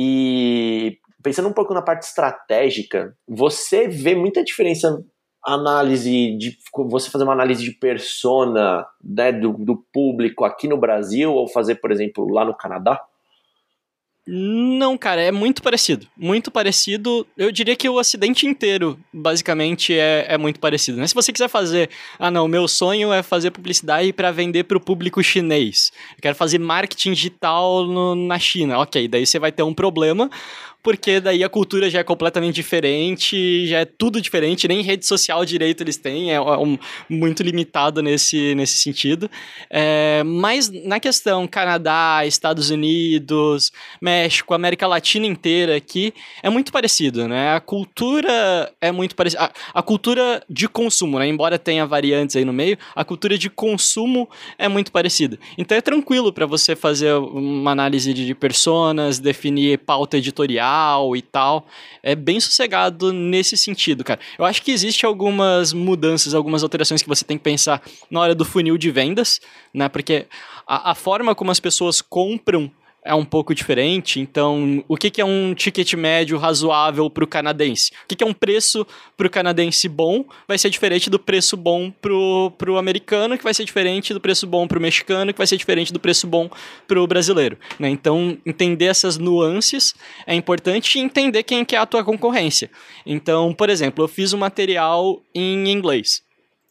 e 0.00 0.96
pensando 1.24 1.48
um 1.48 1.52
pouco 1.52 1.74
na 1.74 1.82
parte 1.82 2.04
estratégica, 2.04 3.16
você 3.26 3.88
vê 3.88 4.14
muita 4.14 4.44
diferença 4.44 5.04
análise 5.44 6.36
de 6.38 6.56
você 6.88 7.10
fazer 7.10 7.24
uma 7.24 7.32
análise 7.32 7.64
de 7.64 7.72
persona 7.72 8.86
né, 9.02 9.32
do, 9.32 9.54
do 9.54 9.84
público 9.92 10.44
aqui 10.44 10.68
no 10.68 10.78
Brasil 10.78 11.32
ou 11.32 11.48
fazer, 11.48 11.76
por 11.76 11.90
exemplo, 11.90 12.32
lá 12.32 12.44
no 12.44 12.56
Canadá? 12.56 13.00
Não, 14.30 14.98
cara, 14.98 15.22
é 15.22 15.32
muito 15.32 15.62
parecido. 15.62 16.06
Muito 16.14 16.50
parecido. 16.50 17.26
Eu 17.34 17.50
diria 17.50 17.74
que 17.74 17.88
o 17.88 17.98
acidente 17.98 18.46
inteiro, 18.46 19.00
basicamente, 19.10 19.98
é, 19.98 20.26
é 20.28 20.36
muito 20.36 20.60
parecido. 20.60 20.98
Né? 20.98 21.06
Se 21.06 21.14
você 21.14 21.32
quiser 21.32 21.48
fazer, 21.48 21.88
ah, 22.18 22.30
não, 22.30 22.46
meu 22.46 22.68
sonho 22.68 23.10
é 23.10 23.22
fazer 23.22 23.50
publicidade 23.50 24.12
para 24.12 24.30
vender 24.30 24.64
para 24.64 24.76
o 24.76 24.80
público 24.80 25.22
chinês. 25.22 25.90
Eu 26.14 26.20
quero 26.20 26.34
fazer 26.34 26.58
marketing 26.58 27.12
digital 27.12 27.86
no, 27.86 28.14
na 28.14 28.38
China. 28.38 28.78
Ok, 28.80 29.08
daí 29.08 29.24
você 29.24 29.38
vai 29.38 29.50
ter 29.50 29.62
um 29.62 29.72
problema, 29.72 30.28
porque 30.82 31.20
daí 31.20 31.42
a 31.42 31.48
cultura 31.48 31.90
já 31.90 31.98
é 32.00 32.04
completamente 32.04 32.54
diferente, 32.54 33.66
já 33.66 33.80
é 33.80 33.84
tudo 33.84 34.20
diferente, 34.20 34.68
nem 34.68 34.80
rede 34.80 35.04
social 35.06 35.44
direito 35.44 35.82
eles 35.82 35.96
têm, 35.96 36.32
é 36.32 36.40
um, 36.40 36.78
muito 37.08 37.42
limitado 37.42 38.00
nesse, 38.00 38.54
nesse 38.54 38.78
sentido. 38.78 39.28
É, 39.68 40.22
mas 40.24 40.70
na 40.84 41.00
questão 41.00 41.46
Canadá, 41.46 42.24
Estados 42.24 42.70
Unidos, 42.70 43.72
México, 44.00 44.54
América 44.54 44.86
Latina 44.86 45.26
inteira 45.26 45.76
aqui, 45.76 46.14
é 46.42 46.48
muito 46.48 46.70
parecido, 46.70 47.26
né? 47.26 47.54
A 47.54 47.60
cultura 47.60 48.72
é 48.80 48.92
muito 48.92 49.16
parecida. 49.16 49.44
A, 49.44 49.80
a 49.80 49.82
cultura 49.82 50.42
de 50.48 50.68
consumo, 50.68 51.18
né? 51.18 51.26
Embora 51.26 51.58
tenha 51.58 51.84
variantes 51.86 52.36
aí 52.36 52.44
no 52.44 52.52
meio, 52.52 52.78
a 52.94 53.04
cultura 53.04 53.36
de 53.36 53.50
consumo 53.50 54.28
é 54.56 54.68
muito 54.68 54.92
parecida. 54.92 55.38
Então 55.56 55.76
é 55.76 55.80
tranquilo 55.80 56.32
para 56.32 56.46
você 56.46 56.76
fazer 56.76 57.14
uma 57.14 57.72
análise 57.72 58.14
de 58.14 58.34
personas, 58.34 59.18
definir 59.18 59.78
pauta 59.78 60.16
editorial 60.16 60.67
e 61.16 61.22
tal. 61.22 61.66
É 62.02 62.14
bem 62.14 62.40
sossegado 62.40 63.12
nesse 63.12 63.56
sentido, 63.56 64.04
cara. 64.04 64.20
Eu 64.38 64.44
acho 64.44 64.62
que 64.62 64.70
existe 64.70 65.04
algumas 65.04 65.72
mudanças, 65.72 66.34
algumas 66.34 66.62
alterações 66.62 67.02
que 67.02 67.08
você 67.08 67.24
tem 67.24 67.38
que 67.38 67.44
pensar 67.44 67.82
na 68.10 68.20
hora 68.20 68.34
do 68.34 68.44
funil 68.44 68.78
de 68.78 68.90
vendas, 68.90 69.40
né? 69.72 69.88
Porque 69.88 70.26
a, 70.66 70.92
a 70.92 70.94
forma 70.94 71.34
como 71.34 71.50
as 71.50 71.60
pessoas 71.60 72.00
compram 72.00 72.70
é 73.04 73.14
um 73.14 73.24
pouco 73.24 73.54
diferente. 73.54 74.20
Então, 74.20 74.84
o 74.86 74.96
que, 74.96 75.10
que 75.10 75.20
é 75.20 75.24
um 75.24 75.54
ticket 75.54 75.94
médio 75.94 76.36
razoável 76.36 77.08
para 77.08 77.24
o 77.24 77.26
canadense? 77.26 77.90
O 78.04 78.08
que, 78.08 78.16
que 78.16 78.24
é 78.24 78.26
um 78.26 78.34
preço 78.34 78.86
para 79.16 79.26
o 79.26 79.30
canadense 79.30 79.88
bom 79.88 80.24
vai 80.46 80.58
ser 80.58 80.70
diferente 80.70 81.08
do 81.08 81.18
preço 81.18 81.56
bom 81.56 81.90
para 81.90 82.12
o 82.70 82.76
americano, 82.76 83.38
que 83.38 83.44
vai 83.44 83.54
ser 83.54 83.64
diferente 83.64 84.12
do 84.12 84.20
preço 84.20 84.46
bom 84.46 84.66
para 84.66 84.78
o 84.78 84.82
mexicano, 84.82 85.32
que 85.32 85.38
vai 85.38 85.46
ser 85.46 85.56
diferente 85.56 85.92
do 85.92 86.00
preço 86.00 86.26
bom 86.26 86.50
para 86.86 87.00
o 87.00 87.06
brasileiro. 87.06 87.56
Né? 87.78 87.88
Então, 87.88 88.36
entender 88.44 88.86
essas 88.86 89.16
nuances 89.16 89.94
é 90.26 90.34
importante 90.34 90.98
e 90.98 91.02
entender 91.02 91.42
quem 91.42 91.64
que 91.64 91.76
é 91.76 91.78
a 91.78 91.86
tua 91.86 92.04
concorrência. 92.04 92.70
Então, 93.06 93.54
por 93.54 93.70
exemplo, 93.70 94.04
eu 94.04 94.08
fiz 94.08 94.32
um 94.32 94.38
material 94.38 95.22
em 95.34 95.70
inglês. 95.70 96.27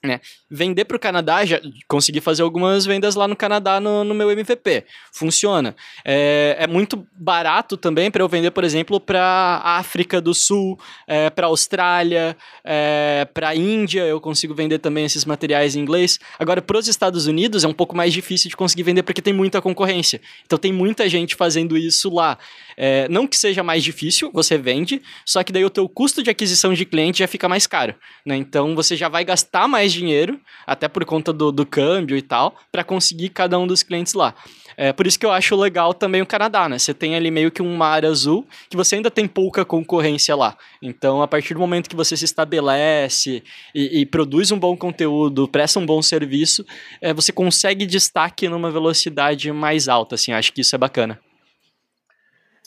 Né? 0.08 0.22
Vender 0.50 0.86
para 0.86 0.96
o 0.96 1.00
Canadá, 1.00 1.44
já 1.44 1.60
consegui 1.88 2.22
fazer 2.22 2.42
algumas 2.42 2.86
vendas 2.86 3.16
lá 3.16 3.28
no 3.28 3.36
Canadá 3.36 3.80
no, 3.82 4.06
no 4.06 4.16
meu 4.16 4.32
MVP. 4.32 4.86
Funciona. 5.12 5.76
É, 6.06 6.56
é 6.60 6.68
muito 6.68 7.06
barato 7.14 7.76
também 7.76 8.10
para 8.10 8.24
eu 8.24 8.30
vender, 8.30 8.52
por 8.52 8.64
exemplo, 8.64 9.00
para 9.00 9.62
África 9.64 10.22
do 10.22 10.34
Sul, 10.34 10.80
é, 11.06 11.30
para 11.30 11.48
Austrália, 11.48 12.38
é, 12.64 13.28
para 13.34 13.54
Índia. 13.54 14.04
Eu 14.04 14.22
consigo 14.22 14.56
vender 14.56 14.80
também 14.80 15.04
esses 15.04 15.26
materiais 15.26 15.76
em 15.76 15.82
inglês. 15.82 16.20
Agora, 16.40 16.62
para 16.62 16.78
os 16.78 16.88
Estados 16.88 17.28
Unidos 17.28 17.66
é 17.66 17.68
um 17.68 17.74
pouco 17.74 17.96
mais 17.96 18.14
difícil 18.14 18.50
de 18.50 18.56
conseguir 18.56 18.84
vender 18.84 19.04
porque 19.04 19.22
tem 19.22 19.34
muita 19.34 19.62
concorrência. 19.62 20.22
Então, 20.46 20.58
tem 20.58 20.72
muita 20.72 21.10
gente 21.10 21.36
fazendo 21.36 21.78
isso 21.78 22.10
lá. 22.10 22.38
É, 22.78 23.10
não 23.10 23.28
que 23.28 23.36
seja 23.36 23.62
mais 23.64 23.84
difícil, 23.84 24.32
você 24.32 24.58
vende, 24.58 25.02
só 25.26 25.44
que 25.44 25.52
daí 25.52 25.66
o 25.66 25.70
teu 25.70 25.90
custo 25.90 26.24
de 26.24 26.30
aquisição 26.30 26.74
de 26.74 26.86
cliente 26.86 27.20
já 27.20 27.28
fica 27.28 27.50
mais 27.50 27.68
caro. 27.68 27.96
Né? 28.26 28.38
Então, 28.38 28.76
você 28.76 28.96
já 28.96 29.10
vai 29.10 29.26
gastar 29.26 29.68
mais 29.68 29.92
dinheiro, 29.98 30.40
até 30.66 30.88
por 30.88 31.04
conta 31.06 31.34
do, 31.34 31.52
do 31.52 31.66
câmbio 31.66 32.16
e 32.16 32.22
tal, 32.22 32.56
para 32.72 32.84
conseguir 32.84 33.30
cada 33.30 33.58
um 33.58 33.68
dos 33.68 33.84
clientes 33.84 34.14
lá. 34.14 34.34
É 34.80 34.94
por 34.94 35.08
isso 35.08 35.18
que 35.18 35.26
eu 35.26 35.32
acho 35.32 35.56
legal 35.56 35.92
também 35.92 36.22
o 36.22 36.26
Canadá, 36.26 36.70
né? 36.70 36.78
Você 36.78 36.94
tem 36.94 37.16
ali 37.16 37.32
meio 37.32 37.50
que 37.50 37.64
uma 37.64 37.88
área 37.88 38.10
azul 38.10 38.46
que 38.70 38.78
você 38.78 38.96
ainda 38.96 39.10
tem 39.10 39.28
pouca 39.28 39.66
concorrência 39.66 40.36
lá. 40.36 40.56
Então, 40.82 41.22
a 41.22 41.28
partir 41.28 41.56
do 41.56 41.60
momento 41.60 41.90
que 41.90 41.96
você 41.96 42.16
se 42.16 42.26
estabelece 42.26 43.44
e, 43.74 44.02
e 44.02 44.06
produz 44.06 44.52
um 44.52 44.60
bom 44.60 44.78
conteúdo, 44.78 45.48
presta 45.48 45.80
um 45.80 45.86
bom 45.86 46.00
serviço, 46.02 46.64
é, 47.02 47.12
você 47.12 47.32
consegue 47.32 47.88
destaque 47.88 48.48
numa 48.48 48.70
velocidade 48.70 49.52
mais 49.52 49.90
alta, 49.90 50.14
assim. 50.14 50.32
Acho 50.32 50.54
que 50.54 50.62
isso 50.62 50.76
é 50.76 50.78
bacana. 50.78 51.20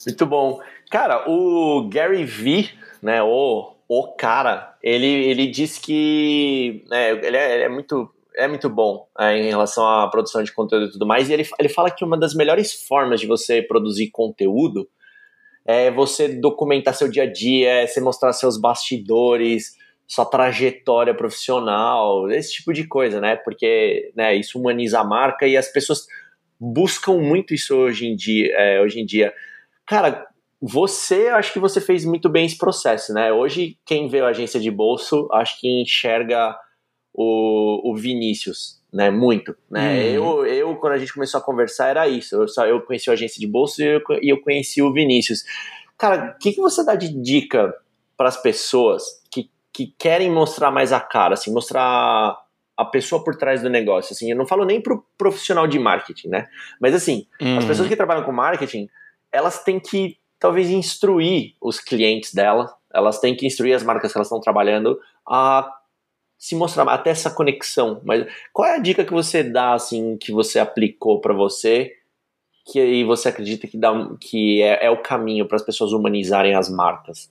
Muito 0.05 0.27
bom. 0.27 0.61
Cara, 0.91 1.31
o 1.31 1.89
Gary 1.89 2.25
Vee, 2.25 2.71
né, 3.01 3.23
o, 3.23 3.73
o 3.87 4.09
cara, 4.09 4.70
ele, 4.83 5.07
ele 5.07 5.47
diz 5.47 5.79
que 5.79 6.85
né, 6.89 7.11
ele, 7.11 7.37
é, 7.37 7.55
ele 7.55 7.65
é 7.65 7.69
muito 7.69 8.11
é 8.37 8.47
muito 8.49 8.71
bom 8.71 9.07
é, 9.19 9.37
em 9.37 9.49
relação 9.49 9.87
à 9.87 10.09
produção 10.09 10.43
de 10.43 10.53
conteúdo 10.53 10.87
e 10.87 10.93
tudo 10.93 11.07
mais. 11.07 11.29
E 11.29 11.33
ele, 11.33 11.47
ele 11.59 11.69
fala 11.69 11.91
que 11.91 12.05
uma 12.05 12.19
das 12.19 12.35
melhores 12.35 12.73
formas 12.87 13.21
de 13.21 13.27
você 13.27 13.61
produzir 13.61 14.11
conteúdo 14.11 14.89
é 15.67 15.91
você 15.91 16.29
documentar 16.29 16.95
seu 16.95 17.09
dia 17.09 17.25
a 17.25 17.31
dia, 17.31 17.83
é 17.83 17.87
você 17.87 18.01
mostrar 18.01 18.33
seus 18.33 18.59
bastidores, 18.59 19.77
sua 20.07 20.25
trajetória 20.25 21.15
profissional, 21.15 22.31
esse 22.31 22.55
tipo 22.55 22.73
de 22.73 22.87
coisa, 22.87 23.21
né? 23.21 23.37
Porque 23.37 24.11
né, 24.17 24.35
isso 24.35 24.59
humaniza 24.59 25.01
a 25.01 25.05
marca 25.05 25.47
e 25.47 25.57
as 25.57 25.69
pessoas 25.69 26.07
buscam 26.59 27.19
muito 27.19 27.55
isso 27.55 27.77
hoje 27.77 28.07
em 28.07 28.17
dia. 28.17 28.55
É, 28.57 28.81
hoje 28.81 29.01
em 29.01 29.07
dia. 29.07 29.33
Cara, 29.87 30.27
você, 30.61 31.29
acho 31.29 31.53
que 31.53 31.59
você 31.59 31.81
fez 31.81 32.05
muito 32.05 32.29
bem 32.29 32.45
esse 32.45 32.59
processo, 32.59 33.15
né? 33.15 33.33
Hoje, 33.33 33.79
quem 33.87 34.09
vê 34.09 34.21
a 34.21 34.29
agência 34.29 34.61
de 34.61 34.71
bolso, 34.71 35.27
acho 35.33 35.59
que 35.59 35.81
enxerga 35.81 36.55
o, 37.15 37.91
o 37.91 37.97
Vinícius, 37.97 38.79
né? 38.93 39.11
Muito, 39.11 39.57
né? 39.71 40.19
Uhum. 40.19 40.45
Eu, 40.45 40.47
eu, 40.47 40.77
quando 40.77 40.93
a 40.93 40.99
gente 40.99 41.15
começou 41.15 41.41
a 41.41 41.43
conversar, 41.43 41.89
era 41.89 42.07
isso. 42.07 42.37
Eu, 42.37 42.47
só, 42.47 42.67
eu 42.67 42.83
conheci 42.83 43.09
a 43.09 43.15
agência 43.15 43.41
de 43.41 43.47
bolso 43.47 43.83
e 43.83 43.87
eu, 43.87 44.01
e 44.21 44.31
eu 44.31 44.41
conheci 44.43 44.83
o 44.83 44.93
Vinícius. 44.93 45.45
Cara, 45.97 46.35
o 46.37 46.39
que, 46.39 46.53
que 46.53 46.61
você 46.61 46.85
dá 46.85 46.95
de 46.95 47.09
dica 47.09 47.75
para 48.15 48.29
as 48.29 48.41
pessoas 48.41 49.03
que, 49.31 49.51
que 49.73 49.95
querem 49.99 50.31
mostrar 50.31 50.71
mais 50.71 50.93
a 50.93 51.01
cara, 51.01 51.35
assim, 51.35 51.51
mostrar 51.51 52.37
a 52.77 52.85
pessoa 52.85 53.25
por 53.25 53.37
trás 53.37 53.63
do 53.63 53.71
negócio, 53.71 54.15
assim, 54.15 54.31
eu 54.31 54.37
não 54.37 54.47
falo 54.47 54.65
nem 54.65 54.81
pro 54.81 55.05
profissional 55.17 55.67
de 55.67 55.79
marketing, 55.79 56.29
né? 56.29 56.49
Mas 56.81 56.95
assim, 56.95 57.27
uhum. 57.41 57.59
as 57.59 57.65
pessoas 57.65 57.89
que 57.89 57.97
trabalham 57.97 58.25
com 58.25 58.33
marketing, 58.33 58.89
elas 59.31 59.63
têm 59.63 59.79
que 59.79 60.17
talvez 60.41 60.71
instruir 60.71 61.55
os 61.61 61.79
clientes 61.79 62.35
dela, 62.35 62.75
elas 62.93 63.21
têm 63.21 63.37
que 63.37 63.47
instruir 63.47 63.77
as 63.77 63.85
marcas 63.85 64.11
que 64.11 64.19
elas 64.19 64.27
estão 64.27 64.41
trabalhando 64.41 64.99
a 65.29 65.71
se 66.39 66.57
mostrar, 66.57 66.89
até 66.89 67.11
essa 67.11 67.31
conexão. 67.31 68.01
Mas 68.03 68.27
qual 68.53 68.67
é 68.67 68.77
a 68.77 68.81
dica 68.81 69.05
que 69.05 69.13
você 69.13 69.45
dá, 69.45 69.75
assim, 69.75 70.17
que 70.17 70.33
você 70.33 70.59
aplicou 70.59 71.21
para 71.21 71.35
você, 71.35 71.93
que 72.73 72.81
aí 72.81 73.05
você 73.05 73.29
acredita 73.29 73.67
que, 73.67 73.77
dá, 73.77 73.93
que 74.19 74.63
é, 74.63 74.87
é 74.87 74.91
o 74.91 75.03
caminho 75.03 75.47
para 75.47 75.57
as 75.57 75.63
pessoas 75.63 75.93
humanizarem 75.93 76.55
as 76.55 76.71
marcas? 76.71 77.31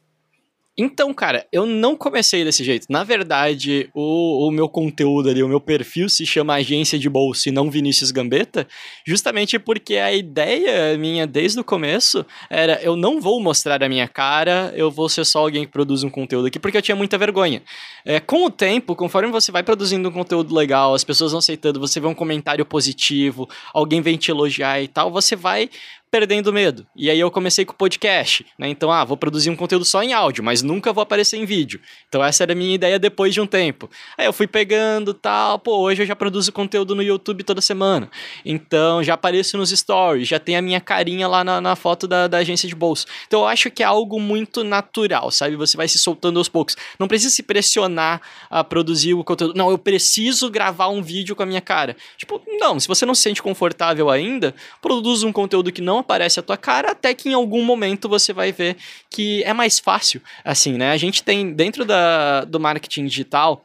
Então, 0.82 1.14
cara, 1.14 1.46
eu 1.52 1.66
não 1.66 1.94
comecei 1.94 2.46
desse 2.46 2.64
jeito. 2.64 2.86
Na 2.90 3.04
verdade, 3.04 3.90
o, 3.94 4.48
o, 4.48 4.50
meu 4.50 4.70
conteúdo 4.70 5.28
ali, 5.28 5.44
o 5.44 5.48
meu 5.50 5.60
perfil 5.60 6.08
se 6.08 6.26
chama 6.26 6.54
Agência 6.54 6.98
de 6.98 7.10
Bolsa 7.10 7.50
e 7.50 7.52
não 7.52 7.70
Vinícius 7.70 8.12
Gambetta, 8.12 8.66
justamente 9.06 9.60
porque 9.60 9.98
a 9.98 10.14
ideia 10.14 10.98
minha 10.98 11.28
desde 11.28 11.60
o 11.60 11.66
começo 11.66 12.26
era 12.50 12.82
eu 12.82 12.96
não 12.96 13.20
vou 13.20 13.42
mostrar 13.42 13.84
a 13.84 13.90
minha 13.90 14.08
cara, 14.08 14.72
eu 14.74 14.90
vou 14.90 15.10
ser 15.10 15.26
só 15.26 15.40
alguém 15.40 15.66
que 15.66 15.72
produz 15.72 16.02
um 16.02 16.10
conteúdo 16.10 16.48
aqui, 16.48 16.58
porque 16.58 16.78
eu 16.78 16.82
tinha 16.82 16.96
muita 16.96 17.18
vergonha. 17.18 17.62
É, 18.06 18.22
com 18.22 18.46
o 18.46 18.50
tempo, 18.50 18.96
conforme 18.96 19.30
você 19.30 19.52
vai 19.52 19.64
produzindo 19.64 20.08
um 20.08 20.14
conteúdo 20.14 20.56
legal, 20.56 20.94
as 20.94 21.04
pessoas 21.04 21.34
vão 21.34 21.40
aceitando, 21.40 21.78
você 21.78 22.00
vê 22.00 22.08
um 22.08 22.16
comentário 22.16 22.66
positivo, 22.66 23.50
alguém 23.74 24.02
vem 24.02 24.16
te 24.16 24.32
elogiar 24.32 24.82
e 24.82 24.88
tal, 24.88 25.12
você 25.12 25.36
vai 25.36 25.70
perdendo 26.12 26.52
medo. 26.52 26.86
E 26.96 27.10
aí 27.10 27.20
eu 27.20 27.30
comecei 27.30 27.66
com 27.66 27.74
o 27.74 27.76
podcast, 27.76 28.46
né? 28.58 28.68
Então, 28.68 28.92
ah, 28.92 29.04
vou 29.04 29.16
produzir 29.16 29.50
um 29.50 29.56
conteúdo 29.56 29.86
só 29.86 30.02
em 30.02 30.14
áudio, 30.14 30.44
mas 30.44 30.64
nunca 30.64 30.92
vou 30.92 31.02
aparecer 31.02 31.38
em 31.38 31.46
vídeo. 31.46 31.80
Então 32.08 32.24
essa 32.24 32.44
era 32.44 32.54
a 32.54 32.56
minha 32.56 32.74
ideia 32.74 32.98
depois 32.98 33.34
de 33.34 33.42
um 33.42 33.46
tempo. 33.46 33.90
Aí 34.18 34.26
eu 34.26 34.34
fui 34.34 34.48
pegando 34.48 35.14
tal, 35.14 35.60
pô, 35.60 35.78
hoje 35.78 36.02
eu 36.02 36.06
já 36.06 36.16
produzo 36.16 36.52
conteúdo 36.52 36.96
no 36.96 37.04
YouTube 37.04 37.44
toda 37.44 37.62
semana. 37.62 38.10
Então 38.44 39.04
já 39.04 39.14
apareço 39.14 39.58
nos 39.58 39.70
stories, 39.70 40.28
já 40.28 40.40
tem 40.40 40.58
a 40.58 40.62
minha 40.62 40.82
carinha 40.82 41.28
lá 41.28 41.44
na, 41.44 41.62
na 41.62 41.76
foto 41.76 42.08
da, 42.08 42.28
da 42.28 42.40
agência 42.40 42.68
de 42.68 42.76
bolsa. 42.76 43.06
Então 43.28 43.42
eu 43.42 43.48
acho 43.48 43.70
que 43.70 43.84
é 43.84 43.86
algo 43.86 44.20
muito 44.20 44.64
natural, 44.64 45.30
sabe? 45.30 45.56
Você 45.56 45.78
vai 45.78 45.88
se 45.88 46.00
soltando 46.00 46.40
aos 46.40 46.50
poucos. 46.50 46.76
Não 47.00 47.08
precisa 47.08 47.34
se 47.34 47.44
pressionar 47.44 48.22
a 48.50 48.64
produzir 48.64 49.14
o 49.14 49.24
conteúdo. 49.24 49.54
Não, 49.56 49.70
eu 49.70 49.78
preciso 49.78 50.50
gravar 50.50 50.88
um 50.90 51.02
vídeo 51.02 51.36
com 51.36 51.44
a 51.44 51.46
minha 51.46 51.62
cara. 51.62 51.96
Tipo, 52.18 52.42
não, 52.60 52.80
se 52.80 52.88
você 52.88 53.06
não 53.06 53.14
se 53.14 53.22
sente 53.22 53.44
confortável 53.44 54.10
ainda, 54.10 54.56
produza 54.82 55.28
um 55.28 55.32
conteúdo 55.32 55.72
que 55.72 55.82
não 55.82 55.99
aparece 56.00 56.40
a 56.40 56.44
tua 56.44 56.58
cara, 56.58 56.92
até 56.92 57.14
que 57.14 57.30
em 57.30 57.34
algum 57.34 57.64
momento 57.64 58.10
você 58.10 58.34
vai 58.34 58.52
ver 58.52 58.78
que 59.10 59.44
é 59.44 59.54
mais 59.54 59.80
fácil. 59.80 60.22
Assim, 60.44 60.74
né? 60.74 60.92
A 60.92 60.98
gente 60.98 61.24
tem, 61.24 61.54
dentro 61.54 61.86
da, 61.86 62.46
do 62.46 62.60
marketing 62.60 63.06
digital, 63.06 63.64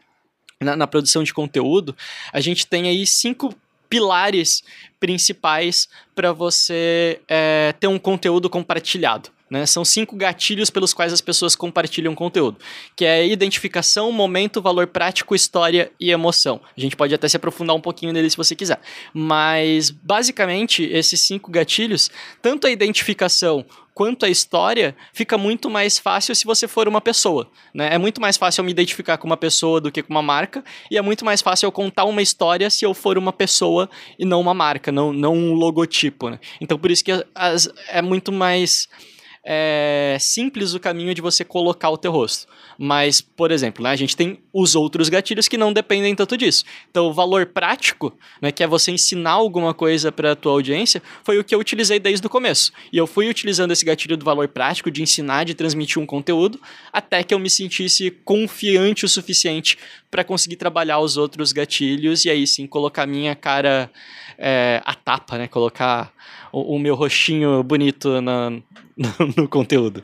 na, 0.61 0.77
na 0.77 0.87
produção 0.87 1.23
de 1.23 1.33
conteúdo, 1.33 1.97
a 2.33 2.41
gente 2.41 2.67
tem 2.67 2.89
aí 2.89 3.07
cinco 3.07 3.55
pilares 3.89 4.63
principais 4.99 5.89
para 6.15 6.33
você 6.33 7.21
é, 7.29 7.75
ter 7.79 7.87
um 7.87 7.99
conteúdo 7.99 8.49
compartilhado. 8.49 9.31
Né? 9.55 9.67
São 9.67 9.85
cinco 9.85 10.17
gatilhos 10.17 10.69
pelos 10.69 10.93
quais 10.93 11.13
as 11.13 11.21
pessoas 11.21 11.55
compartilham 11.55 12.13
conteúdo, 12.13 12.59
que 12.97 13.05
é 13.05 13.25
identificação, 13.25 14.11
momento, 14.11 14.61
valor 14.61 14.89
prático, 14.89 15.33
história 15.33 15.93
e 16.01 16.11
emoção. 16.11 16.61
A 16.77 16.81
gente 16.81 16.97
pode 16.97 17.15
até 17.15 17.29
se 17.29 17.37
aprofundar 17.37 17.77
um 17.77 17.81
pouquinho 17.81 18.13
nele 18.13 18.29
se 18.29 18.37
você 18.37 18.57
quiser. 18.57 18.81
Mas, 19.13 19.91
basicamente, 19.91 20.83
esses 20.83 21.21
cinco 21.21 21.53
gatilhos, 21.53 22.11
tanto 22.43 22.67
a 22.67 22.71
identificação 22.71 23.65
quanto 23.95 24.27
a 24.27 24.29
história, 24.29 24.97
fica 25.13 25.39
muito 25.39 25.71
mais 25.71 26.01
fácil 26.01 26.35
se 26.35 26.45
você 26.45 26.67
for 26.67 26.89
uma 26.89 27.01
pessoa. 27.01 27.49
Né? 27.73 27.95
É 27.95 27.97
muito 27.97 28.21
mais 28.21 28.37
fácil 28.37 28.61
eu 28.61 28.65
me 28.65 28.73
identificar 28.73 29.19
com 29.19 29.27
uma 29.29 29.37
pessoa 29.37 29.81
do 29.81 29.93
que 29.93 30.03
com 30.03 30.13
uma 30.13 30.23
marca, 30.23 30.65
e 30.91 30.99
é 30.99 31.01
muito 31.01 31.25
mais 31.25 31.41
fácil 31.41 31.69
eu 31.69 31.73
contar 31.73 32.07
uma 32.07 32.21
história 32.21 32.69
se 32.69 32.85
eu 32.85 32.93
for 32.93 33.17
uma 33.17 33.33
pessoa 33.33 33.89
e 34.19 34.25
não 34.25 34.41
uma 34.41 34.53
marca, 34.53 34.91
não, 34.91 35.13
não 35.13 35.33
um 35.33 35.55
logotipo. 35.55 36.29
Né? 36.29 36.41
Então, 36.61 36.77
por 36.77 36.91
isso 36.91 37.05
que 37.05 37.13
as, 37.37 37.73
é 37.87 38.03
muito 38.03 38.33
mais 38.33 38.89
é, 39.45 40.17
simples 40.19 40.73
o 40.73 40.81
caminho 40.81 41.15
de 41.15 41.21
você 41.21 41.45
colocar 41.45 41.91
o 41.91 41.99
teu 41.99 42.11
rosto. 42.11 42.47
Mas, 42.79 43.21
por 43.21 43.53
exemplo, 43.53 43.85
né, 43.85 43.91
a 43.91 43.97
gente 43.97 44.17
tem 44.17 44.41
os 44.53 44.75
outros 44.75 45.09
gatilhos 45.09 45.47
que 45.47 45.59
não 45.59 45.73
dependem 45.73 46.15
tanto 46.15 46.37
disso. 46.37 46.65
Então, 46.91 47.07
o 47.07 47.13
valor 47.13 47.47
prático, 47.47 48.17
né, 48.41 48.51
que 48.51 48.63
é 48.63 48.67
você 48.67 48.91
ensinar 48.91 49.33
alguma 49.33 49.75
coisa 49.75 50.11
para 50.11 50.33
a 50.33 50.37
tua 50.37 50.53
audiência, 50.53 51.03
foi 51.23 51.39
o 51.39 51.45
que 51.45 51.55
eu 51.55 51.59
utilizei 51.59 52.01
desde 52.01 52.27
o 52.27 52.31
começo. 52.31 52.73
E 52.93 52.97
eu 52.97 53.07
fui 53.07 53.29
utilizando 53.29 53.71
esse 53.73 53.85
gatilho 53.85 54.17
do 54.17 54.25
valor 54.25 54.49
prático, 54.49 54.91
de 54.91 55.03
ensinar, 55.03 55.45
de 55.45 55.55
transmitir 55.55 56.01
um 56.01 56.07
conteúdo, 56.07 56.59
até 56.93 57.23
que 57.23 57.35
eu 57.35 57.39
me 57.39 57.51
sentisse 57.51 58.11
confiante 58.25 59.05
o 59.05 59.09
suficiente 59.09 59.79
para 60.11 60.25
conseguir 60.25 60.57
trabalhar 60.57 61.01
os 61.01 61.17
outros 61.17 61.53
gatilhos 61.53 62.25
e 62.25 62.31
aí 62.31 62.47
sim 62.47 62.67
colocar 62.67 63.05
minha 63.07 63.35
cara 63.35 63.91
é, 64.39 64.81
a 64.85 64.95
tapa, 64.95 65.39
né? 65.39 65.49
Colocar 65.49 66.13
o, 66.53 66.77
o 66.77 66.79
meu 66.79 66.95
rostinho 66.95 67.63
bonito 67.63 68.21
na, 68.21 68.51
no, 69.37 69.49
conteúdo. 69.49 70.03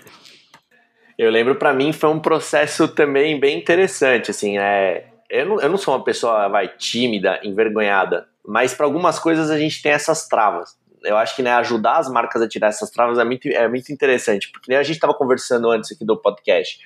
Eu 1.18 1.30
lembro 1.30 1.56
para 1.56 1.72
mim 1.72 1.92
foi 1.92 2.10
um 2.10 2.18
processo 2.18 2.88
também 2.88 3.38
bem 3.38 3.58
interessante, 3.58 4.30
assim, 4.30 4.58
é, 4.58 5.06
eu 5.28 5.46
não, 5.46 5.60
eu 5.60 5.68
não 5.68 5.76
sou 5.76 5.94
uma 5.94 6.02
pessoa 6.02 6.48
vai 6.48 6.68
tímida, 6.68 7.40
envergonhada, 7.44 8.26
mas 8.44 8.74
para 8.74 8.86
algumas 8.86 9.18
coisas 9.18 9.50
a 9.50 9.58
gente 9.58 9.82
tem 9.82 9.92
essas 9.92 10.26
travas. 10.26 10.78
Eu 11.04 11.16
acho 11.16 11.34
que 11.34 11.42
né, 11.42 11.52
ajudar 11.52 11.98
as 11.98 12.10
marcas 12.10 12.42
a 12.42 12.48
tirar 12.48 12.68
essas 12.68 12.90
travas 12.90 13.18
é 13.18 13.24
muito, 13.24 13.48
é 13.48 13.68
muito 13.68 13.92
interessante, 13.92 14.50
porque 14.50 14.74
a 14.74 14.82
gente 14.82 14.96
estava 14.96 15.14
conversando 15.14 15.70
antes 15.70 15.92
aqui 15.92 16.04
do 16.04 16.16
podcast. 16.16 16.78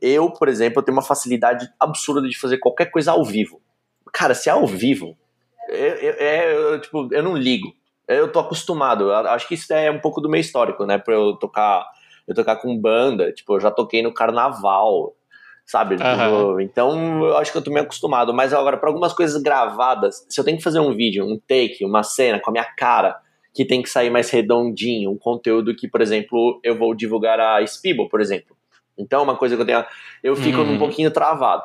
Eu, 0.00 0.30
por 0.30 0.48
exemplo, 0.48 0.80
eu 0.80 0.82
tenho 0.82 0.96
uma 0.96 1.04
facilidade 1.04 1.68
absurda 1.78 2.26
de 2.26 2.38
fazer 2.38 2.58
qualquer 2.58 2.90
coisa 2.90 3.12
ao 3.12 3.24
vivo. 3.24 3.60
Cara, 4.12 4.34
se 4.34 4.48
é 4.48 4.52
ao 4.52 4.66
vivo, 4.66 5.16
eu 5.70 6.80
tipo, 6.80 7.08
eu 7.12 7.22
não 7.22 7.36
ligo 7.36 7.72
eu 8.16 8.30
tô 8.30 8.40
acostumado. 8.40 9.04
Eu 9.04 9.14
acho 9.14 9.46
que 9.46 9.54
isso 9.54 9.72
é 9.72 9.90
um 9.90 10.00
pouco 10.00 10.20
do 10.20 10.28
meu 10.28 10.40
histórico, 10.40 10.84
né? 10.84 10.98
Pra 10.98 11.14
eu 11.14 11.34
tocar, 11.36 11.86
eu 12.26 12.34
tocar 12.34 12.56
com 12.56 12.76
banda, 12.76 13.32
tipo, 13.32 13.54
eu 13.54 13.60
já 13.60 13.70
toquei 13.70 14.02
no 14.02 14.12
carnaval, 14.12 15.14
sabe? 15.64 15.94
Uhum. 15.94 16.60
Então, 16.60 17.24
eu 17.24 17.36
acho 17.36 17.52
que 17.52 17.58
eu 17.58 17.62
tô 17.62 17.70
meio 17.70 17.84
acostumado. 17.84 18.34
Mas 18.34 18.52
agora, 18.52 18.76
para 18.76 18.88
algumas 18.88 19.12
coisas 19.12 19.40
gravadas, 19.40 20.26
se 20.28 20.40
eu 20.40 20.44
tenho 20.44 20.56
que 20.56 20.64
fazer 20.64 20.80
um 20.80 20.94
vídeo, 20.94 21.24
um 21.24 21.38
take, 21.38 21.84
uma 21.84 22.02
cena 22.02 22.40
com 22.40 22.50
a 22.50 22.52
minha 22.52 22.64
cara, 22.76 23.16
que 23.54 23.64
tem 23.64 23.80
que 23.80 23.88
sair 23.88 24.10
mais 24.10 24.28
redondinho, 24.30 25.10
um 25.10 25.18
conteúdo 25.18 25.74
que, 25.74 25.88
por 25.88 26.00
exemplo, 26.00 26.60
eu 26.64 26.76
vou 26.76 26.94
divulgar 26.94 27.38
a 27.38 27.64
Spibo, 27.64 28.08
por 28.08 28.20
exemplo. 28.20 28.56
Então, 28.98 29.22
uma 29.22 29.36
coisa 29.36 29.54
que 29.54 29.62
eu 29.62 29.66
tenho, 29.66 29.84
eu 30.22 30.34
fico 30.34 30.60
uhum. 30.60 30.74
um 30.74 30.78
pouquinho 30.78 31.10
travado 31.12 31.62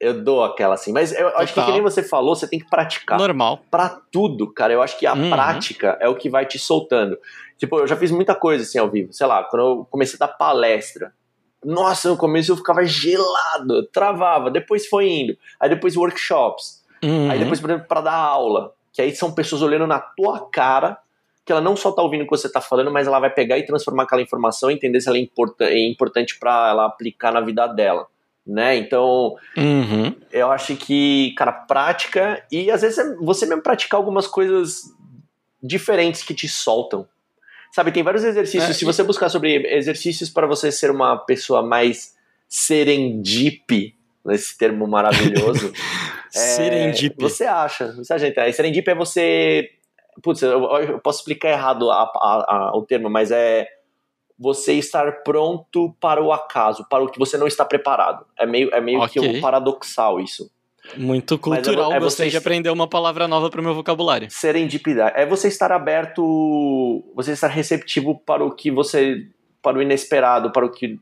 eu 0.00 0.22
dou 0.22 0.44
aquela 0.44 0.74
assim. 0.74 0.92
Mas 0.92 1.12
eu 1.12 1.26
Total. 1.26 1.42
acho 1.42 1.54
que, 1.54 1.64
que 1.64 1.72
nem 1.72 1.82
você 1.82 2.02
falou, 2.02 2.34
você 2.34 2.46
tem 2.46 2.58
que 2.58 2.68
praticar. 2.68 3.18
Normal. 3.18 3.60
Pra 3.70 3.88
tudo, 3.88 4.52
cara. 4.52 4.72
Eu 4.72 4.82
acho 4.82 4.98
que 4.98 5.06
a 5.06 5.14
uhum. 5.14 5.30
prática 5.30 5.96
é 6.00 6.08
o 6.08 6.16
que 6.16 6.28
vai 6.28 6.46
te 6.46 6.58
soltando. 6.58 7.16
Tipo, 7.58 7.78
eu 7.78 7.86
já 7.86 7.96
fiz 7.96 8.10
muita 8.10 8.34
coisa 8.34 8.64
assim 8.64 8.78
ao 8.78 8.90
vivo. 8.90 9.12
Sei 9.12 9.26
lá, 9.26 9.44
quando 9.44 9.62
eu 9.62 9.86
comecei 9.90 10.16
a 10.20 10.26
dar 10.26 10.32
palestra. 10.32 11.12
Nossa, 11.64 12.10
no 12.10 12.16
começo 12.16 12.52
eu 12.52 12.56
ficava 12.56 12.84
gelado, 12.84 13.86
travava. 13.86 14.50
Depois 14.50 14.86
foi 14.86 15.08
indo. 15.08 15.36
Aí 15.58 15.68
depois 15.68 15.96
workshops. 15.96 16.84
Uhum. 17.02 17.30
Aí 17.30 17.38
depois, 17.38 17.60
por 17.60 17.70
exemplo, 17.70 17.88
pra 17.88 18.00
dar 18.00 18.14
aula. 18.14 18.72
Que 18.92 19.00
aí 19.00 19.14
são 19.14 19.32
pessoas 19.32 19.62
olhando 19.62 19.86
na 19.86 19.98
tua 19.98 20.48
cara 20.50 20.98
que 21.44 21.52
ela 21.52 21.60
não 21.60 21.76
só 21.76 21.92
tá 21.92 22.00
ouvindo 22.00 22.22
o 22.22 22.24
que 22.24 22.30
você 22.30 22.50
tá 22.50 22.58
falando, 22.58 22.90
mas 22.90 23.06
ela 23.06 23.20
vai 23.20 23.28
pegar 23.28 23.58
e 23.58 23.66
transformar 23.66 24.04
aquela 24.04 24.22
informação 24.22 24.70
e 24.70 24.74
entender 24.74 24.98
se 25.02 25.10
ela 25.10 25.18
é, 25.18 25.28
é 25.64 25.88
importante 25.90 26.38
para 26.38 26.70
ela 26.70 26.86
aplicar 26.86 27.32
na 27.32 27.40
vida 27.42 27.66
dela 27.66 28.06
né? 28.46 28.76
Então, 28.76 29.36
uhum. 29.56 30.14
eu 30.30 30.50
acho 30.50 30.76
que, 30.76 31.34
cara, 31.36 31.52
prática 31.52 32.44
e 32.50 32.70
às 32.70 32.82
vezes 32.82 32.98
é 32.98 33.14
você 33.16 33.46
mesmo 33.46 33.62
praticar 33.62 33.98
algumas 33.98 34.26
coisas 34.26 34.82
diferentes 35.62 36.22
que 36.22 36.34
te 36.34 36.46
soltam. 36.46 37.08
Sabe, 37.72 37.90
tem 37.90 38.02
vários 38.02 38.22
exercícios. 38.22 38.70
É, 38.70 38.72
se 38.72 38.84
você 38.84 39.02
buscar 39.02 39.28
sobre 39.28 39.66
exercícios 39.74 40.30
para 40.30 40.46
você 40.46 40.70
ser 40.70 40.90
uma 40.90 41.16
pessoa 41.16 41.62
mais 41.62 42.14
serendip, 42.48 43.96
nesse 44.24 44.56
termo 44.56 44.86
maravilhoso. 44.86 45.72
é, 46.34 46.38
serendip. 46.38 47.16
Você 47.20 47.44
acha, 47.44 47.92
você 47.92 48.12
acha, 48.12 48.28
então, 48.28 48.52
serendip 48.52 48.88
é 48.88 48.94
você. 48.94 49.70
Putz, 50.22 50.42
eu, 50.42 50.62
eu 50.76 51.00
posso 51.00 51.20
explicar 51.20 51.50
errado 51.50 51.90
a, 51.90 52.02
a, 52.02 52.44
a, 52.46 52.76
o 52.76 52.82
termo, 52.82 53.10
mas 53.10 53.32
é 53.32 53.66
você 54.38 54.74
estar 54.74 55.22
pronto 55.22 55.94
para 56.00 56.22
o 56.22 56.32
acaso, 56.32 56.86
para 56.88 57.02
o 57.02 57.08
que 57.08 57.18
você 57.18 57.38
não 57.38 57.46
está 57.46 57.64
preparado. 57.64 58.26
É 58.38 58.46
meio, 58.46 58.74
é 58.74 58.80
meio 58.80 59.00
okay. 59.02 59.22
que 59.22 59.38
um 59.38 59.40
paradoxal 59.40 60.20
isso. 60.20 60.50
Muito 60.96 61.38
cultural, 61.38 61.92
é, 61.92 61.96
é 61.96 62.00
gostei 62.00 62.28
de 62.28 62.36
aprender 62.36 62.68
uma 62.70 62.86
palavra 62.86 63.26
nova 63.26 63.48
para 63.48 63.60
o 63.60 63.64
meu 63.64 63.74
vocabulário. 63.74 64.28
Serendipidade. 64.30 65.14
É 65.16 65.24
você 65.24 65.48
estar 65.48 65.72
aberto, 65.72 67.02
você 67.14 67.32
estar 67.32 67.48
receptivo 67.48 68.18
para 68.18 68.44
o 68.44 68.54
que 68.54 68.70
você, 68.70 69.26
para 69.62 69.78
o 69.78 69.82
inesperado, 69.82 70.52
para 70.52 70.66
o 70.66 70.70
que... 70.70 70.98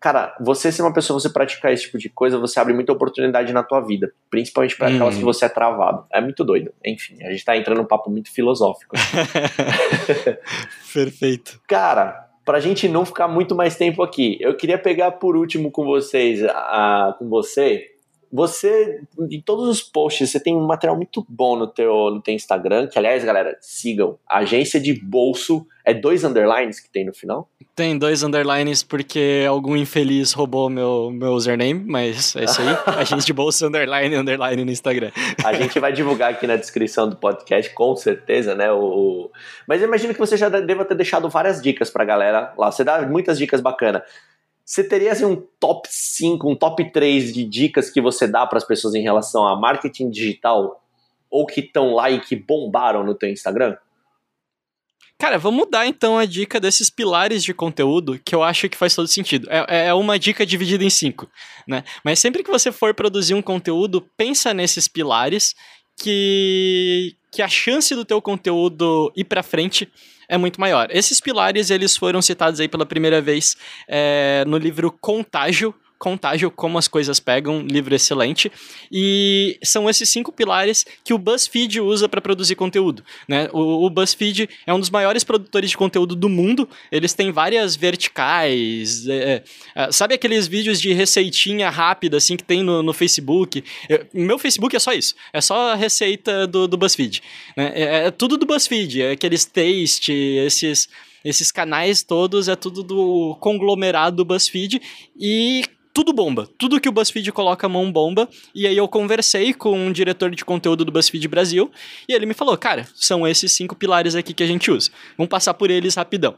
Cara, 0.00 0.34
você 0.40 0.70
ser 0.70 0.82
uma 0.82 0.92
pessoa, 0.92 1.18
você 1.18 1.28
praticar 1.28 1.72
esse 1.72 1.82
tipo 1.82 1.98
de 1.98 2.08
coisa, 2.08 2.38
você 2.38 2.58
abre 2.60 2.72
muita 2.72 2.92
oportunidade 2.92 3.52
na 3.52 3.64
tua 3.64 3.80
vida, 3.80 4.12
principalmente 4.30 4.76
para 4.76 4.88
aquelas 4.88 5.16
hum. 5.16 5.18
que 5.18 5.24
você 5.24 5.44
é 5.44 5.48
travado. 5.48 6.06
É 6.10 6.20
muito 6.20 6.44
doido. 6.44 6.72
Enfim, 6.86 7.22
a 7.24 7.30
gente 7.30 7.44
tá 7.44 7.56
entrando 7.56 7.78
num 7.78 7.84
papo 7.84 8.08
muito 8.08 8.32
filosófico. 8.32 8.94
Perfeito. 10.94 11.60
Cara, 11.66 12.27
para 12.48 12.56
a 12.56 12.60
gente 12.62 12.88
não 12.88 13.04
ficar 13.04 13.28
muito 13.28 13.54
mais 13.54 13.76
tempo 13.76 14.02
aqui, 14.02 14.38
eu 14.40 14.56
queria 14.56 14.78
pegar 14.78 15.10
por 15.10 15.36
último 15.36 15.70
com 15.70 15.84
vocês, 15.84 16.42
a, 16.42 17.14
com 17.18 17.28
você, 17.28 17.90
você, 18.30 19.00
em 19.30 19.40
todos 19.40 19.68
os 19.68 19.82
posts, 19.82 20.30
você 20.30 20.40
tem 20.40 20.54
um 20.54 20.66
material 20.66 20.96
muito 20.96 21.24
bom 21.28 21.56
no 21.56 21.66
teu, 21.66 22.10
no 22.10 22.20
teu 22.20 22.34
Instagram, 22.34 22.86
que 22.86 22.98
aliás, 22.98 23.24
galera, 23.24 23.56
sigam. 23.60 24.18
Agência 24.28 24.78
de 24.78 24.92
bolso, 24.92 25.66
é 25.84 25.94
dois 25.94 26.24
underlines 26.24 26.80
que 26.80 26.90
tem 26.90 27.04
no 27.06 27.14
final? 27.14 27.48
Tem 27.74 27.98
dois 27.98 28.22
underlines 28.22 28.82
porque 28.82 29.46
algum 29.48 29.76
infeliz 29.76 30.32
roubou 30.32 30.68
meu, 30.68 31.10
meu 31.10 31.32
username, 31.32 31.82
mas 31.86 32.36
é 32.36 32.44
isso 32.44 32.60
aí. 32.60 32.68
Agência 33.00 33.26
de 33.26 33.32
bolso, 33.32 33.66
underline, 33.66 34.14
underline 34.14 34.64
no 34.64 34.70
Instagram. 34.70 35.10
A 35.44 35.52
gente 35.54 35.80
vai 35.80 35.92
divulgar 35.92 36.32
aqui 36.32 36.46
na 36.46 36.56
descrição 36.56 37.08
do 37.08 37.16
podcast, 37.16 37.72
com 37.72 37.96
certeza, 37.96 38.54
né? 38.54 38.70
O... 38.70 39.30
Mas 39.66 39.80
eu 39.80 39.88
imagino 39.88 40.12
que 40.12 40.20
você 40.20 40.36
já 40.36 40.48
deva 40.48 40.84
ter 40.84 40.94
deixado 40.94 41.28
várias 41.30 41.62
dicas 41.62 41.88
pra 41.88 42.04
galera 42.04 42.52
lá. 42.58 42.70
Você 42.70 42.84
dá 42.84 43.02
muitas 43.02 43.38
dicas 43.38 43.60
bacanas. 43.60 44.02
Você 44.68 44.84
teria 44.84 45.12
assim, 45.12 45.24
um 45.24 45.42
top 45.58 45.88
5, 45.90 46.46
um 46.46 46.54
top 46.54 46.92
3 46.92 47.32
de 47.32 47.42
dicas 47.42 47.88
que 47.88 48.02
você 48.02 48.28
dá 48.28 48.46
para 48.46 48.58
as 48.58 48.64
pessoas 48.64 48.94
em 48.94 49.00
relação 49.00 49.48
a 49.48 49.58
marketing 49.58 50.10
digital 50.10 50.84
ou 51.30 51.46
que 51.46 51.60
estão 51.60 51.94
lá 51.94 52.10
e 52.10 52.20
que 52.20 52.36
bombaram 52.36 53.02
no 53.02 53.14
teu 53.14 53.30
Instagram? 53.30 53.78
Cara, 55.18 55.38
vamos 55.38 55.70
dar 55.70 55.86
então 55.86 56.18
a 56.18 56.26
dica 56.26 56.60
desses 56.60 56.90
pilares 56.90 57.42
de 57.42 57.54
conteúdo 57.54 58.20
que 58.22 58.34
eu 58.34 58.42
acho 58.42 58.68
que 58.68 58.76
faz 58.76 58.94
todo 58.94 59.08
sentido. 59.08 59.48
É, 59.50 59.86
é 59.86 59.94
uma 59.94 60.18
dica 60.18 60.44
dividida 60.44 60.84
em 60.84 60.90
cinco, 60.90 61.30
né? 61.66 61.82
Mas 62.04 62.18
sempre 62.18 62.44
que 62.44 62.50
você 62.50 62.70
for 62.70 62.92
produzir 62.92 63.32
um 63.32 63.40
conteúdo, 63.40 64.06
pensa 64.18 64.52
nesses 64.52 64.86
pilares 64.86 65.54
que, 65.96 67.16
que 67.32 67.40
a 67.40 67.48
chance 67.48 67.94
do 67.94 68.04
teu 68.04 68.20
conteúdo 68.20 69.10
ir 69.16 69.24
para 69.24 69.42
frente 69.42 69.90
é 70.28 70.36
muito 70.36 70.60
maior. 70.60 70.88
Esses 70.90 71.20
pilares 71.20 71.70
eles 71.70 71.96
foram 71.96 72.20
citados 72.20 72.60
aí 72.60 72.68
pela 72.68 72.84
primeira 72.84 73.20
vez 73.20 73.56
é, 73.88 74.44
no 74.46 74.58
livro 74.58 74.92
Contágio, 75.00 75.74
Contágio, 75.98 76.50
Como 76.50 76.78
as 76.78 76.86
Coisas 76.86 77.18
Pegam, 77.18 77.60
livro 77.62 77.94
excelente. 77.94 78.50
E 78.90 79.58
são 79.64 79.90
esses 79.90 80.08
cinco 80.08 80.30
pilares 80.30 80.86
que 81.02 81.12
o 81.12 81.18
BuzzFeed 81.18 81.80
usa 81.80 82.08
para 82.08 82.20
produzir 82.20 82.54
conteúdo. 82.54 83.04
Né? 83.26 83.48
O, 83.52 83.86
o, 83.86 83.90
BuzzFeed 83.90 84.48
é 84.66 84.72
um 84.72 84.78
dos 84.78 84.90
maiores 84.90 85.24
produtores 85.24 85.70
de 85.70 85.76
conteúdo 85.76 86.14
do 86.14 86.28
mundo. 86.28 86.68
Eles 86.90 87.12
têm 87.12 87.32
várias 87.32 87.74
verticais. 87.74 89.08
É, 89.08 89.42
é, 89.74 89.92
sabe 89.92 90.14
aqueles 90.14 90.46
vídeos 90.46 90.80
de 90.80 90.92
receitinha 90.92 91.68
rápida 91.68 92.16
assim 92.16 92.36
que 92.36 92.44
tem 92.44 92.62
no, 92.62 92.82
no 92.82 92.92
Facebook? 92.92 93.64
Eu, 93.88 94.06
meu 94.14 94.38
Facebook 94.38 94.76
é 94.76 94.78
só 94.78 94.92
isso. 94.92 95.14
É 95.32 95.40
só 95.40 95.72
a 95.72 95.74
receita 95.74 96.46
do, 96.46 96.68
do 96.68 96.76
BuzzFeed. 96.76 97.22
Né? 97.56 97.72
É, 97.74 98.06
é 98.06 98.10
tudo 98.10 98.36
do 98.36 98.46
BuzzFeed. 98.46 99.02
É 99.02 99.10
aqueles 99.12 99.44
taste, 99.44 100.12
esses 100.12 100.88
esses 101.24 101.50
canais 101.50 102.02
todos 102.02 102.48
é 102.48 102.56
tudo 102.56 102.82
do 102.82 103.36
conglomerado 103.40 104.16
do 104.16 104.24
BuzzFeed 104.24 104.80
e 105.16 105.64
tudo 105.98 106.12
bomba. 106.12 106.48
Tudo 106.56 106.80
que 106.80 106.88
o 106.88 106.92
BuzzFeed 106.92 107.32
coloca 107.32 107.66
a 107.66 107.68
mão 107.68 107.90
bomba. 107.90 108.28
E 108.54 108.68
aí 108.68 108.76
eu 108.76 108.86
conversei 108.86 109.52
com 109.52 109.76
um 109.76 109.90
diretor 109.90 110.30
de 110.30 110.44
conteúdo 110.44 110.84
do 110.84 110.92
BuzzFeed 110.92 111.26
Brasil 111.26 111.72
e 112.08 112.12
ele 112.12 112.24
me 112.24 112.34
falou: 112.34 112.56
cara, 112.56 112.86
são 112.94 113.26
esses 113.26 113.50
cinco 113.50 113.74
pilares 113.74 114.14
aqui 114.14 114.32
que 114.32 114.44
a 114.44 114.46
gente 114.46 114.70
usa. 114.70 114.92
Vamos 115.16 115.28
passar 115.28 115.54
por 115.54 115.72
eles 115.72 115.96
rapidão. 115.96 116.36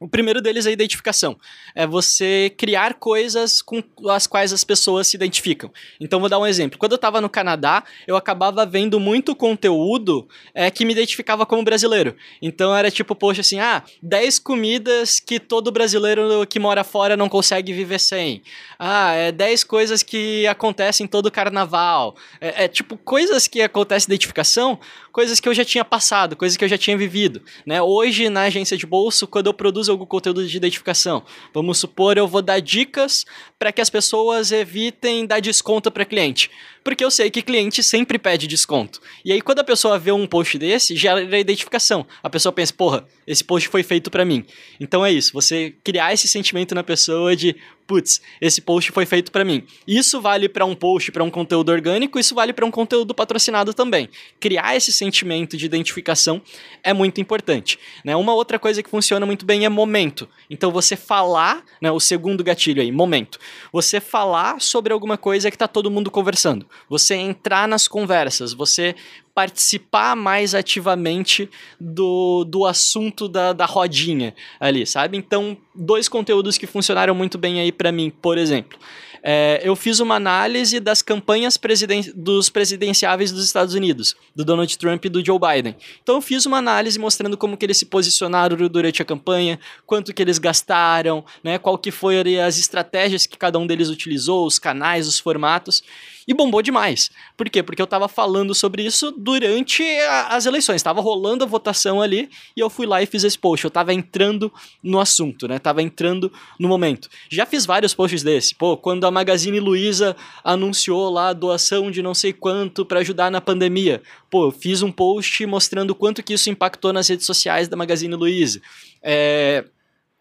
O 0.00 0.08
primeiro 0.08 0.40
deles 0.40 0.64
é 0.64 0.70
a 0.70 0.72
identificação. 0.72 1.38
É 1.74 1.86
você 1.86 2.50
criar 2.56 2.94
coisas 2.94 3.60
com 3.60 3.82
as 4.08 4.26
quais 4.26 4.50
as 4.50 4.64
pessoas 4.64 5.06
se 5.08 5.14
identificam. 5.14 5.70
Então, 6.00 6.18
vou 6.18 6.28
dar 6.30 6.38
um 6.38 6.46
exemplo. 6.46 6.78
Quando 6.78 6.92
eu 6.92 6.96
estava 6.96 7.20
no 7.20 7.28
Canadá, 7.28 7.84
eu 8.06 8.16
acabava 8.16 8.64
vendo 8.64 8.98
muito 8.98 9.36
conteúdo 9.36 10.26
é, 10.54 10.70
que 10.70 10.86
me 10.86 10.92
identificava 10.92 11.44
como 11.44 11.62
brasileiro. 11.62 12.16
Então, 12.40 12.74
era 12.74 12.90
tipo, 12.90 13.14
poxa, 13.14 13.42
assim, 13.42 13.60
ah, 13.60 13.82
10 14.02 14.38
comidas 14.38 15.20
que 15.20 15.38
todo 15.38 15.70
brasileiro 15.70 16.46
que 16.46 16.58
mora 16.58 16.82
fora 16.82 17.14
não 17.14 17.28
consegue 17.28 17.70
viver 17.70 18.00
sem. 18.00 18.42
Ah, 18.78 19.12
é 19.12 19.30
10 19.30 19.64
coisas 19.64 20.02
que 20.02 20.46
acontecem 20.46 21.06
todo 21.06 21.30
carnaval. 21.30 22.16
É, 22.40 22.64
é 22.64 22.68
tipo, 22.68 22.96
coisas 22.96 23.46
que 23.46 23.60
acontecem 23.60 24.06
identificação, 24.06 24.78
coisas 25.12 25.40
que 25.40 25.48
eu 25.48 25.54
já 25.54 25.64
tinha 25.64 25.84
passado, 25.84 26.36
coisas 26.36 26.56
que 26.56 26.64
eu 26.64 26.68
já 26.68 26.78
tinha 26.78 26.96
vivido. 26.96 27.42
Né? 27.66 27.80
Hoje, 27.82 28.28
na 28.28 28.42
agência 28.42 28.76
de 28.76 28.86
bolso, 28.86 29.26
quando 29.26 29.46
eu 29.46 29.54
produzo 29.54 29.92
algum 29.92 30.06
conteúdo 30.06 30.46
de 30.46 30.56
identificação. 30.56 31.22
Vamos 31.52 31.78
supor, 31.78 32.16
eu 32.16 32.26
vou 32.26 32.42
dar 32.42 32.60
dicas 32.60 33.24
para 33.58 33.72
que 33.72 33.80
as 33.80 33.90
pessoas 33.90 34.52
evitem 34.52 35.26
dar 35.26 35.40
desconto 35.40 35.90
para 35.90 36.04
cliente. 36.04 36.50
Porque 36.82 37.04
eu 37.04 37.10
sei 37.10 37.30
que 37.30 37.42
cliente 37.42 37.82
sempre 37.82 38.18
pede 38.18 38.46
desconto. 38.46 39.00
E 39.24 39.32
aí, 39.32 39.40
quando 39.40 39.58
a 39.58 39.64
pessoa 39.64 39.98
vê 39.98 40.12
um 40.12 40.26
post 40.26 40.58
desse, 40.58 40.96
gera 40.96 41.38
identificação. 41.38 42.06
A 42.22 42.30
pessoa 42.30 42.52
pensa, 42.52 42.72
porra, 42.72 43.06
esse 43.26 43.44
post 43.44 43.68
foi 43.68 43.82
feito 43.82 44.10
para 44.10 44.24
mim. 44.24 44.44
Então 44.80 45.04
é 45.04 45.12
isso, 45.12 45.32
você 45.32 45.74
criar 45.84 46.12
esse 46.14 46.26
sentimento 46.26 46.74
na 46.74 46.82
pessoa 46.82 47.36
de, 47.36 47.54
putz, 47.90 48.20
esse 48.40 48.60
post 48.60 48.92
foi 48.92 49.04
feito 49.04 49.32
para 49.32 49.44
mim. 49.44 49.64
Isso 49.84 50.20
vale 50.20 50.48
para 50.48 50.64
um 50.64 50.76
post, 50.76 51.10
para 51.10 51.24
um 51.24 51.30
conteúdo 51.30 51.72
orgânico, 51.72 52.20
isso 52.20 52.36
vale 52.36 52.52
para 52.52 52.64
um 52.64 52.70
conteúdo 52.70 53.12
patrocinado 53.12 53.74
também. 53.74 54.08
Criar 54.38 54.76
esse 54.76 54.92
sentimento 54.92 55.56
de 55.56 55.66
identificação 55.66 56.40
é 56.84 56.92
muito 56.92 57.20
importante. 57.20 57.80
Né? 58.04 58.14
Uma 58.14 58.32
outra 58.32 58.60
coisa 58.60 58.80
que 58.80 58.88
funciona 58.88 59.26
muito 59.26 59.44
bem 59.44 59.64
é 59.64 59.68
momento. 59.68 60.28
Então 60.48 60.70
você 60.70 60.94
falar, 60.94 61.64
né, 61.82 61.90
o 61.90 61.98
segundo 61.98 62.44
gatilho 62.44 62.80
aí, 62.80 62.92
momento. 62.92 63.40
Você 63.72 64.00
falar 64.00 64.60
sobre 64.60 64.92
alguma 64.92 65.18
coisa 65.18 65.50
que 65.50 65.56
está 65.56 65.66
todo 65.66 65.90
mundo 65.90 66.12
conversando. 66.12 66.68
Você 66.88 67.16
entrar 67.16 67.66
nas 67.66 67.88
conversas, 67.88 68.52
você 68.52 68.94
participar 69.40 70.14
mais 70.14 70.54
ativamente 70.54 71.48
do, 71.80 72.44
do 72.44 72.66
assunto 72.66 73.26
da, 73.26 73.54
da 73.54 73.64
rodinha 73.64 74.34
ali, 74.60 74.86
sabe? 74.86 75.16
Então, 75.16 75.56
dois 75.74 76.10
conteúdos 76.10 76.58
que 76.58 76.66
funcionaram 76.66 77.14
muito 77.14 77.38
bem 77.38 77.58
aí 77.58 77.72
para 77.72 77.90
mim, 77.90 78.10
por 78.10 78.36
exemplo. 78.36 78.78
É, 79.22 79.60
eu 79.62 79.74
fiz 79.74 79.98
uma 79.98 80.16
análise 80.16 80.78
das 80.78 81.00
campanhas 81.00 81.56
presiden 81.56 82.02
dos 82.14 82.50
presidenciáveis 82.50 83.32
dos 83.32 83.44
Estados 83.44 83.74
Unidos, 83.74 84.14
do 84.34 84.44
Donald 84.44 84.76
Trump 84.78 85.04
e 85.06 85.08
do 85.08 85.24
Joe 85.24 85.38
Biden. 85.38 85.74
Então 86.02 86.16
eu 86.16 86.20
fiz 86.20 86.44
uma 86.44 86.58
análise 86.58 86.98
mostrando 86.98 87.36
como 87.36 87.56
que 87.56 87.64
eles 87.64 87.78
se 87.78 87.86
posicionaram 87.86 88.56
durante 88.68 89.00
a 89.00 89.04
campanha, 89.06 89.58
quanto 89.86 90.12
que 90.12 90.22
eles 90.22 90.38
gastaram, 90.38 91.24
né, 91.42 91.58
qual 91.58 91.78
que 91.78 91.90
foram 91.90 92.42
as 92.46 92.58
estratégias 92.58 93.26
que 93.26 93.38
cada 93.38 93.58
um 93.58 93.66
deles 93.66 93.88
utilizou, 93.88 94.46
os 94.46 94.58
canais, 94.58 95.06
os 95.06 95.18
formatos. 95.18 95.82
E 96.26 96.34
bombou 96.34 96.62
demais. 96.62 97.10
Por 97.36 97.48
quê? 97.48 97.62
Porque 97.62 97.80
eu 97.80 97.86
tava 97.86 98.08
falando 98.08 98.54
sobre 98.54 98.84
isso 98.84 99.12
durante 99.16 99.82
a, 99.82 100.36
as 100.36 100.46
eleições. 100.46 100.82
Tava 100.82 101.00
rolando 101.00 101.44
a 101.44 101.46
votação 101.46 102.00
ali 102.00 102.28
e 102.56 102.60
eu 102.60 102.70
fui 102.70 102.86
lá 102.86 103.02
e 103.02 103.06
fiz 103.06 103.24
esse 103.24 103.38
post. 103.38 103.64
Eu 103.64 103.70
tava 103.70 103.92
entrando 103.92 104.52
no 104.82 105.00
assunto, 105.00 105.48
né? 105.48 105.58
Tava 105.58 105.82
entrando 105.82 106.32
no 106.58 106.68
momento. 106.68 107.08
Já 107.28 107.46
fiz 107.46 107.66
vários 107.66 107.94
posts 107.94 108.22
desse. 108.22 108.54
Pô, 108.54 108.76
quando 108.76 109.04
a 109.04 109.10
Magazine 109.10 109.60
Luiza 109.60 110.16
anunciou 110.44 111.10
lá 111.10 111.28
a 111.28 111.32
doação 111.32 111.90
de 111.90 112.02
não 112.02 112.14
sei 112.14 112.32
quanto 112.32 112.84
para 112.84 113.00
ajudar 113.00 113.30
na 113.30 113.40
pandemia. 113.40 114.02
Pô, 114.30 114.50
fiz 114.50 114.82
um 114.82 114.92
post 114.92 115.44
mostrando 115.46 115.94
quanto 115.94 116.22
que 116.22 116.34
isso 116.34 116.50
impactou 116.50 116.92
nas 116.92 117.08
redes 117.08 117.26
sociais 117.26 117.68
da 117.68 117.76
Magazine 117.76 118.14
Luiza. 118.14 118.60
É 119.02 119.64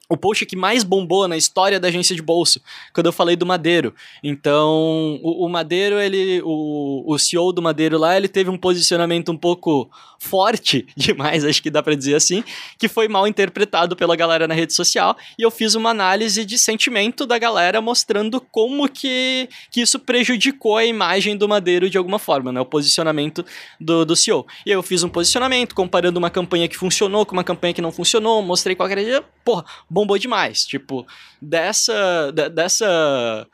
o 0.10 0.18
post 0.18 0.44
que 0.46 0.56
mais 0.56 0.84
bombou 0.84 1.28
na 1.28 1.38
história 1.38 1.80
da 1.80 1.88
agência 1.88 2.16
de 2.16 2.22
bolso, 2.22 2.60
quando 2.92 3.06
eu 3.06 3.14
falei 3.14 3.36
do 3.36 3.46
Madeiro. 3.46 3.94
Então, 4.24 5.20
o, 5.22 5.46
o, 5.46 5.50
Madeiro, 5.50 6.00
ele, 6.00 6.42
o, 6.44 7.04
o 7.06 7.20
CEO 7.20 7.54
do 7.54 7.62
Madeiro 7.62 7.98
lá, 7.98 8.18
ele 8.18 8.28
teve 8.28 8.50
um 8.50 8.58
posicionamento 8.58 9.32
um 9.32 9.38
pouco 9.38 9.88
forte 10.20 10.88
demais, 10.98 11.46
acho 11.46 11.62
que 11.62 11.70
dá 11.70 11.84
para 11.84 11.96
dizer 11.96 12.16
assim, 12.16 12.44
que 12.78 12.88
foi 12.88 13.08
mal 13.08 13.28
interpretado 13.28 13.96
pela 13.96 14.16
galera 14.16 14.48
na 14.48 14.54
rede 14.56 14.74
social, 14.74 15.16
e 15.38 15.44
eu 15.44 15.52
fiz 15.52 15.76
uma 15.76 15.92
análise 15.92 16.44
de 16.44 16.58
sentimento 16.58 17.26
da 17.26 17.38
galera 17.38 17.80
mostrando 17.80 18.42
como 18.42 18.90
que, 18.90 19.48
que 19.70 19.82
isso 19.82 20.00
prejudicou 20.00 20.76
a 20.76 20.86
imagem 20.86 21.38
do 21.38 21.48
Madeiro 21.48 21.90
de 21.90 21.98
alguma 22.00 22.18
forma, 22.18 22.52
né, 22.52 22.60
o 22.60 22.66
posicionamento 22.66 23.46
do, 23.80 24.04
do 24.06 24.16
CEO. 24.16 24.46
E 24.66 24.72
eu 24.72 24.82
fiz 24.82 25.04
um 25.04 25.10
posicionamento 25.10 25.76
comparando 25.76 26.18
uma 26.18 26.32
campanha 26.32 26.68
que 26.68 26.76
funcionou 26.76 27.26
com 27.26 27.34
uma 27.34 27.44
campanha 27.44 27.74
que 27.76 27.82
não 27.82 27.92
funcionou, 27.92 28.42
mostrei 28.42 28.76
qual 28.76 28.90
era, 28.90 29.24
porra, 29.46 29.66
bombou 30.00 30.18
demais. 30.18 30.66
Tipo, 30.66 31.06
dessa. 31.42 32.32
dessa. 32.32 33.48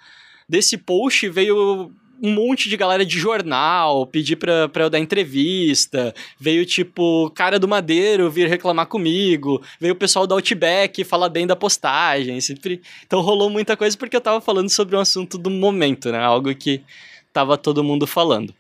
Desse 0.48 0.78
post 0.78 1.28
veio 1.28 1.92
um 2.22 2.34
monte 2.34 2.70
de 2.70 2.78
galera 2.78 3.06
de 3.06 3.20
jornal 3.20 4.06
pedir 4.08 4.36
pra, 4.36 4.70
pra 4.70 4.84
eu 4.84 4.90
dar 4.90 5.00
entrevista. 5.00 6.14
Veio, 6.40 6.66
tipo, 6.66 7.30
cara 7.32 7.60
do 7.60 7.68
Madeiro 7.68 8.30
vir 8.30 8.48
reclamar 8.48 8.88
comigo. 8.88 9.62
Veio 9.80 9.94
o 9.94 9.98
pessoal 9.98 10.26
do 10.28 10.34
Outback 10.34 11.04
falar 11.04 11.30
bem 11.30 11.48
da 11.48 11.56
postagem. 11.56 12.40
Sempre... 12.42 12.82
Então 13.06 13.22
rolou 13.22 13.50
muita 13.50 13.76
coisa 13.76 13.98
porque 13.98 14.16
eu 14.16 14.22
tava 14.22 14.40
falando 14.40 14.70
sobre 14.70 14.96
um 14.96 15.00
assunto 15.00 15.38
do 15.38 15.50
momento, 15.50 16.12
né? 16.12 16.20
Algo 16.20 16.54
que 16.56 16.82
tava 17.34 17.58
todo 17.58 17.84
mundo 17.84 18.08
falando. 18.08 18.54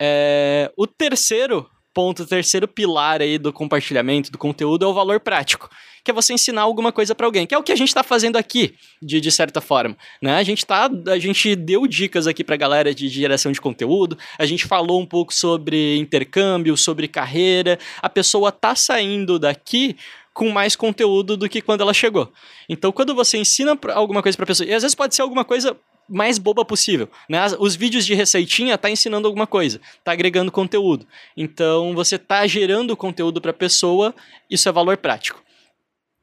É... 0.00 0.72
O 0.76 0.86
terceiro 0.86 1.68
ponto, 1.94 2.22
o 2.22 2.26
terceiro 2.26 2.66
pilar 2.66 3.20
aí 3.20 3.38
do 3.38 3.52
compartilhamento 3.52 4.30
do 4.30 4.38
conteúdo 4.38 4.84
é 4.84 4.88
o 4.88 4.94
valor 4.94 5.20
prático 5.20 5.68
que 6.08 6.10
é 6.10 6.14
você 6.14 6.32
ensinar 6.32 6.62
alguma 6.62 6.90
coisa 6.90 7.14
para 7.14 7.26
alguém, 7.26 7.46
que 7.46 7.54
é 7.54 7.58
o 7.58 7.62
que 7.62 7.70
a 7.70 7.76
gente 7.76 7.88
está 7.88 8.02
fazendo 8.02 8.36
aqui, 8.36 8.74
de, 9.02 9.20
de 9.20 9.30
certa 9.30 9.60
forma. 9.60 9.94
Né? 10.22 10.36
A, 10.36 10.42
gente 10.42 10.64
tá, 10.64 10.88
a 11.06 11.18
gente 11.18 11.54
deu 11.54 11.86
dicas 11.86 12.26
aqui 12.26 12.42
para 12.42 12.56
galera 12.56 12.94
de 12.94 13.10
geração 13.10 13.52
de 13.52 13.60
conteúdo, 13.60 14.16
a 14.38 14.46
gente 14.46 14.64
falou 14.64 14.98
um 15.02 15.04
pouco 15.04 15.34
sobre 15.34 15.98
intercâmbio, 15.98 16.78
sobre 16.78 17.08
carreira, 17.08 17.78
a 18.00 18.08
pessoa 18.08 18.50
tá 18.50 18.74
saindo 18.74 19.38
daqui 19.38 19.96
com 20.32 20.48
mais 20.48 20.74
conteúdo 20.74 21.36
do 21.36 21.46
que 21.46 21.60
quando 21.60 21.82
ela 21.82 21.92
chegou. 21.92 22.32
Então, 22.70 22.90
quando 22.90 23.14
você 23.14 23.36
ensina 23.36 23.78
alguma 23.92 24.22
coisa 24.22 24.34
para 24.34 24.46
pessoa, 24.46 24.66
e 24.66 24.72
às 24.72 24.82
vezes 24.82 24.94
pode 24.94 25.14
ser 25.14 25.20
alguma 25.20 25.44
coisa 25.44 25.76
mais 26.08 26.38
boba 26.38 26.64
possível. 26.64 27.10
Né? 27.28 27.38
Os 27.58 27.76
vídeos 27.76 28.06
de 28.06 28.14
receitinha 28.14 28.78
tá 28.78 28.88
ensinando 28.88 29.28
alguma 29.28 29.46
coisa, 29.46 29.78
tá 30.02 30.12
agregando 30.12 30.50
conteúdo. 30.50 31.06
Então 31.36 31.94
você 31.94 32.18
tá 32.18 32.46
gerando 32.46 32.96
conteúdo 32.96 33.42
para 33.42 33.50
a 33.50 33.54
pessoa, 33.54 34.14
isso 34.48 34.66
é 34.70 34.72
valor 34.72 34.96
prático. 34.96 35.42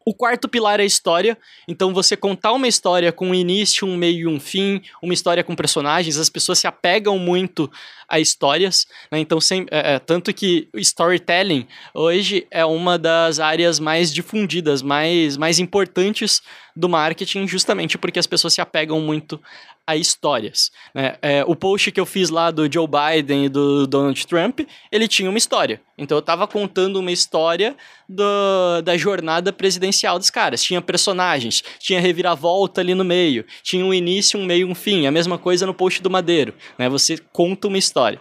O 0.08 0.14
quarto 0.14 0.48
pilar 0.48 0.80
é 0.80 0.84
a 0.84 0.86
história. 0.86 1.36
Então, 1.68 1.92
você 1.92 2.16
contar 2.16 2.54
uma 2.54 2.68
história 2.68 3.12
com 3.12 3.30
um 3.30 3.34
início, 3.34 3.88
um 3.88 3.98
meio 3.98 4.30
e 4.30 4.34
um 4.36 4.40
fim, 4.40 4.80
uma 5.02 5.16
história 5.16 5.44
com 5.44 5.56
personagens, 5.56 6.20
as 6.20 6.30
pessoas 6.30 6.60
se 6.60 6.68
apegam 6.68 7.18
muito 7.18 7.72
a 8.08 8.20
histórias. 8.20 8.86
Né? 9.12 9.18
Então, 9.18 9.42
sem, 9.42 9.66
é, 9.72 9.96
é, 9.96 10.00
tanto 10.00 10.32
que 10.32 10.70
storytelling 10.76 11.68
hoje 11.92 12.46
é 12.52 12.64
uma 12.64 13.00
das 13.00 13.40
áreas 13.40 13.80
mais 13.80 14.14
difundidas, 14.14 14.84
mais, 14.84 15.38
mais 15.38 15.58
importantes 15.58 16.44
do 16.76 16.88
marketing, 16.88 17.48
justamente 17.48 17.98
porque 17.98 18.20
as 18.20 18.28
pessoas 18.28 18.54
se 18.54 18.62
apegam 18.62 19.02
muito 19.02 19.42
a 19.88 19.96
histórias. 19.96 20.72
Né? 20.94 21.16
É, 21.22 21.44
o 21.46 21.56
post 21.56 21.92
que 21.92 22.00
eu 22.00 22.06
fiz 22.06 22.30
lá 22.30 22.50
do 22.50 22.72
Joe 22.72 22.88
Biden 22.88 23.46
e 23.46 23.50
do 23.50 23.86
Donald 23.86 24.26
Trump, 24.26 24.62
ele 24.92 25.08
tinha 25.08 25.30
uma 25.30 25.38
história. 25.38 25.82
Então 25.98 26.18
eu 26.18 26.20
estava 26.20 26.48
contando 26.48 26.98
uma 26.98 27.12
história 27.12 27.76
do, 28.10 28.82
da 28.84 28.98
jornada 28.98 29.54
presidencial 29.54 30.18
dos 30.18 30.30
caras. 30.30 30.64
Tinha 30.64 30.82
personagens, 30.82 31.64
tinha 31.80 32.00
reviravolta 32.00 32.82
ali 32.82 32.94
no 32.96 33.04
meio, 33.04 33.46
tinha 33.62 33.86
um 33.86 33.94
início, 33.94 34.40
um 34.40 34.46
meio, 34.46 34.68
um 34.68 34.76
fim. 34.76 35.06
A 35.06 35.12
mesma 35.12 35.38
coisa 35.38 35.66
no 35.66 35.74
post 35.74 36.02
do 36.02 36.10
Madeiro. 36.10 36.54
Né? 36.78 36.90
Você 36.90 37.18
conta 37.32 37.68
uma 37.68 37.78
história. 37.78 38.20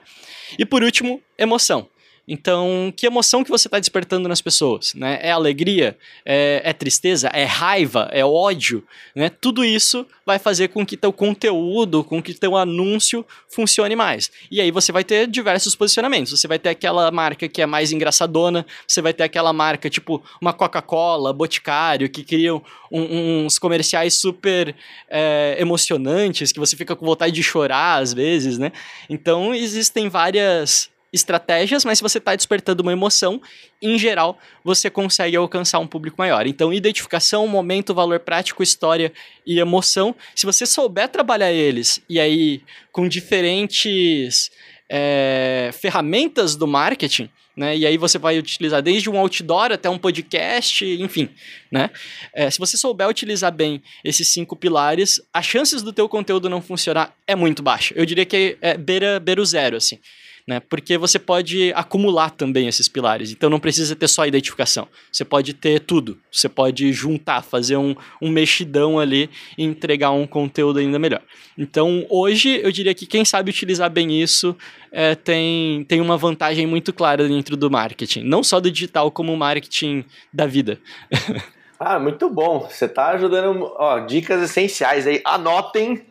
E 0.58 0.64
por 0.64 0.82
último, 0.82 1.20
emoção. 1.38 1.88
Então, 2.26 2.92
que 2.96 3.06
emoção 3.06 3.44
que 3.44 3.50
você 3.50 3.68
está 3.68 3.78
despertando 3.78 4.28
nas 4.28 4.40
pessoas? 4.40 4.94
Né? 4.94 5.18
É 5.20 5.30
alegria? 5.30 5.96
É, 6.24 6.62
é, 6.64 6.72
tristeza? 6.72 7.28
É 7.28 7.44
raiva? 7.44 8.08
É 8.12 8.24
ódio? 8.24 8.82
Né? 9.14 9.28
Tudo 9.28 9.62
isso 9.62 10.06
vai 10.24 10.38
fazer 10.38 10.68
com 10.68 10.86
que 10.86 10.96
teu 10.96 11.12
conteúdo, 11.12 12.02
com 12.02 12.22
que 12.22 12.32
teu 12.32 12.56
anúncio 12.56 13.26
funcione 13.48 13.94
mais. 13.94 14.30
E 14.50 14.58
aí 14.60 14.70
você 14.70 14.90
vai 14.90 15.04
ter 15.04 15.26
diversos 15.26 15.76
posicionamentos. 15.76 16.32
Você 16.32 16.48
vai 16.48 16.58
ter 16.58 16.70
aquela 16.70 17.10
marca 17.10 17.46
que 17.46 17.60
é 17.60 17.66
mais 17.66 17.92
engraçadona, 17.92 18.64
você 18.88 19.02
vai 19.02 19.12
ter 19.12 19.24
aquela 19.24 19.52
marca 19.52 19.90
tipo 19.90 20.22
uma 20.40 20.54
Coca-Cola, 20.54 21.32
Boticário, 21.32 22.08
que 22.08 22.24
criam 22.24 22.62
um, 22.90 23.44
uns 23.44 23.58
comerciais 23.58 24.14
super 24.14 24.74
é, 25.10 25.56
emocionantes, 25.58 26.52
que 26.52 26.60
você 26.60 26.74
fica 26.74 26.96
com 26.96 27.04
vontade 27.04 27.34
de 27.34 27.42
chorar 27.42 28.00
às 28.00 28.14
vezes, 28.14 28.56
né? 28.56 28.72
Então, 29.10 29.54
existem 29.54 30.08
várias 30.08 30.93
estratégias, 31.14 31.84
mas 31.84 31.98
se 31.98 32.02
você 32.02 32.18
está 32.18 32.34
despertando 32.34 32.82
uma 32.82 32.92
emoção, 32.92 33.40
em 33.80 33.96
geral, 33.96 34.36
você 34.64 34.90
consegue 34.90 35.36
alcançar 35.36 35.78
um 35.78 35.86
público 35.86 36.16
maior. 36.18 36.44
Então, 36.46 36.72
identificação, 36.72 37.46
momento, 37.46 37.94
valor 37.94 38.18
prático, 38.18 38.62
história 38.62 39.12
e 39.46 39.60
emoção, 39.60 40.14
se 40.34 40.44
você 40.44 40.66
souber 40.66 41.08
trabalhar 41.08 41.52
eles, 41.52 42.02
e 42.08 42.18
aí 42.18 42.62
com 42.90 43.08
diferentes 43.08 44.50
é, 44.90 45.70
ferramentas 45.72 46.56
do 46.56 46.66
marketing, 46.66 47.30
né? 47.56 47.76
E 47.76 47.86
aí 47.86 47.96
você 47.96 48.18
vai 48.18 48.36
utilizar 48.36 48.82
desde 48.82 49.08
um 49.08 49.16
outdoor 49.16 49.70
até 49.70 49.88
um 49.88 49.96
podcast, 49.96 50.84
enfim, 51.00 51.28
né? 51.70 51.88
É, 52.32 52.50
se 52.50 52.58
você 52.58 52.76
souber 52.76 53.08
utilizar 53.08 53.52
bem 53.52 53.80
esses 54.02 54.32
cinco 54.32 54.56
pilares, 54.56 55.20
as 55.32 55.46
chances 55.46 55.80
do 55.80 55.92
teu 55.92 56.08
conteúdo 56.08 56.50
não 56.50 56.60
funcionar 56.60 57.14
é 57.28 57.36
muito 57.36 57.62
baixa. 57.62 57.94
Eu 57.96 58.04
diria 58.04 58.24
que 58.24 58.58
é 58.60 58.76
beira, 58.76 59.20
beira 59.20 59.40
o 59.40 59.46
zero, 59.46 59.76
assim 59.76 60.00
né? 60.46 60.60
Porque 60.60 60.98
você 60.98 61.18
pode 61.18 61.72
acumular 61.74 62.30
também 62.30 62.68
esses 62.68 62.88
pilares. 62.88 63.30
Então 63.30 63.48
não 63.48 63.58
precisa 63.58 63.96
ter 63.96 64.08
só 64.08 64.22
a 64.22 64.28
identificação. 64.28 64.86
Você 65.10 65.24
pode 65.24 65.54
ter 65.54 65.80
tudo. 65.80 66.18
Você 66.30 66.48
pode 66.48 66.92
juntar, 66.92 67.42
fazer 67.42 67.76
um, 67.76 67.96
um 68.20 68.30
mexidão 68.30 68.98
ali 68.98 69.30
e 69.56 69.64
entregar 69.64 70.10
um 70.10 70.26
conteúdo 70.26 70.78
ainda 70.78 70.98
melhor. 70.98 71.22
Então 71.56 72.06
hoje 72.10 72.60
eu 72.62 72.70
diria 72.70 72.94
que 72.94 73.06
quem 73.06 73.24
sabe 73.24 73.50
utilizar 73.50 73.90
bem 73.90 74.20
isso 74.20 74.56
é, 74.92 75.14
tem, 75.14 75.84
tem 75.84 76.00
uma 76.00 76.16
vantagem 76.16 76.66
muito 76.66 76.92
clara 76.92 77.26
dentro 77.26 77.56
do 77.56 77.70
marketing. 77.70 78.22
Não 78.22 78.42
só 78.42 78.60
do 78.60 78.70
digital, 78.70 79.10
como 79.10 79.34
marketing 79.36 80.04
da 80.32 80.46
vida. 80.46 80.78
ah, 81.80 81.98
muito 81.98 82.28
bom. 82.28 82.68
Você 82.70 82.84
está 82.84 83.08
ajudando. 83.10 83.72
Ó, 83.76 84.00
dicas 84.00 84.42
essenciais 84.42 85.06
aí. 85.06 85.22
Anotem 85.24 86.04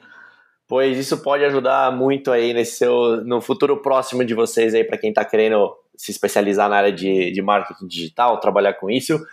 pois 0.74 0.98
isso 0.98 1.22
pode 1.22 1.46
ajudar 1.46 1.96
muito 1.96 2.32
aí 2.32 2.52
nesse 2.52 2.78
seu, 2.78 3.24
no 3.24 3.40
futuro 3.40 3.80
próximo 3.80 4.26
de 4.26 4.34
vocês 4.34 4.74
aí, 4.74 4.84
para 4.84 4.98
quem 4.98 5.12
está 5.12 5.24
querendo 5.24 5.72
se 5.96 6.10
especializar 6.10 6.68
na 6.68 6.78
área 6.78 6.92
de, 6.92 7.30
de 7.30 7.42
marketing 7.44 7.86
digital, 7.86 8.40
trabalhar 8.40 8.74
com 8.74 8.90
isso. 8.90 9.24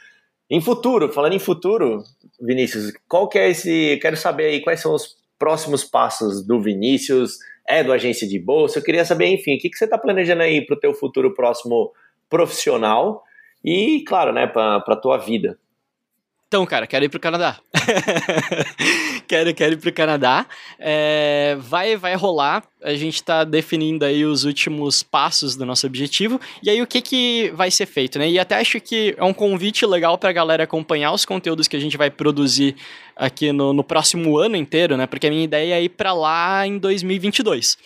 Em 0.50 0.60
futuro, 0.60 1.10
falando 1.10 1.32
em 1.32 1.38
futuro, 1.38 2.02
Vinícius, 2.38 2.92
qual 3.08 3.26
que 3.26 3.38
é 3.38 3.48
esse, 3.48 3.98
quero 4.02 4.18
saber 4.18 4.48
aí 4.48 4.60
quais 4.60 4.80
são 4.80 4.94
os 4.94 5.16
próximos 5.38 5.82
passos 5.82 6.46
do 6.46 6.60
Vinícius, 6.60 7.38
é 7.66 7.82
do 7.82 7.90
agência 7.90 8.28
de 8.28 8.38
bolsa, 8.38 8.78
eu 8.78 8.82
queria 8.82 9.06
saber, 9.06 9.28
enfim, 9.28 9.56
o 9.56 9.58
que, 9.58 9.70
que 9.70 9.78
você 9.78 9.86
está 9.86 9.96
planejando 9.96 10.42
aí 10.42 10.60
para 10.66 10.76
o 10.76 10.78
teu 10.78 10.92
futuro 10.92 11.32
próximo 11.32 11.90
profissional 12.28 13.22
e, 13.64 14.04
claro, 14.06 14.30
né, 14.30 14.46
para 14.46 14.76
a 14.76 14.96
tua 14.96 15.16
vida. 15.16 15.58
Então, 16.50 16.66
cara, 16.66 16.84
quero 16.84 17.04
ir 17.04 17.08
pro 17.08 17.20
Canadá. 17.20 17.60
quero, 19.28 19.54
quero 19.54 19.74
ir 19.74 19.76
pro 19.76 19.92
Canadá. 19.92 20.44
É, 20.80 21.56
vai, 21.60 21.96
vai 21.96 22.16
rolar. 22.16 22.64
A 22.82 22.92
gente 22.94 23.22
tá 23.22 23.44
definindo 23.44 24.04
aí 24.04 24.24
os 24.24 24.42
últimos 24.42 25.00
passos 25.00 25.54
do 25.54 25.64
nosso 25.64 25.86
objetivo. 25.86 26.40
E 26.60 26.68
aí, 26.68 26.82
o 26.82 26.88
que 26.88 27.00
que 27.00 27.52
vai 27.54 27.70
ser 27.70 27.86
feito, 27.86 28.18
né? 28.18 28.28
E 28.28 28.36
até 28.36 28.56
acho 28.56 28.80
que 28.80 29.14
é 29.16 29.22
um 29.22 29.32
convite 29.32 29.86
legal 29.86 30.18
pra 30.18 30.32
galera 30.32 30.64
acompanhar 30.64 31.12
os 31.12 31.24
conteúdos 31.24 31.68
que 31.68 31.76
a 31.76 31.80
gente 31.80 31.96
vai 31.96 32.10
produzir 32.10 32.74
aqui 33.14 33.52
no, 33.52 33.72
no 33.72 33.84
próximo 33.84 34.36
ano 34.36 34.56
inteiro, 34.56 34.96
né? 34.96 35.06
Porque 35.06 35.28
a 35.28 35.30
minha 35.30 35.44
ideia 35.44 35.74
é 35.74 35.84
ir 35.84 35.90
pra 35.90 36.12
lá 36.12 36.66
em 36.66 36.78
2022. 36.78 37.78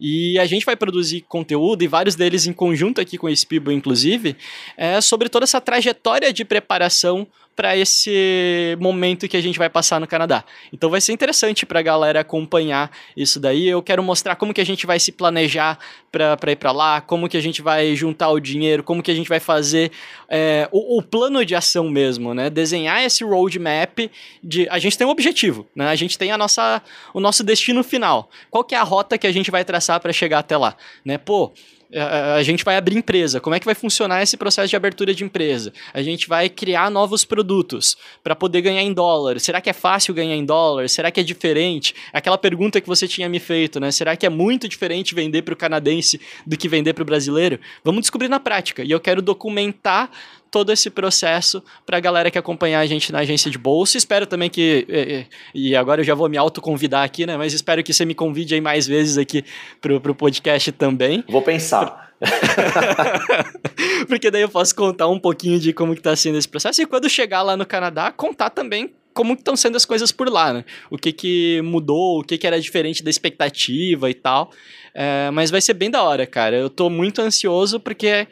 E 0.00 0.36
a 0.36 0.46
gente 0.46 0.66
vai 0.66 0.74
produzir 0.74 1.20
conteúdo, 1.28 1.84
e 1.84 1.86
vários 1.86 2.16
deles 2.16 2.44
em 2.44 2.52
conjunto 2.52 3.00
aqui 3.00 3.16
com 3.16 3.28
o 3.28 3.36
Spibo, 3.36 3.70
inclusive, 3.70 4.34
é 4.76 5.00
sobre 5.00 5.28
toda 5.28 5.44
essa 5.44 5.60
trajetória 5.60 6.32
de 6.32 6.44
preparação 6.44 7.28
para 7.60 7.76
esse 7.76 8.74
momento 8.80 9.28
que 9.28 9.36
a 9.36 9.40
gente 9.42 9.58
vai 9.58 9.68
passar 9.68 10.00
no 10.00 10.06
Canadá. 10.06 10.42
Então 10.72 10.88
vai 10.88 10.98
ser 10.98 11.12
interessante 11.12 11.66
para 11.66 11.80
a 11.80 11.82
galera 11.82 12.20
acompanhar 12.20 12.90
isso 13.14 13.38
daí. 13.38 13.68
Eu 13.68 13.82
quero 13.82 14.02
mostrar 14.02 14.34
como 14.34 14.54
que 14.54 14.62
a 14.62 14.64
gente 14.64 14.86
vai 14.86 14.98
se 14.98 15.12
planejar 15.12 15.78
para 16.10 16.52
ir 16.52 16.56
para 16.56 16.72
lá, 16.72 17.02
como 17.02 17.28
que 17.28 17.36
a 17.36 17.40
gente 17.42 17.60
vai 17.60 17.94
juntar 17.94 18.30
o 18.30 18.40
dinheiro, 18.40 18.82
como 18.82 19.02
que 19.02 19.10
a 19.10 19.14
gente 19.14 19.28
vai 19.28 19.40
fazer 19.40 19.92
é, 20.26 20.70
o, 20.72 20.96
o, 20.96 21.02
plano 21.02 21.44
de 21.44 21.54
ação 21.54 21.90
mesmo, 21.90 22.32
né? 22.32 22.48
Desenhar 22.48 23.04
esse 23.04 23.22
roadmap 23.22 24.10
de... 24.42 24.66
A 24.70 24.78
gente 24.78 24.96
tem 24.96 25.06
um 25.06 25.10
objetivo, 25.10 25.68
né? 25.76 25.88
A 25.88 25.94
gente 25.96 26.16
tem 26.16 26.32
a 26.32 26.38
nossa, 26.38 26.80
o 27.12 27.20
nosso 27.20 27.44
destino 27.44 27.84
final. 27.84 28.30
Qual 28.50 28.64
que 28.64 28.74
é 28.74 28.78
a 28.78 28.82
rota 28.82 29.18
que 29.18 29.26
a 29.26 29.32
gente 29.32 29.50
vai 29.50 29.66
traçar 29.66 30.00
para 30.00 30.14
chegar 30.14 30.38
até 30.38 30.56
lá, 30.56 30.74
né? 31.04 31.18
Pô, 31.18 31.52
a 31.92 32.42
gente 32.42 32.64
vai 32.64 32.76
abrir 32.76 32.96
empresa. 32.96 33.40
Como 33.40 33.54
é 33.54 33.60
que 33.60 33.66
vai 33.66 33.74
funcionar 33.74 34.22
esse 34.22 34.36
processo 34.36 34.68
de 34.68 34.76
abertura 34.76 35.12
de 35.12 35.24
empresa? 35.24 35.72
A 35.92 36.02
gente 36.02 36.28
vai 36.28 36.48
criar 36.48 36.90
novos 36.90 37.24
produtos 37.24 37.96
para 38.22 38.36
poder 38.36 38.60
ganhar 38.60 38.82
em 38.82 38.92
dólar. 38.92 39.40
Será 39.40 39.60
que 39.60 39.68
é 39.68 39.72
fácil 39.72 40.14
ganhar 40.14 40.36
em 40.36 40.44
dólar? 40.44 40.88
Será 40.88 41.10
que 41.10 41.20
é 41.20 41.22
diferente? 41.22 41.94
Aquela 42.12 42.38
pergunta 42.38 42.80
que 42.80 42.86
você 42.86 43.08
tinha 43.08 43.28
me 43.28 43.40
feito, 43.40 43.80
né? 43.80 43.90
Será 43.90 44.16
que 44.16 44.24
é 44.24 44.28
muito 44.28 44.68
diferente 44.68 45.14
vender 45.14 45.42
para 45.42 45.54
o 45.54 45.56
canadense 45.56 46.20
do 46.46 46.56
que 46.56 46.68
vender 46.68 46.94
para 46.94 47.02
o 47.02 47.06
brasileiro? 47.06 47.58
Vamos 47.82 48.02
descobrir 48.02 48.28
na 48.28 48.38
prática. 48.38 48.84
E 48.84 48.90
eu 48.90 49.00
quero 49.00 49.20
documentar 49.20 50.10
todo 50.50 50.72
esse 50.72 50.90
processo 50.90 51.62
para 51.86 51.96
a 51.96 52.00
galera 52.00 52.30
que 52.30 52.38
acompanhar 52.38 52.80
a 52.80 52.86
gente 52.86 53.12
na 53.12 53.20
agência 53.20 53.50
de 53.50 53.58
bolsa. 53.58 53.96
Espero 53.96 54.26
também 54.26 54.50
que, 54.50 55.26
e 55.54 55.76
agora 55.76 56.00
eu 56.00 56.04
já 56.04 56.14
vou 56.14 56.28
me 56.28 56.36
autoconvidar 56.36 57.04
aqui, 57.04 57.24
né? 57.24 57.36
Mas 57.36 57.52
espero 57.52 57.82
que 57.82 57.92
você 57.92 58.04
me 58.04 58.14
convide 58.14 58.54
aí 58.54 58.60
mais 58.60 58.86
vezes 58.86 59.16
aqui 59.16 59.44
pro, 59.80 60.00
pro 60.00 60.14
podcast 60.14 60.72
também. 60.72 61.22
Vou 61.28 61.42
pensar. 61.42 62.10
Porque 64.08 64.30
daí 64.30 64.42
eu 64.42 64.48
posso 64.48 64.74
contar 64.74 65.08
um 65.08 65.18
pouquinho 65.18 65.58
de 65.58 65.72
como 65.72 65.94
que 65.94 66.02
tá 66.02 66.14
sendo 66.14 66.36
esse 66.36 66.48
processo 66.48 66.82
e 66.82 66.86
quando 66.86 67.08
chegar 67.08 67.42
lá 67.42 67.56
no 67.56 67.64
Canadá, 67.64 68.12
contar 68.12 68.50
também 68.50 68.92
como 69.12 69.34
estão 69.34 69.56
sendo 69.56 69.76
as 69.76 69.84
coisas 69.84 70.12
por 70.12 70.28
lá, 70.28 70.52
né? 70.52 70.64
O 70.90 70.96
que 70.96 71.12
que 71.12 71.60
mudou, 71.62 72.20
o 72.20 72.24
que 72.24 72.38
que 72.38 72.46
era 72.46 72.60
diferente 72.60 73.02
da 73.02 73.10
expectativa 73.10 74.08
e 74.08 74.14
tal. 74.14 74.50
É, 74.94 75.30
mas 75.32 75.50
vai 75.50 75.60
ser 75.60 75.74
bem 75.74 75.90
da 75.90 76.02
hora, 76.02 76.26
cara. 76.26 76.56
Eu 76.56 76.70
tô 76.70 76.88
muito 76.88 77.20
ansioso 77.20 77.80
porque 77.80 78.26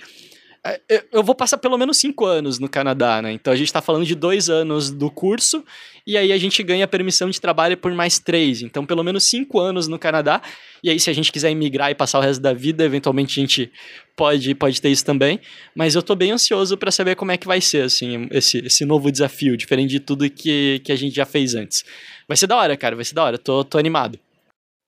eu 1.12 1.22
vou 1.22 1.34
passar 1.34 1.59
pelo 1.59 1.78
menos 1.78 1.98
cinco 1.98 2.24
anos 2.26 2.59
no 2.59 2.68
Canadá, 2.68 3.22
né? 3.22 3.32
Então 3.32 3.52
a 3.52 3.56
gente 3.56 3.68
está 3.68 3.80
falando 3.80 4.04
de 4.04 4.14
dois 4.14 4.50
anos 4.50 4.90
do 4.90 5.11
curso 5.11 5.64
e 6.06 6.16
aí 6.16 6.32
a 6.32 6.38
gente 6.38 6.62
ganha 6.62 6.88
permissão 6.88 7.28
de 7.28 7.40
trabalho 7.40 7.76
por 7.76 7.92
mais 7.92 8.18
três. 8.18 8.62
Então, 8.62 8.86
pelo 8.86 9.04
menos 9.04 9.24
cinco 9.24 9.61
anos 9.61 9.86
no 9.86 9.98
Canadá. 9.98 10.40
E 10.82 10.88
aí, 10.88 10.98
se 10.98 11.11
a 11.11 11.12
gente 11.12 11.30
quiser 11.30 11.50
emigrar 11.50 11.90
e 11.90 11.94
passar 11.94 12.18
o 12.18 12.22
resto 12.22 12.40
da 12.40 12.54
vida, 12.54 12.84
eventualmente 12.84 13.38
a 13.38 13.42
gente 13.42 13.70
pode, 14.16 14.54
pode 14.54 14.80
ter 14.80 14.88
isso 14.88 15.04
também. 15.04 15.38
Mas 15.74 15.94
eu 15.94 16.02
tô 16.02 16.14
bem 16.14 16.30
ansioso 16.30 16.78
para 16.78 16.90
saber 16.90 17.14
como 17.14 17.30
é 17.30 17.36
que 17.36 17.46
vai 17.46 17.61
ser, 17.61 17.82
assim, 17.82 18.26
esse, 18.30 18.59
esse 18.64 18.84
novo 18.84 19.12
desafio, 19.12 19.56
diferente 19.56 19.90
de 19.90 20.00
tudo 20.00 20.30
que, 20.30 20.80
que 20.82 20.92
a 20.92 20.96
gente 20.96 21.14
já 21.14 21.26
fez 21.26 21.54
antes. 21.54 21.84
Vai 22.26 22.36
ser 22.36 22.46
da 22.46 22.56
hora, 22.56 22.76
cara, 22.76 22.96
vai 22.96 23.04
ser 23.04 23.14
da 23.14 23.24
hora. 23.24 23.36
Tô, 23.36 23.62
tô 23.62 23.76
animado. 23.76 24.18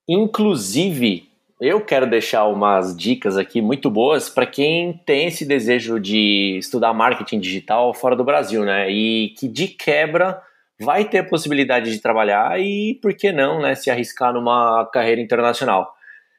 Inclusive, 0.09 1.30
eu 1.61 1.81
quero 1.85 2.09
deixar 2.09 2.47
umas 2.47 2.97
dicas 2.97 3.37
aqui 3.37 3.61
muito 3.61 3.91
boas 3.91 4.31
para 4.31 4.47
quem 4.47 4.95
tem 5.05 5.27
esse 5.27 5.45
desejo 5.45 6.01
de 6.01 6.57
estudar 6.59 6.95
marketing 6.95 7.39
digital 7.39 7.93
fora 7.93 8.17
do 8.17 8.25
Brasil, 8.25 8.65
né? 8.65 8.91
E 8.91 9.35
que 9.39 9.47
de 9.47 9.69
quebra 9.69 10.41
vai 10.81 11.05
ter 11.05 11.19
a 11.19 11.25
possibilidade 11.25 11.93
de 11.93 12.01
trabalhar 12.01 12.59
e, 12.59 12.99
por 13.03 13.15
que 13.15 13.31
não, 13.31 13.61
né, 13.61 13.75
se 13.75 13.91
arriscar 13.91 14.33
numa 14.33 14.89
carreira 14.91 15.21
internacional. 15.21 15.93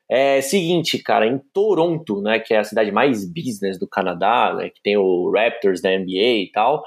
É 0.09 0.41
seguinte, 0.41 0.97
cara, 0.97 1.27
em 1.27 1.39
Toronto, 1.53 2.21
né, 2.21 2.39
que 2.39 2.53
é 2.53 2.57
a 2.57 2.63
cidade 2.63 2.91
mais 2.91 3.23
business 3.23 3.77
do 3.79 3.87
Canadá, 3.87 4.55
né, 4.57 4.69
que 4.69 4.81
tem 4.81 4.97
o 4.97 5.31
Raptors 5.31 5.81
da 5.81 5.91
NBA 5.91 6.41
e 6.43 6.51
tal, 6.51 6.83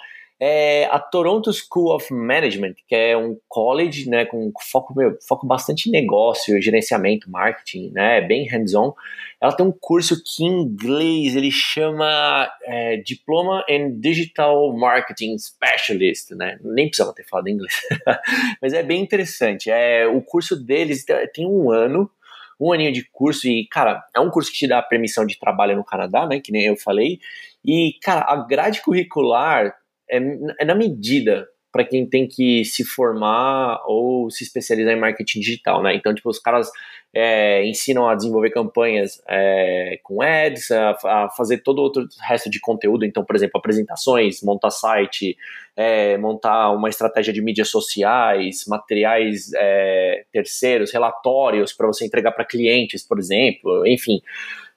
é 0.46 0.84
a 0.90 0.98
Toronto 0.98 1.50
School 1.50 1.94
of 1.94 2.12
Management, 2.12 2.74
que 2.86 2.94
é 2.94 3.16
um 3.16 3.34
college, 3.48 4.10
né, 4.10 4.26
com 4.26 4.52
foco, 4.60 4.94
meu, 4.94 5.16
foco 5.26 5.46
bastante 5.46 5.88
em 5.88 5.92
negócio, 5.92 6.60
gerenciamento, 6.60 7.30
marketing, 7.30 7.90
né, 7.92 8.20
bem 8.20 8.46
hands-on. 8.46 8.92
Ela 9.40 9.56
tem 9.56 9.64
um 9.64 9.72
curso 9.72 10.22
que 10.22 10.44
em 10.44 10.60
inglês 10.60 11.34
ele 11.34 11.50
chama 11.50 12.46
é, 12.64 12.98
Diploma 12.98 13.64
in 13.70 13.98
Digital 13.98 14.70
Marketing 14.76 15.34
Specialist, 15.38 16.32
né, 16.32 16.58
nem 16.62 16.88
precisava 16.88 17.14
ter 17.14 17.24
falado 17.24 17.48
inglês, 17.48 17.80
mas 18.60 18.74
é 18.74 18.82
bem 18.82 19.00
interessante. 19.00 19.70
É, 19.70 20.06
o 20.06 20.20
curso 20.20 20.62
deles 20.62 21.06
tem 21.32 21.46
um 21.46 21.70
ano, 21.70 22.10
um 22.60 22.70
aninho 22.70 22.92
de 22.92 23.08
curso 23.10 23.48
e, 23.48 23.66
cara, 23.68 24.04
é 24.14 24.20
um 24.20 24.28
curso 24.28 24.52
que 24.52 24.58
te 24.58 24.68
dá 24.68 24.82
permissão 24.82 25.24
de 25.24 25.38
trabalho 25.38 25.74
no 25.74 25.84
Canadá, 25.84 26.26
né, 26.26 26.38
que 26.38 26.52
nem 26.52 26.66
eu 26.66 26.76
falei, 26.76 27.18
e, 27.64 27.94
cara, 28.02 28.30
a 28.30 28.36
grade 28.46 28.82
curricular 28.82 29.74
é, 30.10 30.18
é 30.60 30.64
na 30.64 30.74
medida 30.74 31.46
para 31.74 31.84
quem 31.84 32.08
tem 32.08 32.28
que 32.28 32.64
se 32.64 32.84
formar 32.84 33.82
ou 33.86 34.30
se 34.30 34.44
especializar 34.44 34.94
em 34.94 35.00
marketing 35.00 35.40
digital, 35.40 35.82
né? 35.82 35.92
Então, 35.96 36.14
tipo, 36.14 36.30
os 36.30 36.38
caras 36.38 36.70
é, 37.12 37.66
ensinam 37.66 38.08
a 38.08 38.14
desenvolver 38.14 38.50
campanhas 38.50 39.20
é, 39.28 39.98
com 40.04 40.22
ads, 40.22 40.70
a, 40.70 40.90
a, 40.90 41.28
fazer 41.36 41.58
todo 41.64 41.82
outro 41.82 42.06
resto 42.28 42.48
de 42.48 42.60
conteúdo. 42.60 43.04
Então, 43.04 43.24
por 43.24 43.34
exemplo, 43.34 43.58
apresentações, 43.58 44.40
montar 44.40 44.70
site, 44.70 45.36
é, 45.76 46.16
montar 46.16 46.70
uma 46.70 46.88
estratégia 46.88 47.32
de 47.32 47.42
mídias 47.42 47.70
sociais, 47.70 48.64
materiais 48.68 49.52
é, 49.56 50.24
terceiros, 50.32 50.92
relatórios 50.92 51.72
para 51.72 51.88
você 51.88 52.06
entregar 52.06 52.30
para 52.30 52.44
clientes, 52.44 53.02
por 53.02 53.18
exemplo, 53.18 53.84
enfim. 53.84 54.20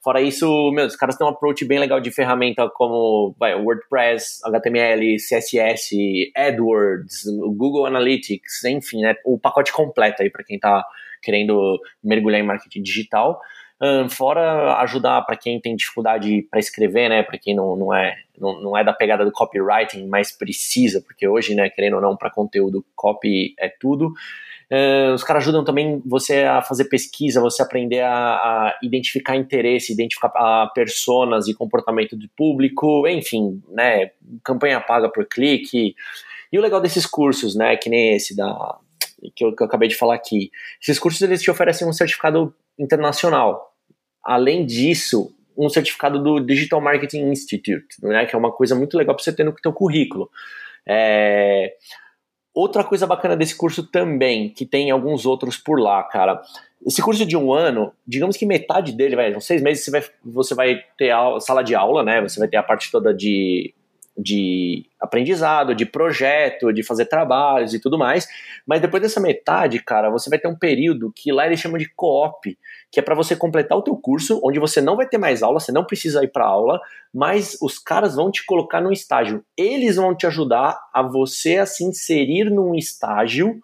Fora 0.04 0.22
isso, 0.22 0.72
meu, 0.72 0.86
os 0.86 0.96
caras 0.96 1.18
têm 1.18 1.26
um 1.26 1.30
approach 1.32 1.66
bem 1.66 1.80
legal 1.80 2.00
de 2.00 2.12
ferramenta 2.12 2.70
como 2.74 3.36
vai, 3.40 3.56
WordPress, 3.56 4.40
HTML, 4.46 5.18
CSS, 5.18 6.32
AdWords, 6.36 7.24
Google 7.56 7.86
Analytics, 7.86 8.64
enfim, 8.66 9.02
né, 9.02 9.16
o 9.26 9.40
pacote 9.40 9.74
completo 9.74 10.22
aí 10.22 10.30
para 10.30 10.44
quem 10.44 10.56
está 10.56 10.84
querendo 11.22 11.80
mergulhar 12.04 12.40
em 12.40 12.46
marketing 12.46 12.84
digital. 12.84 13.40
Fora 14.10 14.78
ajudar 14.82 15.22
para 15.22 15.38
quem 15.38 15.62
tem 15.62 15.76
dificuldade 15.76 16.48
para 16.50 16.60
escrever, 16.60 17.10
né, 17.10 17.22
para 17.22 17.38
quem 17.38 17.56
não, 17.56 17.76
não, 17.76 17.94
é, 17.94 18.16
não, 18.38 18.62
não 18.62 18.78
é 18.78 18.84
da 18.84 18.92
pegada 18.92 19.24
do 19.24 19.32
copywriting, 19.32 20.08
mas 20.08 20.32
precisa, 20.32 21.02
porque 21.02 21.28
hoje, 21.28 21.54
né, 21.54 21.70
querendo 21.70 21.96
ou 21.96 22.02
não, 22.02 22.18
para 22.18 22.32
conteúdo, 22.32 22.84
copy 22.96 23.54
é 23.60 23.70
tudo. 23.70 24.14
Uh, 24.70 25.14
os 25.14 25.24
caras 25.24 25.44
ajudam 25.44 25.64
também 25.64 26.02
você 26.06 26.44
a 26.44 26.62
fazer 26.62 26.86
pesquisa, 26.86 27.40
você 27.40 27.62
aprender 27.62 28.02
a, 28.02 28.12
a 28.12 28.80
identificar 28.84 29.38
interesse, 29.38 29.94
identificar 29.94 30.28
a 30.36 30.68
personas 30.74 31.48
e 31.48 31.54
comportamento 31.54 32.18
do 32.18 32.28
público, 32.36 33.08
enfim, 33.08 33.62
né? 33.70 34.12
Campanha 34.44 34.82
paga 34.82 35.08
por 35.08 35.26
clique. 35.26 35.96
E 36.52 36.60
o 36.60 36.62
legal 36.62 36.82
desses 36.82 37.06
cursos, 37.06 37.56
né? 37.56 37.78
Que 37.78 37.90
nem 37.90 38.16
esse 38.16 38.36
da 38.36 38.78
que 39.36 39.44
eu, 39.44 39.56
que 39.56 39.62
eu 39.62 39.68
acabei 39.68 39.88
de 39.88 39.96
falar 39.96 40.16
aqui. 40.16 40.52
Esses 40.82 41.00
cursos 41.00 41.22
eles 41.22 41.42
te 41.42 41.52
oferecem 41.52 41.88
um 41.88 41.94
certificado 41.94 42.54
internacional. 42.78 43.74
Além 44.24 44.66
disso, 44.66 45.34
um 45.58 45.70
certificado 45.70 46.22
do 46.22 46.40
Digital 46.40 46.82
Marketing 46.82 47.30
Institute, 47.30 47.88
né, 48.02 48.26
que 48.26 48.36
é 48.36 48.38
uma 48.40 48.52
coisa 48.52 48.76
muito 48.76 48.98
legal 48.98 49.16
para 49.16 49.24
você 49.24 49.34
ter 49.34 49.44
no 49.44 49.54
seu 49.62 49.74
currículo. 49.74 50.30
É, 50.88 51.74
Outra 52.58 52.84
coisa 52.84 53.06
bacana 53.06 53.38
desse 53.38 53.56
curso 53.56 53.84
também, 53.84 54.50
que 54.50 54.66
tem 54.66 54.90
alguns 54.90 55.28
outros 55.28 55.58
por 55.58 55.80
lá, 55.80 56.02
cara. 56.02 56.42
Esse 56.84 57.04
curso 57.04 57.24
de 57.24 57.38
um 57.38 57.54
ano, 57.54 57.94
digamos 58.06 58.36
que 58.36 58.48
metade 58.48 58.94
dele, 58.94 59.16
vai, 59.16 59.36
uns 59.36 59.46
seis 59.46 59.62
meses, 59.62 59.86
você 59.86 59.92
vai, 59.92 60.04
você 60.26 60.56
vai 60.56 60.84
ter 60.98 61.12
a 61.12 61.40
sala 61.40 61.64
de 61.64 61.76
aula, 61.76 62.02
né? 62.02 62.20
Você 62.20 62.40
vai 62.40 62.48
ter 62.48 62.58
a 62.58 62.64
parte 62.64 62.90
toda 62.90 63.14
de 63.14 63.76
de 64.18 64.86
aprendizado, 65.00 65.76
de 65.76 65.86
projeto, 65.86 66.74
de 66.74 66.82
fazer 66.82 67.06
trabalhos 67.06 67.74
e 67.74 67.80
tudo 67.80 67.98
mais. 67.98 68.28
Mas 68.66 68.82
depois 68.82 69.04
dessa 69.04 69.20
metade, 69.20 69.80
cara, 69.80 70.10
você 70.10 70.30
vai 70.30 70.40
ter 70.40 70.48
um 70.48 70.58
período 70.58 71.14
que 71.16 71.32
lá 71.32 71.46
eles 71.46 71.60
chamam 71.60 71.78
de 71.78 71.90
co-op, 71.96 72.58
que 72.92 73.00
é 73.00 73.04
para 73.04 73.14
você 73.14 73.36
completar 73.36 73.78
o 73.78 73.84
teu 73.84 73.96
curso, 73.96 74.40
onde 74.44 74.60
você 74.60 74.82
não 74.82 74.96
vai 74.96 75.08
ter 75.08 75.18
mais 75.20 75.44
aula, 75.44 75.60
você 75.60 75.72
não 75.72 75.86
precisa 75.86 76.24
ir 76.24 76.30
para 76.30 76.46
aula, 76.46 76.80
mas 77.14 77.58
os 77.62 77.78
caras 77.78 78.16
vão 78.16 78.32
te 78.32 78.44
colocar 78.46 78.82
num 78.82 78.92
estágio. 78.92 79.44
Eles 79.56 79.98
vão 79.98 80.16
te 80.16 80.26
ajudar 80.26 80.80
a 80.94 81.04
você 81.04 81.58
a 81.58 81.66
se 81.66 81.84
inserir 81.84 82.50
num 82.50 82.74
estágio 82.74 83.60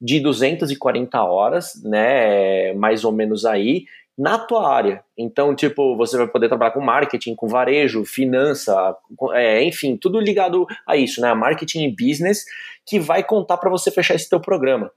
de 0.00 0.20
240 0.20 1.20
horas, 1.24 1.72
né, 1.82 2.72
mais 2.74 3.04
ou 3.04 3.10
menos 3.10 3.44
aí, 3.44 3.84
na 4.18 4.36
tua 4.36 4.68
área. 4.68 5.04
Então, 5.16 5.54
tipo, 5.54 5.96
você 5.96 6.16
vai 6.18 6.26
poder 6.26 6.48
trabalhar 6.48 6.72
com 6.72 6.80
marketing, 6.80 7.36
com 7.36 7.46
varejo, 7.46 8.04
finança, 8.04 8.96
é, 9.32 9.62
enfim, 9.62 9.96
tudo 9.96 10.18
ligado 10.18 10.66
a 10.84 10.96
isso, 10.96 11.20
né? 11.20 11.32
Marketing 11.34 11.84
e 11.84 11.94
business, 11.94 12.44
que 12.84 12.98
vai 12.98 13.22
contar 13.22 13.58
para 13.58 13.70
você 13.70 13.92
fechar 13.92 14.16
esse 14.16 14.28
teu 14.28 14.40
programa. 14.40 14.90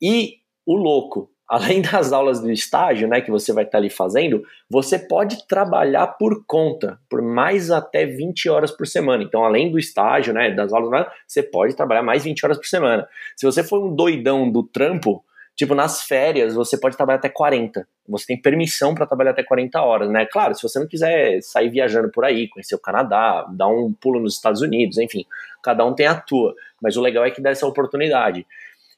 E 0.00 0.34
o 0.66 0.76
louco, 0.76 1.30
além 1.48 1.80
das 1.80 2.12
aulas 2.12 2.40
do 2.40 2.50
estágio, 2.50 3.08
né, 3.08 3.22
que 3.22 3.30
você 3.30 3.50
vai 3.52 3.64
estar 3.64 3.72
tá 3.72 3.78
ali 3.78 3.88
fazendo, 3.88 4.42
você 4.68 4.98
pode 4.98 5.46
trabalhar 5.46 6.08
por 6.08 6.44
conta, 6.44 6.98
por 7.08 7.22
mais 7.22 7.70
até 7.70 8.04
20 8.04 8.50
horas 8.50 8.70
por 8.70 8.86
semana. 8.86 9.22
Então, 9.22 9.42
além 9.42 9.70
do 9.70 9.78
estágio, 9.78 10.34
né, 10.34 10.50
das 10.50 10.72
aulas, 10.72 10.90
né, 10.90 11.06
você 11.26 11.42
pode 11.42 11.74
trabalhar 11.74 12.02
mais 12.02 12.24
20 12.24 12.44
horas 12.44 12.58
por 12.58 12.66
semana. 12.66 13.08
Se 13.36 13.46
você 13.46 13.62
for 13.62 13.82
um 13.82 13.94
doidão 13.94 14.50
do 14.50 14.62
trampo, 14.64 15.24
Tipo, 15.56 15.74
nas 15.74 16.02
férias 16.02 16.54
você 16.54 16.78
pode 16.78 16.96
trabalhar 16.96 17.18
até 17.18 17.30
40. 17.30 17.88
Você 18.08 18.26
tem 18.26 18.40
permissão 18.40 18.94
para 18.94 19.06
trabalhar 19.06 19.30
até 19.30 19.42
40 19.42 19.80
horas, 19.80 20.10
né? 20.10 20.26
Claro, 20.26 20.54
se 20.54 20.62
você 20.62 20.78
não 20.78 20.86
quiser 20.86 21.40
sair 21.40 21.70
viajando 21.70 22.10
por 22.10 22.26
aí, 22.26 22.46
conhecer 22.46 22.74
o 22.74 22.78
Canadá, 22.78 23.46
dar 23.50 23.68
um 23.68 23.90
pulo 23.92 24.20
nos 24.20 24.34
Estados 24.34 24.60
Unidos, 24.60 24.98
enfim, 24.98 25.24
cada 25.62 25.84
um 25.84 25.94
tem 25.94 26.06
a 26.06 26.14
tua. 26.14 26.54
Mas 26.80 26.96
o 26.98 27.00
legal 27.00 27.24
é 27.24 27.30
que 27.30 27.40
dá 27.40 27.50
essa 27.50 27.66
oportunidade. 27.66 28.46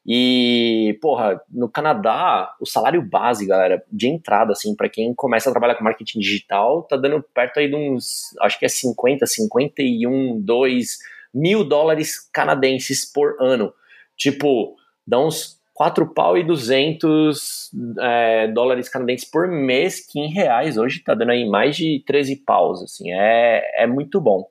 E, 0.04 0.98
porra, 1.00 1.40
no 1.48 1.68
Canadá, 1.68 2.52
o 2.61 2.66
salário 2.66 3.02
base, 3.02 3.46
galera, 3.46 3.84
de 3.92 4.09
entrada, 4.09 4.52
assim, 4.52 4.74
para 4.74 4.88
quem 4.88 5.14
começa 5.14 5.48
a 5.48 5.52
trabalhar 5.52 5.76
com 5.76 5.84
marketing 5.84 6.18
digital, 6.18 6.82
tá 6.82 6.96
dando 6.96 7.22
perto 7.22 7.61
aí 7.61 7.68
de 7.68 7.76
uns, 7.76 8.34
acho 8.40 8.59
que 8.59 8.64
é 8.64 8.68
50, 8.68 9.26
51, 9.26 10.40
2 10.40 10.98
mil 11.32 11.62
dólares 11.62 12.28
canadenses 12.32 13.04
por 13.04 13.36
ano. 13.38 13.72
Tipo, 14.16 14.76
dá 15.06 15.18
uns 15.20 15.57
4 15.79 16.12
pau 16.12 16.37
e 16.37 16.43
200 16.43 17.70
é, 18.01 18.49
dólares 18.49 18.89
canadenses 18.89 19.31
por 19.31 19.47
mês, 19.47 20.05
que 20.05 20.18
em 20.18 20.29
reais 20.29 20.76
hoje 20.76 20.99
está 20.99 21.14
dando 21.14 21.31
aí 21.31 21.49
mais 21.49 21.76
de 21.76 22.03
13 22.05 22.43
paus, 22.45 22.83
assim, 22.83 23.12
é, 23.12 23.85
é 23.85 23.87
muito 23.87 24.20
bom. 24.20 24.45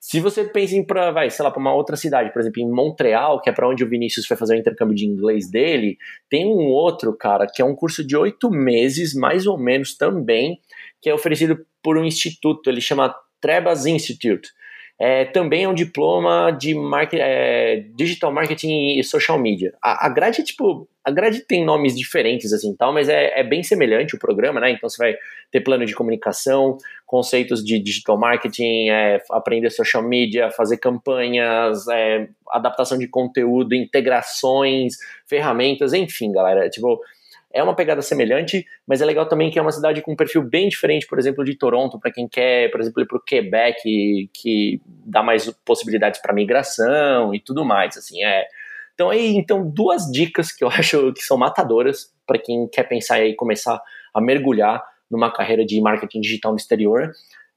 Se 0.00 0.18
você 0.18 0.42
pensa 0.42 0.74
em 0.74 0.84
para, 0.84 1.12
vai, 1.12 1.30
sei 1.30 1.44
lá, 1.44 1.52
para 1.52 1.60
uma 1.60 1.72
outra 1.72 1.94
cidade, 1.94 2.32
por 2.32 2.40
exemplo, 2.40 2.60
em 2.60 2.68
Montreal, 2.68 3.40
que 3.40 3.48
é 3.48 3.52
para 3.52 3.68
onde 3.68 3.84
o 3.84 3.88
Vinícius 3.88 4.26
foi 4.26 4.36
fazer 4.36 4.56
o 4.56 4.58
intercâmbio 4.58 4.96
de 4.96 5.06
inglês 5.06 5.48
dele, 5.48 5.98
tem 6.28 6.46
um 6.46 6.66
outro, 6.66 7.16
cara, 7.16 7.46
que 7.46 7.62
é 7.62 7.64
um 7.64 7.76
curso 7.76 8.04
de 8.04 8.16
oito 8.16 8.50
meses, 8.50 9.14
mais 9.14 9.46
ou 9.46 9.56
menos 9.56 9.96
também, 9.96 10.58
que 11.00 11.08
é 11.08 11.14
oferecido 11.14 11.64
por 11.80 11.96
um 11.96 12.04
instituto, 12.04 12.68
ele 12.68 12.80
chama 12.80 13.14
Trebas 13.40 13.86
Institute. 13.86 14.48
É, 14.98 15.26
também 15.26 15.64
é 15.64 15.68
um 15.68 15.74
diploma 15.74 16.50
de 16.50 16.74
market, 16.74 17.20
é, 17.22 17.84
digital 17.94 18.32
marketing 18.32 18.98
e 18.98 19.04
social 19.04 19.38
media. 19.38 19.74
A, 19.82 20.06
a 20.06 20.08
grade, 20.08 20.42
tipo, 20.42 20.88
a 21.04 21.10
grade 21.10 21.40
tem 21.40 21.64
nomes 21.64 21.96
diferentes, 21.96 22.52
assim, 22.52 22.74
tal, 22.74 22.94
mas 22.94 23.08
é, 23.08 23.38
é, 23.38 23.44
bem 23.44 23.62
semelhante 23.62 24.16
o 24.16 24.18
programa, 24.18 24.58
né? 24.58 24.70
Então 24.70 24.88
você 24.88 24.96
vai 24.96 25.14
ter 25.52 25.60
plano 25.60 25.84
de 25.84 25.94
comunicação, 25.94 26.78
conceitos 27.04 27.62
de 27.62 27.78
digital 27.78 28.18
marketing, 28.18 28.88
é, 28.88 29.22
aprender 29.30 29.70
social 29.70 30.02
media, 30.02 30.50
fazer 30.50 30.78
campanhas, 30.78 31.86
é, 31.88 32.28
adaptação 32.50 32.96
de 32.96 33.06
conteúdo, 33.06 33.74
integrações, 33.74 34.94
ferramentas, 35.28 35.92
enfim, 35.92 36.32
galera. 36.32 36.70
Tipo, 36.70 37.00
é 37.56 37.62
uma 37.62 37.74
pegada 37.74 38.02
semelhante, 38.02 38.66
mas 38.86 39.00
é 39.00 39.04
legal 39.04 39.26
também 39.26 39.50
que 39.50 39.58
é 39.58 39.62
uma 39.62 39.72
cidade 39.72 40.02
com 40.02 40.12
um 40.12 40.16
perfil 40.16 40.42
bem 40.42 40.68
diferente, 40.68 41.06
por 41.06 41.18
exemplo, 41.18 41.42
de 41.42 41.56
Toronto, 41.56 41.98
para 41.98 42.12
quem 42.12 42.28
quer, 42.28 42.70
por 42.70 42.80
exemplo, 42.80 43.02
ir 43.02 43.06
para 43.06 43.16
o 43.16 43.20
Quebec, 43.20 44.30
que 44.34 44.80
dá 44.86 45.22
mais 45.22 45.50
possibilidades 45.64 46.20
para 46.20 46.34
migração 46.34 47.34
e 47.34 47.40
tudo 47.40 47.64
mais, 47.64 47.96
assim, 47.96 48.22
é. 48.22 48.46
Então 48.94 49.08
aí, 49.10 49.36
então 49.36 49.68
duas 49.68 50.10
dicas 50.10 50.52
que 50.52 50.62
eu 50.62 50.68
acho 50.70 51.12
que 51.14 51.22
são 51.22 51.38
matadoras 51.38 52.12
para 52.26 52.38
quem 52.38 52.68
quer 52.68 52.84
pensar 52.84 53.24
e 53.24 53.34
começar 53.34 53.80
a 54.14 54.20
mergulhar 54.20 54.82
numa 55.10 55.32
carreira 55.32 55.64
de 55.64 55.80
marketing 55.80 56.20
digital 56.20 56.52
no 56.52 56.58
exterior. 56.58 57.10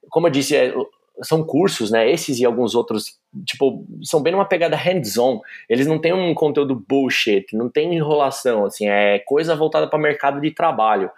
Como 0.09 0.27
eu 0.27 0.31
disse, 0.31 0.55
é, 0.55 0.73
são 1.21 1.43
cursos, 1.43 1.91
né? 1.91 2.09
Esses 2.09 2.39
e 2.39 2.45
alguns 2.45 2.75
outros, 2.75 3.17
tipo, 3.45 3.85
são 4.03 4.21
bem 4.21 4.33
numa 4.33 4.45
pegada 4.45 4.75
hands-on. 4.75 5.39
Eles 5.69 5.87
não 5.87 5.99
têm 5.99 6.13
um 6.13 6.33
conteúdo 6.33 6.83
bullshit, 6.87 7.45
não 7.53 7.69
tem 7.69 7.93
enrolação, 7.93 8.65
assim, 8.65 8.87
é 8.87 9.19
coisa 9.19 9.55
voltada 9.55 9.87
para 9.87 9.99
o 9.99 10.01
mercado 10.01 10.39
de 10.41 10.51
trabalho. 10.51 11.09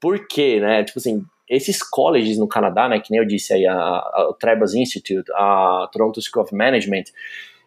Por 0.00 0.26
quê, 0.28 0.60
né? 0.60 0.84
Tipo 0.84 0.98
assim, 0.98 1.24
esses 1.48 1.82
colleges 1.82 2.38
no 2.38 2.46
Canadá, 2.46 2.88
né, 2.88 3.00
que 3.00 3.10
nem 3.10 3.20
eu 3.20 3.26
disse 3.26 3.52
aí, 3.52 3.66
a, 3.66 3.74
a, 3.74 4.28
o 4.30 4.34
Trebas 4.34 4.72
Institute, 4.72 5.30
a 5.34 5.88
Toronto 5.92 6.20
School 6.22 6.44
of 6.44 6.54
Management, 6.54 7.04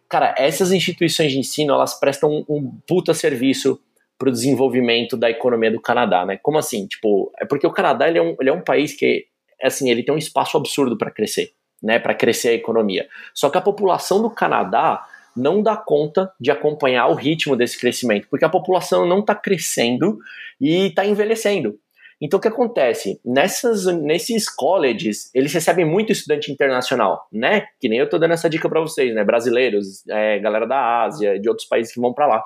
cara, 0.07 0.33
essas 0.37 0.71
instituições 0.71 1.33
de 1.33 1.39
ensino, 1.39 1.73
elas 1.73 1.99
prestam 1.99 2.31
um, 2.31 2.45
um 2.47 2.79
puta 2.87 3.13
serviço 3.13 3.79
para 4.17 4.29
o 4.29 4.31
desenvolvimento 4.31 5.17
da 5.17 5.29
economia 5.29 5.69
do 5.69 5.81
Canadá, 5.81 6.25
né? 6.25 6.37
Como 6.41 6.57
assim? 6.57 6.87
Tipo, 6.87 7.31
é 7.37 7.45
porque 7.45 7.67
o 7.67 7.71
Canadá 7.71 8.07
ele 8.07 8.19
é 8.19 8.21
um, 8.21 8.37
ele 8.39 8.49
é 8.49 8.53
um 8.53 8.61
país 8.61 8.93
que, 8.93 9.25
assim, 9.61 9.89
ele 9.89 10.01
tem 10.01 10.13
um 10.13 10.17
espaço 10.17 10.55
absurdo 10.55 10.97
para 10.97 11.11
crescer, 11.11 11.51
né? 11.83 11.99
Para 11.99 12.15
crescer 12.15 12.49
a 12.49 12.53
economia. 12.53 13.07
Só 13.33 13.49
que 13.49 13.57
a 13.57 13.61
população 13.61 14.21
do 14.21 14.29
Canadá 14.29 15.05
não 15.35 15.61
dá 15.61 15.75
conta 15.75 16.31
de 16.39 16.51
acompanhar 16.51 17.07
o 17.07 17.15
ritmo 17.15 17.55
desse 17.55 17.79
crescimento, 17.79 18.27
porque 18.29 18.45
a 18.45 18.49
população 18.49 19.05
não 19.05 19.19
está 19.19 19.35
crescendo 19.35 20.19
e 20.61 20.87
está 20.87 21.05
envelhecendo. 21.05 21.77
Então, 22.21 22.37
o 22.37 22.41
que 22.41 22.47
acontece? 22.47 23.19
Nessas, 23.25 23.85
nesses 23.85 24.47
colleges, 24.47 25.29
eles 25.35 25.51
recebem 25.51 25.83
muito 25.83 26.11
estudante 26.11 26.51
internacional, 26.51 27.27
né? 27.29 27.65
Que 27.81 27.89
nem 27.89 27.99
eu 27.99 28.07
tô 28.07 28.17
dando 28.17 28.33
essa 28.33 28.49
dica 28.49 28.69
para 28.69 28.79
vocês, 28.79 29.13
né? 29.13 29.25
Brasileiros, 29.25 30.07
é, 30.07 30.39
galera 30.39 30.65
da 30.65 31.03
Ásia, 31.03 31.37
de 31.37 31.49
outros 31.49 31.67
países 31.67 31.93
que 31.93 31.99
vão 31.99 32.13
para 32.13 32.27
lá. 32.27 32.43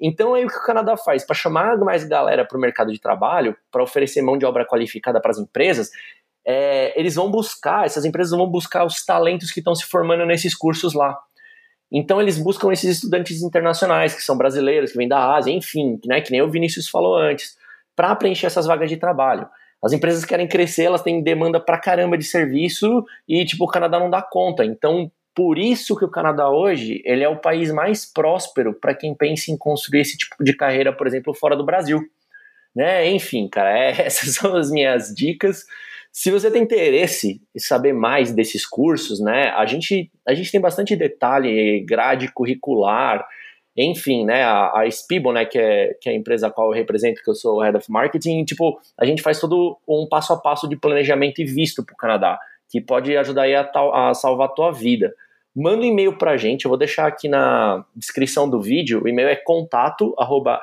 Então, 0.00 0.34
aí 0.34 0.44
o 0.44 0.48
que 0.48 0.56
o 0.56 0.62
Canadá 0.62 0.96
faz? 0.96 1.26
Para 1.26 1.34
chamar 1.34 1.76
mais 1.78 2.04
galera 2.04 2.44
para 2.44 2.56
o 2.56 2.60
mercado 2.60 2.92
de 2.92 3.00
trabalho, 3.00 3.56
para 3.70 3.82
oferecer 3.82 4.22
mão 4.22 4.38
de 4.38 4.46
obra 4.46 4.64
qualificada 4.64 5.20
para 5.20 5.32
as 5.32 5.38
empresas, 5.38 5.90
é, 6.50 6.98
eles 6.98 7.14
vão 7.14 7.30
buscar, 7.30 7.86
essas 7.86 8.04
empresas 8.04 8.36
vão 8.36 8.46
buscar 8.46 8.84
os 8.84 9.04
talentos 9.04 9.52
que 9.52 9.60
estão 9.60 9.74
se 9.74 9.84
formando 9.84 10.26
nesses 10.26 10.54
cursos 10.54 10.92
lá. 10.94 11.16
Então 11.92 12.20
eles 12.20 12.38
buscam 12.38 12.72
esses 12.72 12.96
estudantes 12.96 13.42
internacionais, 13.42 14.14
que 14.14 14.22
são 14.22 14.36
brasileiros, 14.36 14.92
que 14.92 14.98
vêm 14.98 15.08
da 15.08 15.34
Ásia, 15.34 15.52
enfim, 15.52 15.98
né, 16.06 16.20
que 16.20 16.30
nem 16.30 16.42
o 16.42 16.50
Vinícius 16.50 16.88
falou 16.88 17.16
antes, 17.16 17.56
para 17.94 18.14
preencher 18.16 18.46
essas 18.46 18.66
vagas 18.66 18.88
de 18.88 18.96
trabalho. 18.96 19.48
As 19.82 19.92
empresas 19.92 20.24
querem 20.24 20.46
crescer, 20.46 20.84
elas 20.84 21.02
têm 21.02 21.22
demanda 21.22 21.58
pra 21.58 21.78
caramba 21.78 22.18
de 22.18 22.24
serviço 22.24 23.04
e, 23.26 23.44
tipo, 23.44 23.64
o 23.64 23.68
Canadá 23.68 23.98
não 23.98 24.10
dá 24.10 24.20
conta. 24.20 24.64
Então, 24.64 25.10
por 25.34 25.58
isso 25.58 25.96
que 25.96 26.04
o 26.04 26.10
Canadá 26.10 26.50
hoje, 26.50 27.00
ele 27.04 27.24
é 27.24 27.28
o 27.28 27.40
país 27.40 27.72
mais 27.72 28.04
próspero 28.04 28.74
para 28.74 28.94
quem 28.94 29.14
pensa 29.14 29.50
em 29.50 29.56
construir 29.56 30.00
esse 30.00 30.18
tipo 30.18 30.44
de 30.44 30.54
carreira, 30.54 30.92
por 30.92 31.06
exemplo, 31.06 31.32
fora 31.32 31.56
do 31.56 31.64
Brasil. 31.64 32.00
Né? 32.74 33.10
Enfim, 33.10 33.48
cara, 33.48 33.76
é, 33.76 34.02
essas 34.06 34.34
são 34.34 34.54
as 34.54 34.70
minhas 34.70 35.14
dicas. 35.14 35.64
Se 36.12 36.30
você 36.30 36.50
tem 36.50 36.62
interesse 36.62 37.40
em 37.54 37.58
saber 37.58 37.92
mais 37.92 38.32
desses 38.32 38.66
cursos, 38.66 39.20
né, 39.20 39.50
a 39.50 39.64
gente, 39.64 40.10
a 40.26 40.34
gente 40.34 40.50
tem 40.50 40.60
bastante 40.60 40.96
detalhe, 40.96 41.84
grade 41.86 42.32
curricular, 42.32 43.24
enfim, 43.76 44.24
né, 44.24 44.42
a, 44.42 44.80
a 44.80 44.90
Spibo, 44.90 45.32
né, 45.32 45.44
que 45.44 45.58
é, 45.58 45.94
que 46.00 46.08
é 46.08 46.12
a 46.12 46.14
empresa 46.14 46.48
a 46.48 46.50
qual 46.50 46.68
eu 46.68 46.74
represento, 46.74 47.22
que 47.22 47.30
eu 47.30 47.34
sou 47.34 47.60
Head 47.60 47.76
of 47.76 47.90
Marketing, 47.90 48.44
tipo, 48.44 48.80
a 48.98 49.04
gente 49.04 49.22
faz 49.22 49.38
todo 49.38 49.78
um 49.88 50.06
passo 50.08 50.32
a 50.32 50.36
passo 50.36 50.68
de 50.68 50.76
planejamento 50.76 51.40
e 51.40 51.44
visto 51.44 51.84
para 51.84 51.94
o 51.94 51.96
Canadá, 51.96 52.38
que 52.68 52.80
pode 52.80 53.16
ajudar 53.16 53.42
aí 53.42 53.54
a, 53.54 53.70
a 53.92 54.14
salvar 54.14 54.48
a 54.48 54.52
tua 54.52 54.72
vida. 54.72 55.14
Manda 55.54 55.82
um 55.82 55.84
e-mail 55.84 56.16
para 56.16 56.32
a 56.32 56.36
gente, 56.36 56.64
eu 56.64 56.68
vou 56.68 56.78
deixar 56.78 57.06
aqui 57.06 57.28
na 57.28 57.84
descrição 57.94 58.48
do 58.48 58.60
vídeo, 58.60 59.02
o 59.02 59.08
e-mail 59.08 59.28
é 59.28 59.36
contato, 59.36 60.14
arroba. 60.18 60.62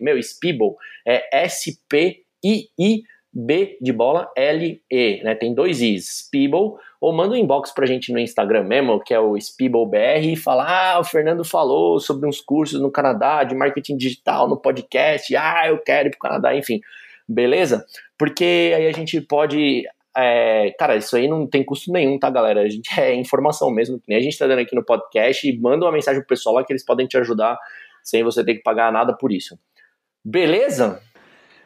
Meu, 0.00 0.22
Spibo 0.22 0.76
é 1.06 1.44
S-P-I-I 1.44 3.02
B 3.38 3.76
de 3.82 3.92
bola, 3.92 4.32
L, 4.34 4.82
E, 4.90 5.22
né? 5.22 5.34
Tem 5.34 5.54
dois 5.54 5.82
Is, 5.82 6.20
Speeble, 6.20 6.72
ou 6.98 7.12
manda 7.12 7.34
um 7.34 7.36
inbox 7.36 7.70
pra 7.70 7.84
gente 7.84 8.10
no 8.10 8.18
Instagram 8.18 8.64
mesmo, 8.64 8.98
que 8.98 9.12
é 9.12 9.20
o 9.20 9.36
SpeebleBR, 9.38 10.32
e 10.32 10.36
fala: 10.36 10.94
Ah, 10.94 10.98
o 10.98 11.04
Fernando 11.04 11.44
falou 11.44 12.00
sobre 12.00 12.26
uns 12.26 12.40
cursos 12.40 12.80
no 12.80 12.90
Canadá 12.90 13.44
de 13.44 13.54
marketing 13.54 13.98
digital 13.98 14.48
no 14.48 14.56
podcast, 14.56 15.36
ah, 15.36 15.64
eu 15.68 15.78
quero 15.78 16.08
ir 16.08 16.12
pro 16.12 16.20
Canadá, 16.20 16.56
enfim, 16.56 16.80
beleza? 17.28 17.84
Porque 18.16 18.72
aí 18.74 18.86
a 18.86 18.92
gente 18.92 19.20
pode. 19.20 19.84
É, 20.16 20.70
cara, 20.78 20.96
isso 20.96 21.14
aí 21.14 21.28
não 21.28 21.46
tem 21.46 21.62
custo 21.62 21.92
nenhum, 21.92 22.18
tá, 22.18 22.30
galera? 22.30 22.62
A 22.62 22.68
gente 22.70 22.88
é 22.98 23.14
informação 23.14 23.70
mesmo, 23.70 23.98
que 23.98 24.06
nem 24.08 24.16
a 24.16 24.22
gente 24.22 24.38
tá 24.38 24.46
dando 24.46 24.60
aqui 24.60 24.74
no 24.74 24.82
podcast, 24.82 25.46
e 25.46 25.60
manda 25.60 25.84
uma 25.84 25.92
mensagem 25.92 26.22
pro 26.22 26.28
pessoal 26.28 26.54
lá 26.54 26.64
que 26.64 26.72
eles 26.72 26.86
podem 26.86 27.06
te 27.06 27.18
ajudar 27.18 27.58
sem 28.02 28.24
você 28.24 28.42
ter 28.42 28.54
que 28.54 28.62
pagar 28.62 28.90
nada 28.90 29.12
por 29.14 29.30
isso. 29.30 29.58
Beleza? 30.24 31.02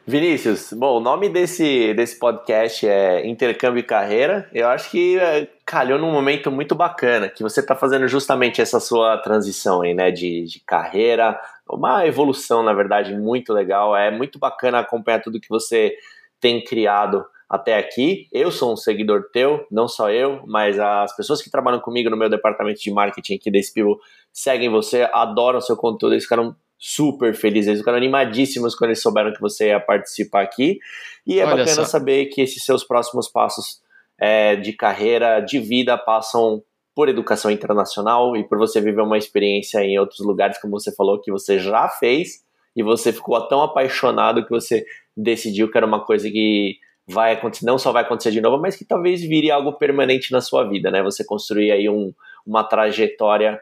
Vinícius, 0.05 0.73
bom, 0.73 0.97
o 0.97 0.99
nome 0.99 1.29
desse, 1.29 1.93
desse 1.93 2.17
podcast 2.17 2.87
é 2.87 3.25
Intercâmbio 3.27 3.81
e 3.81 3.83
Carreira. 3.83 4.49
Eu 4.51 4.67
acho 4.67 4.89
que 4.89 5.19
é, 5.19 5.47
calhou 5.63 5.99
num 5.99 6.11
momento 6.11 6.51
muito 6.51 6.73
bacana, 6.73 7.29
que 7.29 7.43
você 7.43 7.59
está 7.59 7.75
fazendo 7.75 8.07
justamente 8.07 8.59
essa 8.59 8.79
sua 8.79 9.19
transição 9.19 9.81
aí, 9.81 9.93
né, 9.93 10.09
de, 10.09 10.43
de 10.45 10.59
carreira, 10.65 11.39
uma 11.69 12.05
evolução, 12.05 12.63
na 12.63 12.73
verdade, 12.73 13.15
muito 13.15 13.53
legal. 13.53 13.95
É 13.95 14.09
muito 14.09 14.39
bacana 14.39 14.79
acompanhar 14.79 15.21
tudo 15.21 15.39
que 15.39 15.49
você 15.49 15.95
tem 16.39 16.63
criado 16.63 17.23
até 17.47 17.77
aqui. 17.77 18.27
Eu 18.33 18.49
sou 18.49 18.73
um 18.73 18.77
seguidor 18.77 19.29
teu, 19.31 19.67
não 19.69 19.87
só 19.87 20.09
eu, 20.09 20.41
mas 20.47 20.79
as 20.79 21.15
pessoas 21.15 21.43
que 21.43 21.51
trabalham 21.51 21.79
comigo 21.79 22.09
no 22.09 22.17
meu 22.17 22.27
departamento 22.29 22.81
de 22.81 22.91
marketing 22.91 23.35
aqui 23.35 23.51
da 23.51 23.61
Spivo 23.61 23.99
seguem 24.33 24.69
você, 24.69 25.07
adoram 25.13 25.61
seu 25.61 25.77
conteúdo, 25.77 26.13
eles 26.13 26.23
ficaram 26.23 26.55
super 26.83 27.35
felizes, 27.35 27.67
eles 27.67 27.79
ficaram 27.81 27.99
animadíssimos 27.99 28.73
quando 28.73 28.89
eles 28.89 29.03
souberam 29.03 29.31
que 29.31 29.39
você 29.39 29.67
ia 29.67 29.79
participar 29.79 30.41
aqui. 30.41 30.79
E 31.27 31.39
é 31.39 31.45
Olha 31.45 31.57
bacana 31.57 31.85
só. 31.85 31.85
saber 31.85 32.25
que 32.25 32.41
esses 32.41 32.65
seus 32.65 32.83
próximos 32.83 33.29
passos 33.29 33.79
é, 34.19 34.55
de 34.55 34.73
carreira, 34.73 35.39
de 35.41 35.59
vida, 35.59 35.95
passam 35.95 36.63
por 36.95 37.07
educação 37.07 37.51
internacional 37.51 38.35
e 38.35 38.43
por 38.43 38.57
você 38.57 38.81
viver 38.81 39.01
uma 39.01 39.17
experiência 39.17 39.83
em 39.83 39.99
outros 39.99 40.25
lugares, 40.25 40.59
como 40.59 40.79
você 40.79 40.91
falou, 40.91 41.21
que 41.21 41.31
você 41.31 41.59
já 41.59 41.87
fez 41.87 42.43
e 42.75 42.81
você 42.81 43.13
ficou 43.13 43.39
tão 43.47 43.61
apaixonado 43.61 44.43
que 44.43 44.49
você 44.49 44.83
decidiu 45.15 45.69
que 45.69 45.77
era 45.77 45.85
uma 45.85 46.03
coisa 46.03 46.31
que 46.31 46.77
vai 47.07 47.33
acontecer, 47.33 47.65
não 47.65 47.77
só 47.77 47.91
vai 47.91 48.01
acontecer 48.01 48.31
de 48.31 48.41
novo, 48.41 48.59
mas 48.59 48.75
que 48.75 48.85
talvez 48.85 49.21
vire 49.21 49.51
algo 49.51 49.73
permanente 49.73 50.31
na 50.31 50.41
sua 50.41 50.63
vida, 50.63 50.89
né? 50.89 51.03
Você 51.03 51.23
construir 51.23 51.71
aí 51.71 51.87
um, 51.87 52.11
uma 52.45 52.63
trajetória 52.63 53.59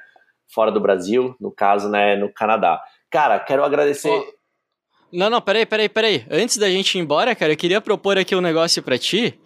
fora 0.53 0.71
do 0.71 0.79
Brasil, 0.79 1.35
no 1.39 1.51
caso, 1.51 1.89
né, 1.89 2.15
no 2.15 2.31
Canadá. 2.31 2.81
Cara, 3.09 3.39
quero 3.39 3.63
agradecer. 3.63 4.09
Não, 5.11 5.29
não, 5.29 5.41
peraí, 5.41 5.65
peraí, 5.65 5.89
peraí. 5.89 6.25
Antes 6.29 6.57
da 6.57 6.69
gente 6.69 6.95
ir 6.95 7.01
embora, 7.01 7.35
cara, 7.35 7.53
eu 7.53 7.57
queria 7.57 7.81
propor 7.81 8.17
aqui 8.17 8.35
um 8.35 8.41
negócio 8.41 8.83
para 8.83 8.97
ti 8.97 9.39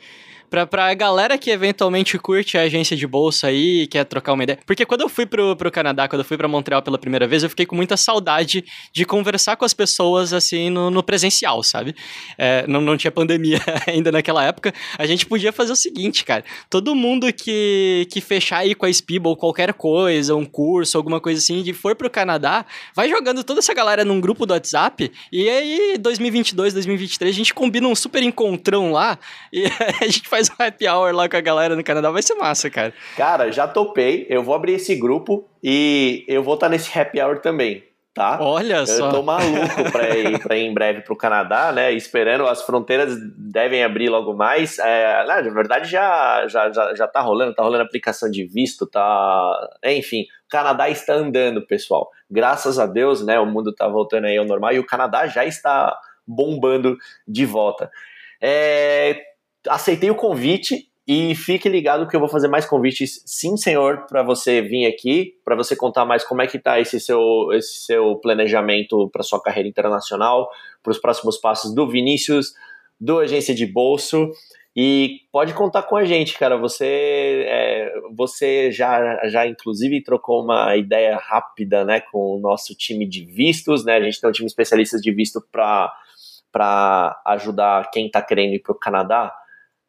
pra, 0.54 0.68
pra 0.68 0.94
galera 0.94 1.36
que 1.36 1.50
eventualmente 1.50 2.16
curte 2.20 2.60
a 2.60 2.62
agência 2.62 2.96
de 2.96 3.08
bolsa 3.08 3.48
aí 3.48 3.88
quer 3.88 4.04
trocar 4.06 4.34
uma 4.34 4.44
ideia. 4.44 4.60
Porque 4.68 4.86
quando 4.86 5.02
eu 5.02 5.10
fui 5.10 5.26
pro, 5.26 5.56
pro 5.56 5.72
Canadá, 5.72 6.08
quando 6.08 6.20
eu 6.20 6.26
fui 6.26 6.38
pra 6.38 6.48
Montreal 6.48 6.80
pela 6.84 7.00
primeira 7.00 7.28
vez, 7.28 7.42
eu 7.42 7.50
fiquei 7.50 7.66
com 7.66 7.76
muita 7.76 7.98
saudade 7.98 8.64
de 8.92 9.04
conversar 9.04 9.56
com 9.56 9.66
as 9.66 9.74
pessoas 9.74 10.32
assim 10.32 10.70
no, 10.70 10.92
no 10.92 11.02
presencial, 11.02 11.64
sabe? 11.64 11.96
É, 12.38 12.68
não, 12.68 12.82
não 12.82 12.96
tinha 12.96 13.10
pandemia 13.10 13.60
ainda 13.88 14.12
naquela 14.12 14.46
época. 14.46 14.72
A 14.96 15.08
gente 15.08 15.26
podia 15.26 15.52
fazer 15.52 15.72
o 15.72 15.76
seguinte, 15.76 16.24
cara. 16.24 16.46
Todo 16.70 16.94
mundo 16.94 17.34
que, 17.34 18.08
que 18.12 18.22
fechar 18.22 18.60
aí 18.60 18.76
com 18.76 18.86
a 18.86 18.90
ou 19.24 19.36
qualquer 19.36 19.74
coisa, 19.74 20.36
um 20.36 20.46
curso, 20.46 20.98
alguma 20.98 21.20
coisa 21.20 21.40
assim, 21.40 21.64
e 21.66 21.74
for 21.74 21.96
pro 21.96 22.12
Canadá, 22.12 22.64
vai 22.96 23.10
jogando 23.10 23.44
toda 23.44 23.60
essa 23.60 23.74
galera 23.74 24.06
num 24.06 24.22
grupo 24.22 24.46
do 24.46 24.54
WhatsApp 24.54 25.12
e 25.32 25.50
aí 25.50 25.98
2022, 26.00 26.74
2023 26.74 27.34
a 27.34 27.38
gente 27.38 27.54
combina 27.54 27.88
um 27.88 27.96
super 27.96 28.22
encontrão 28.22 28.92
lá 28.92 29.18
e 29.52 29.64
a 30.00 30.06
gente 30.06 30.30
faz 30.30 30.43
faz 30.44 30.50
um 30.50 30.64
happy 30.64 30.88
hour 30.88 31.14
lá 31.14 31.30
com 31.30 31.38
a 31.38 31.42
galera 31.42 31.76
no 31.76 31.84
Canadá, 31.84 32.12
vai 32.12 32.22
ser 32.22 32.36
massa, 32.36 32.70
cara. 32.70 32.94
Cara, 33.16 33.52
já 33.52 33.68
topei. 33.68 34.26
Eu 34.30 34.44
vou 34.44 34.56
abrir 34.56 34.74
esse 34.74 34.96
grupo 34.96 35.48
e 35.64 36.26
eu 36.28 36.44
vou 36.44 36.56
estar 36.56 36.70
nesse 36.70 36.98
happy 36.98 37.22
hour 37.22 37.40
também. 37.40 37.84
Tá? 38.14 38.38
Olha 38.40 38.76
eu 38.76 38.86
só. 38.86 39.08
Eu 39.08 39.12
tô 39.12 39.24
maluco 39.24 39.92
pra 39.92 40.16
ir, 40.16 40.40
pra 40.40 40.56
ir 40.56 40.66
em 40.68 40.74
breve 40.74 41.02
pro 41.02 41.18
Canadá, 41.18 41.72
né? 41.72 41.92
Esperando, 41.92 42.46
as 42.46 42.62
fronteiras 42.62 43.18
devem 43.36 43.84
abrir 43.84 44.08
logo 44.08 44.36
mais. 44.36 44.78
É, 44.78 45.26
na 45.26 45.42
verdade, 45.42 45.90
já, 45.90 46.48
já, 46.48 46.72
já, 46.72 46.94
já 46.94 47.08
tá 47.08 47.22
rolando, 47.22 47.56
tá 47.56 47.64
rolando 47.64 47.84
aplicação 47.84 48.30
de 48.30 48.46
visto, 48.46 48.86
tá. 48.86 49.68
Enfim, 49.84 50.26
o 50.46 50.50
Canadá 50.52 50.88
está 50.90 51.16
andando, 51.16 51.66
pessoal. 51.66 52.08
Graças 52.30 52.78
a 52.78 52.86
Deus, 52.86 53.26
né? 53.26 53.40
O 53.40 53.48
mundo 53.48 53.74
tá 53.74 53.88
voltando 53.88 54.26
aí 54.26 54.38
ao 54.38 54.46
normal 54.46 54.74
e 54.74 54.80
o 54.80 54.86
Canadá 54.86 55.26
já 55.26 55.44
está 55.44 55.98
bombando 56.28 56.96
de 57.28 57.48
volta. 57.48 57.90
É, 58.40 59.20
aceitei 59.68 60.10
o 60.10 60.16
convite 60.16 60.90
e 61.08 61.36
fique 61.36 61.68
ligado 61.68 62.08
que 62.08 62.16
eu 62.16 62.20
vou 62.20 62.30
fazer 62.30 62.48
mais 62.48 62.66
convites, 62.66 63.22
sim, 63.26 63.58
senhor, 63.58 64.06
para 64.08 64.24
você 64.24 64.62
vir 64.62 64.86
aqui, 64.86 65.34
para 65.44 65.56
você 65.56 65.76
contar 65.76 66.06
mais 66.06 66.24
como 66.24 66.42
é 66.42 66.48
que 66.48 66.58
tá 66.58 66.80
esse 66.80 66.98
seu, 67.00 67.52
esse 67.52 67.86
seu 67.86 68.16
planejamento 68.16 69.10
para 69.12 69.22
sua 69.22 69.42
carreira 69.42 69.68
internacional, 69.68 70.50
para 70.82 70.92
os 70.92 70.98
próximos 70.98 71.38
passos 71.38 71.76
do 71.76 71.90
Vinícius, 71.90 72.54
do 73.00 73.20
Agência 73.20 73.54
de 73.54 73.66
Bolso. 73.66 74.32
E 74.76 75.20
pode 75.32 75.54
contar 75.54 75.84
com 75.84 75.98
a 75.98 76.06
gente, 76.06 76.38
cara. 76.40 76.58
Você, 76.58 77.46
é, 77.48 77.94
você 78.16 78.72
já, 78.72 79.20
já 79.28 79.46
inclusive 79.46 80.02
trocou 80.02 80.42
uma 80.42 80.76
ideia 80.78 81.18
rápida, 81.18 81.84
né, 81.84 82.00
com 82.00 82.38
o 82.38 82.40
nosso 82.40 82.74
time 82.76 83.08
de 83.08 83.24
vistos, 83.26 83.86
né? 83.86 83.98
A 83.98 84.02
gente 84.02 84.20
tem 84.20 84.30
um 84.30 84.34
time 84.34 84.48
de 84.48 84.52
especialistas 84.52 85.02
de 85.02 85.12
visto 85.12 85.46
para 85.52 87.22
ajudar 87.26 87.92
quem 87.92 88.08
está 88.08 88.22
querendo 88.22 88.54
ir 88.54 88.60
para 88.60 88.72
o 88.72 88.80
Canadá 88.80 89.32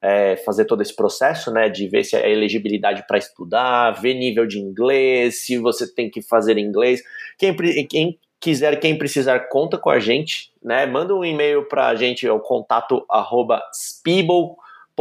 é, 0.05 0.37
fazer 0.37 0.67
todo 0.67 0.83
esse 0.83 0.95
processo, 0.95 1.51
né, 1.51 1.71
de 1.71 1.89
ver 1.89 2.05
se 2.05 2.15
é 2.15 2.31
elegibilidade 2.31 3.07
para 3.09 3.17
estudar, 3.17 3.93
ver 3.93 4.13
nível 4.13 4.47
de 4.47 4.59
inglês, 4.59 5.47
se 5.47 5.57
você 5.57 5.91
tem 5.91 6.11
que 6.11 6.21
fazer 6.21 6.59
inglês. 6.59 7.03
Quem, 7.39 7.57
quem 7.87 8.19
quiser, 8.39 8.79
quem 8.79 8.99
precisar, 8.99 9.49
conta 9.49 9.79
com 9.79 9.89
a 9.89 9.99
gente, 9.99 10.53
né, 10.63 10.85
manda 10.85 11.15
um 11.15 11.25
e-mail 11.25 11.67
para 11.67 11.87
a 11.89 11.95
gente, 11.95 12.27
é 12.27 12.33
o 12.33 12.39
contato 12.39 13.03
arroba 13.11 13.63
spible.com.br, 13.73 14.97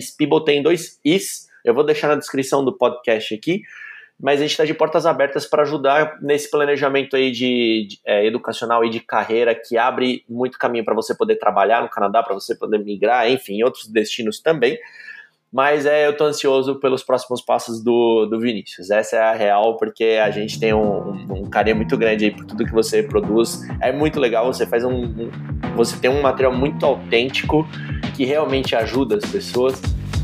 Spible 0.00 0.44
tem 0.44 0.60
dois 0.60 0.98
is, 1.04 1.46
Eu 1.64 1.72
vou 1.72 1.84
deixar 1.84 2.08
na 2.08 2.16
descrição 2.16 2.64
do 2.64 2.76
podcast 2.76 3.32
aqui, 3.32 3.62
mas 4.20 4.40
a 4.40 4.42
gente 4.42 4.50
está 4.50 4.64
de 4.64 4.74
portas 4.74 5.06
abertas 5.06 5.46
para 5.46 5.62
ajudar 5.62 6.18
nesse 6.20 6.50
planejamento 6.50 7.14
aí 7.14 7.30
de, 7.30 7.86
de 7.88 8.00
é, 8.04 8.26
educacional 8.26 8.84
e 8.84 8.90
de 8.90 8.98
carreira 8.98 9.54
que 9.54 9.78
abre 9.78 10.24
muito 10.28 10.58
caminho 10.58 10.84
para 10.84 10.94
você 10.94 11.14
poder 11.14 11.36
trabalhar 11.36 11.82
no 11.82 11.88
Canadá, 11.88 12.22
para 12.22 12.34
você 12.34 12.56
poder 12.56 12.78
migrar, 12.78 13.30
enfim, 13.30 13.62
outros 13.62 13.86
destinos 13.86 14.40
também. 14.40 14.78
Mas 15.50 15.86
é, 15.86 16.06
eu 16.06 16.14
tô 16.14 16.24
ansioso 16.24 16.78
pelos 16.78 17.02
próximos 17.02 17.40
passos 17.40 17.82
do, 17.82 18.26
do 18.26 18.38
Vinícius. 18.38 18.90
Essa 18.90 19.16
é 19.16 19.20
a 19.20 19.32
real, 19.32 19.78
porque 19.78 20.18
a 20.22 20.30
gente 20.30 20.60
tem 20.60 20.74
um, 20.74 21.12
um, 21.12 21.42
um 21.44 21.50
carinho 21.50 21.76
muito 21.76 21.96
grande 21.96 22.26
aí 22.26 22.30
por 22.30 22.44
tudo 22.44 22.66
que 22.66 22.72
você 22.72 23.02
produz. 23.02 23.62
É 23.80 23.90
muito 23.90 24.20
legal, 24.20 24.52
você 24.52 24.66
faz 24.66 24.84
um, 24.84 25.04
um. 25.04 25.30
Você 25.74 25.98
tem 25.98 26.10
um 26.10 26.20
material 26.20 26.52
muito 26.52 26.84
autêntico 26.84 27.66
que 28.14 28.26
realmente 28.26 28.76
ajuda 28.76 29.16
as 29.16 29.24
pessoas. 29.30 29.80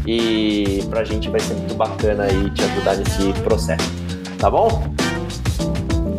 E 0.06 0.84
pra 0.90 1.04
gente 1.04 1.30
vai 1.30 1.40
ser 1.40 1.54
muito 1.54 1.74
bacana 1.74 2.24
aí 2.24 2.50
te 2.50 2.62
ajudar 2.62 2.96
nesse 2.96 3.32
processo. 3.42 3.90
Tá 4.38 4.50
bom? 4.50 4.94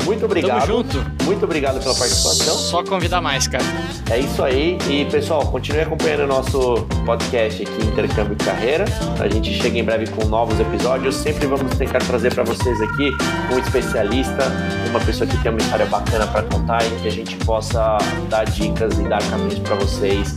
Muito 0.06 0.26
obrigado. 0.26 0.68
Tamo 0.68 0.84
junto. 0.84 1.24
Muito 1.24 1.44
obrigado 1.44 1.80
pela 1.80 1.96
participação. 1.96 2.56
Só 2.56 2.84
convidar 2.84 3.22
mais, 3.22 3.48
cara. 3.48 3.64
É 4.10 4.20
isso 4.20 4.44
aí. 4.44 4.78
E 4.90 5.06
pessoal, 5.06 5.46
continue 5.48 5.82
acompanhando 5.82 6.24
o 6.24 6.28
nosso 6.28 6.86
podcast 7.06 7.64
aqui, 7.64 7.88
Intercâmbio 7.88 8.36
de 8.36 8.46
Carreira. 8.46 8.86
A 9.20 9.28
gente 9.28 9.54
chega 9.54 9.78
em 9.78 9.84
breve 9.84 10.08
com 10.12 10.26
novos 10.26 10.60
episódios. 10.60 11.16
Sempre 11.16 11.48
vamos 11.48 11.76
tentar 11.76 12.00
trazer 12.00 12.34
para 12.34 12.44
vocês 12.44 12.80
aqui 12.82 13.12
um 13.52 13.60
especialista, 13.60 14.52
uma 14.90 15.00
pessoa 15.00 15.28
que 15.28 15.38
tem 15.38 15.52
uma 15.52 15.60
história 15.60 15.86
bacana 15.88 16.28
para 16.28 16.44
contar 16.44 16.86
e 16.86 16.90
que 17.02 17.08
a 17.08 17.12
gente 17.12 17.36
possa 17.38 17.98
dar 18.30 18.46
dicas 18.46 18.98
e 19.00 19.04
dar 19.04 19.22
caminhos 19.30 19.60
para 19.60 19.76
vocês 19.76 20.36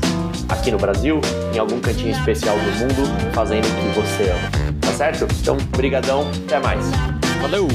aqui 0.49 0.71
no 0.71 0.79
Brasil, 0.79 1.21
em 1.55 1.59
algum 1.59 1.79
cantinho 1.81 2.13
especial 2.13 2.57
do 2.57 2.71
mundo, 2.79 3.33
fazendo 3.35 3.67
o 3.67 3.71
que 3.71 4.01
você 4.01 4.31
ama. 4.31 4.79
Tá 4.81 4.93
certo? 4.93 5.27
Então, 5.41 5.57
brigadão. 5.77 6.27
Até 6.47 6.59
mais. 6.59 6.85
Valeu! 7.43 7.69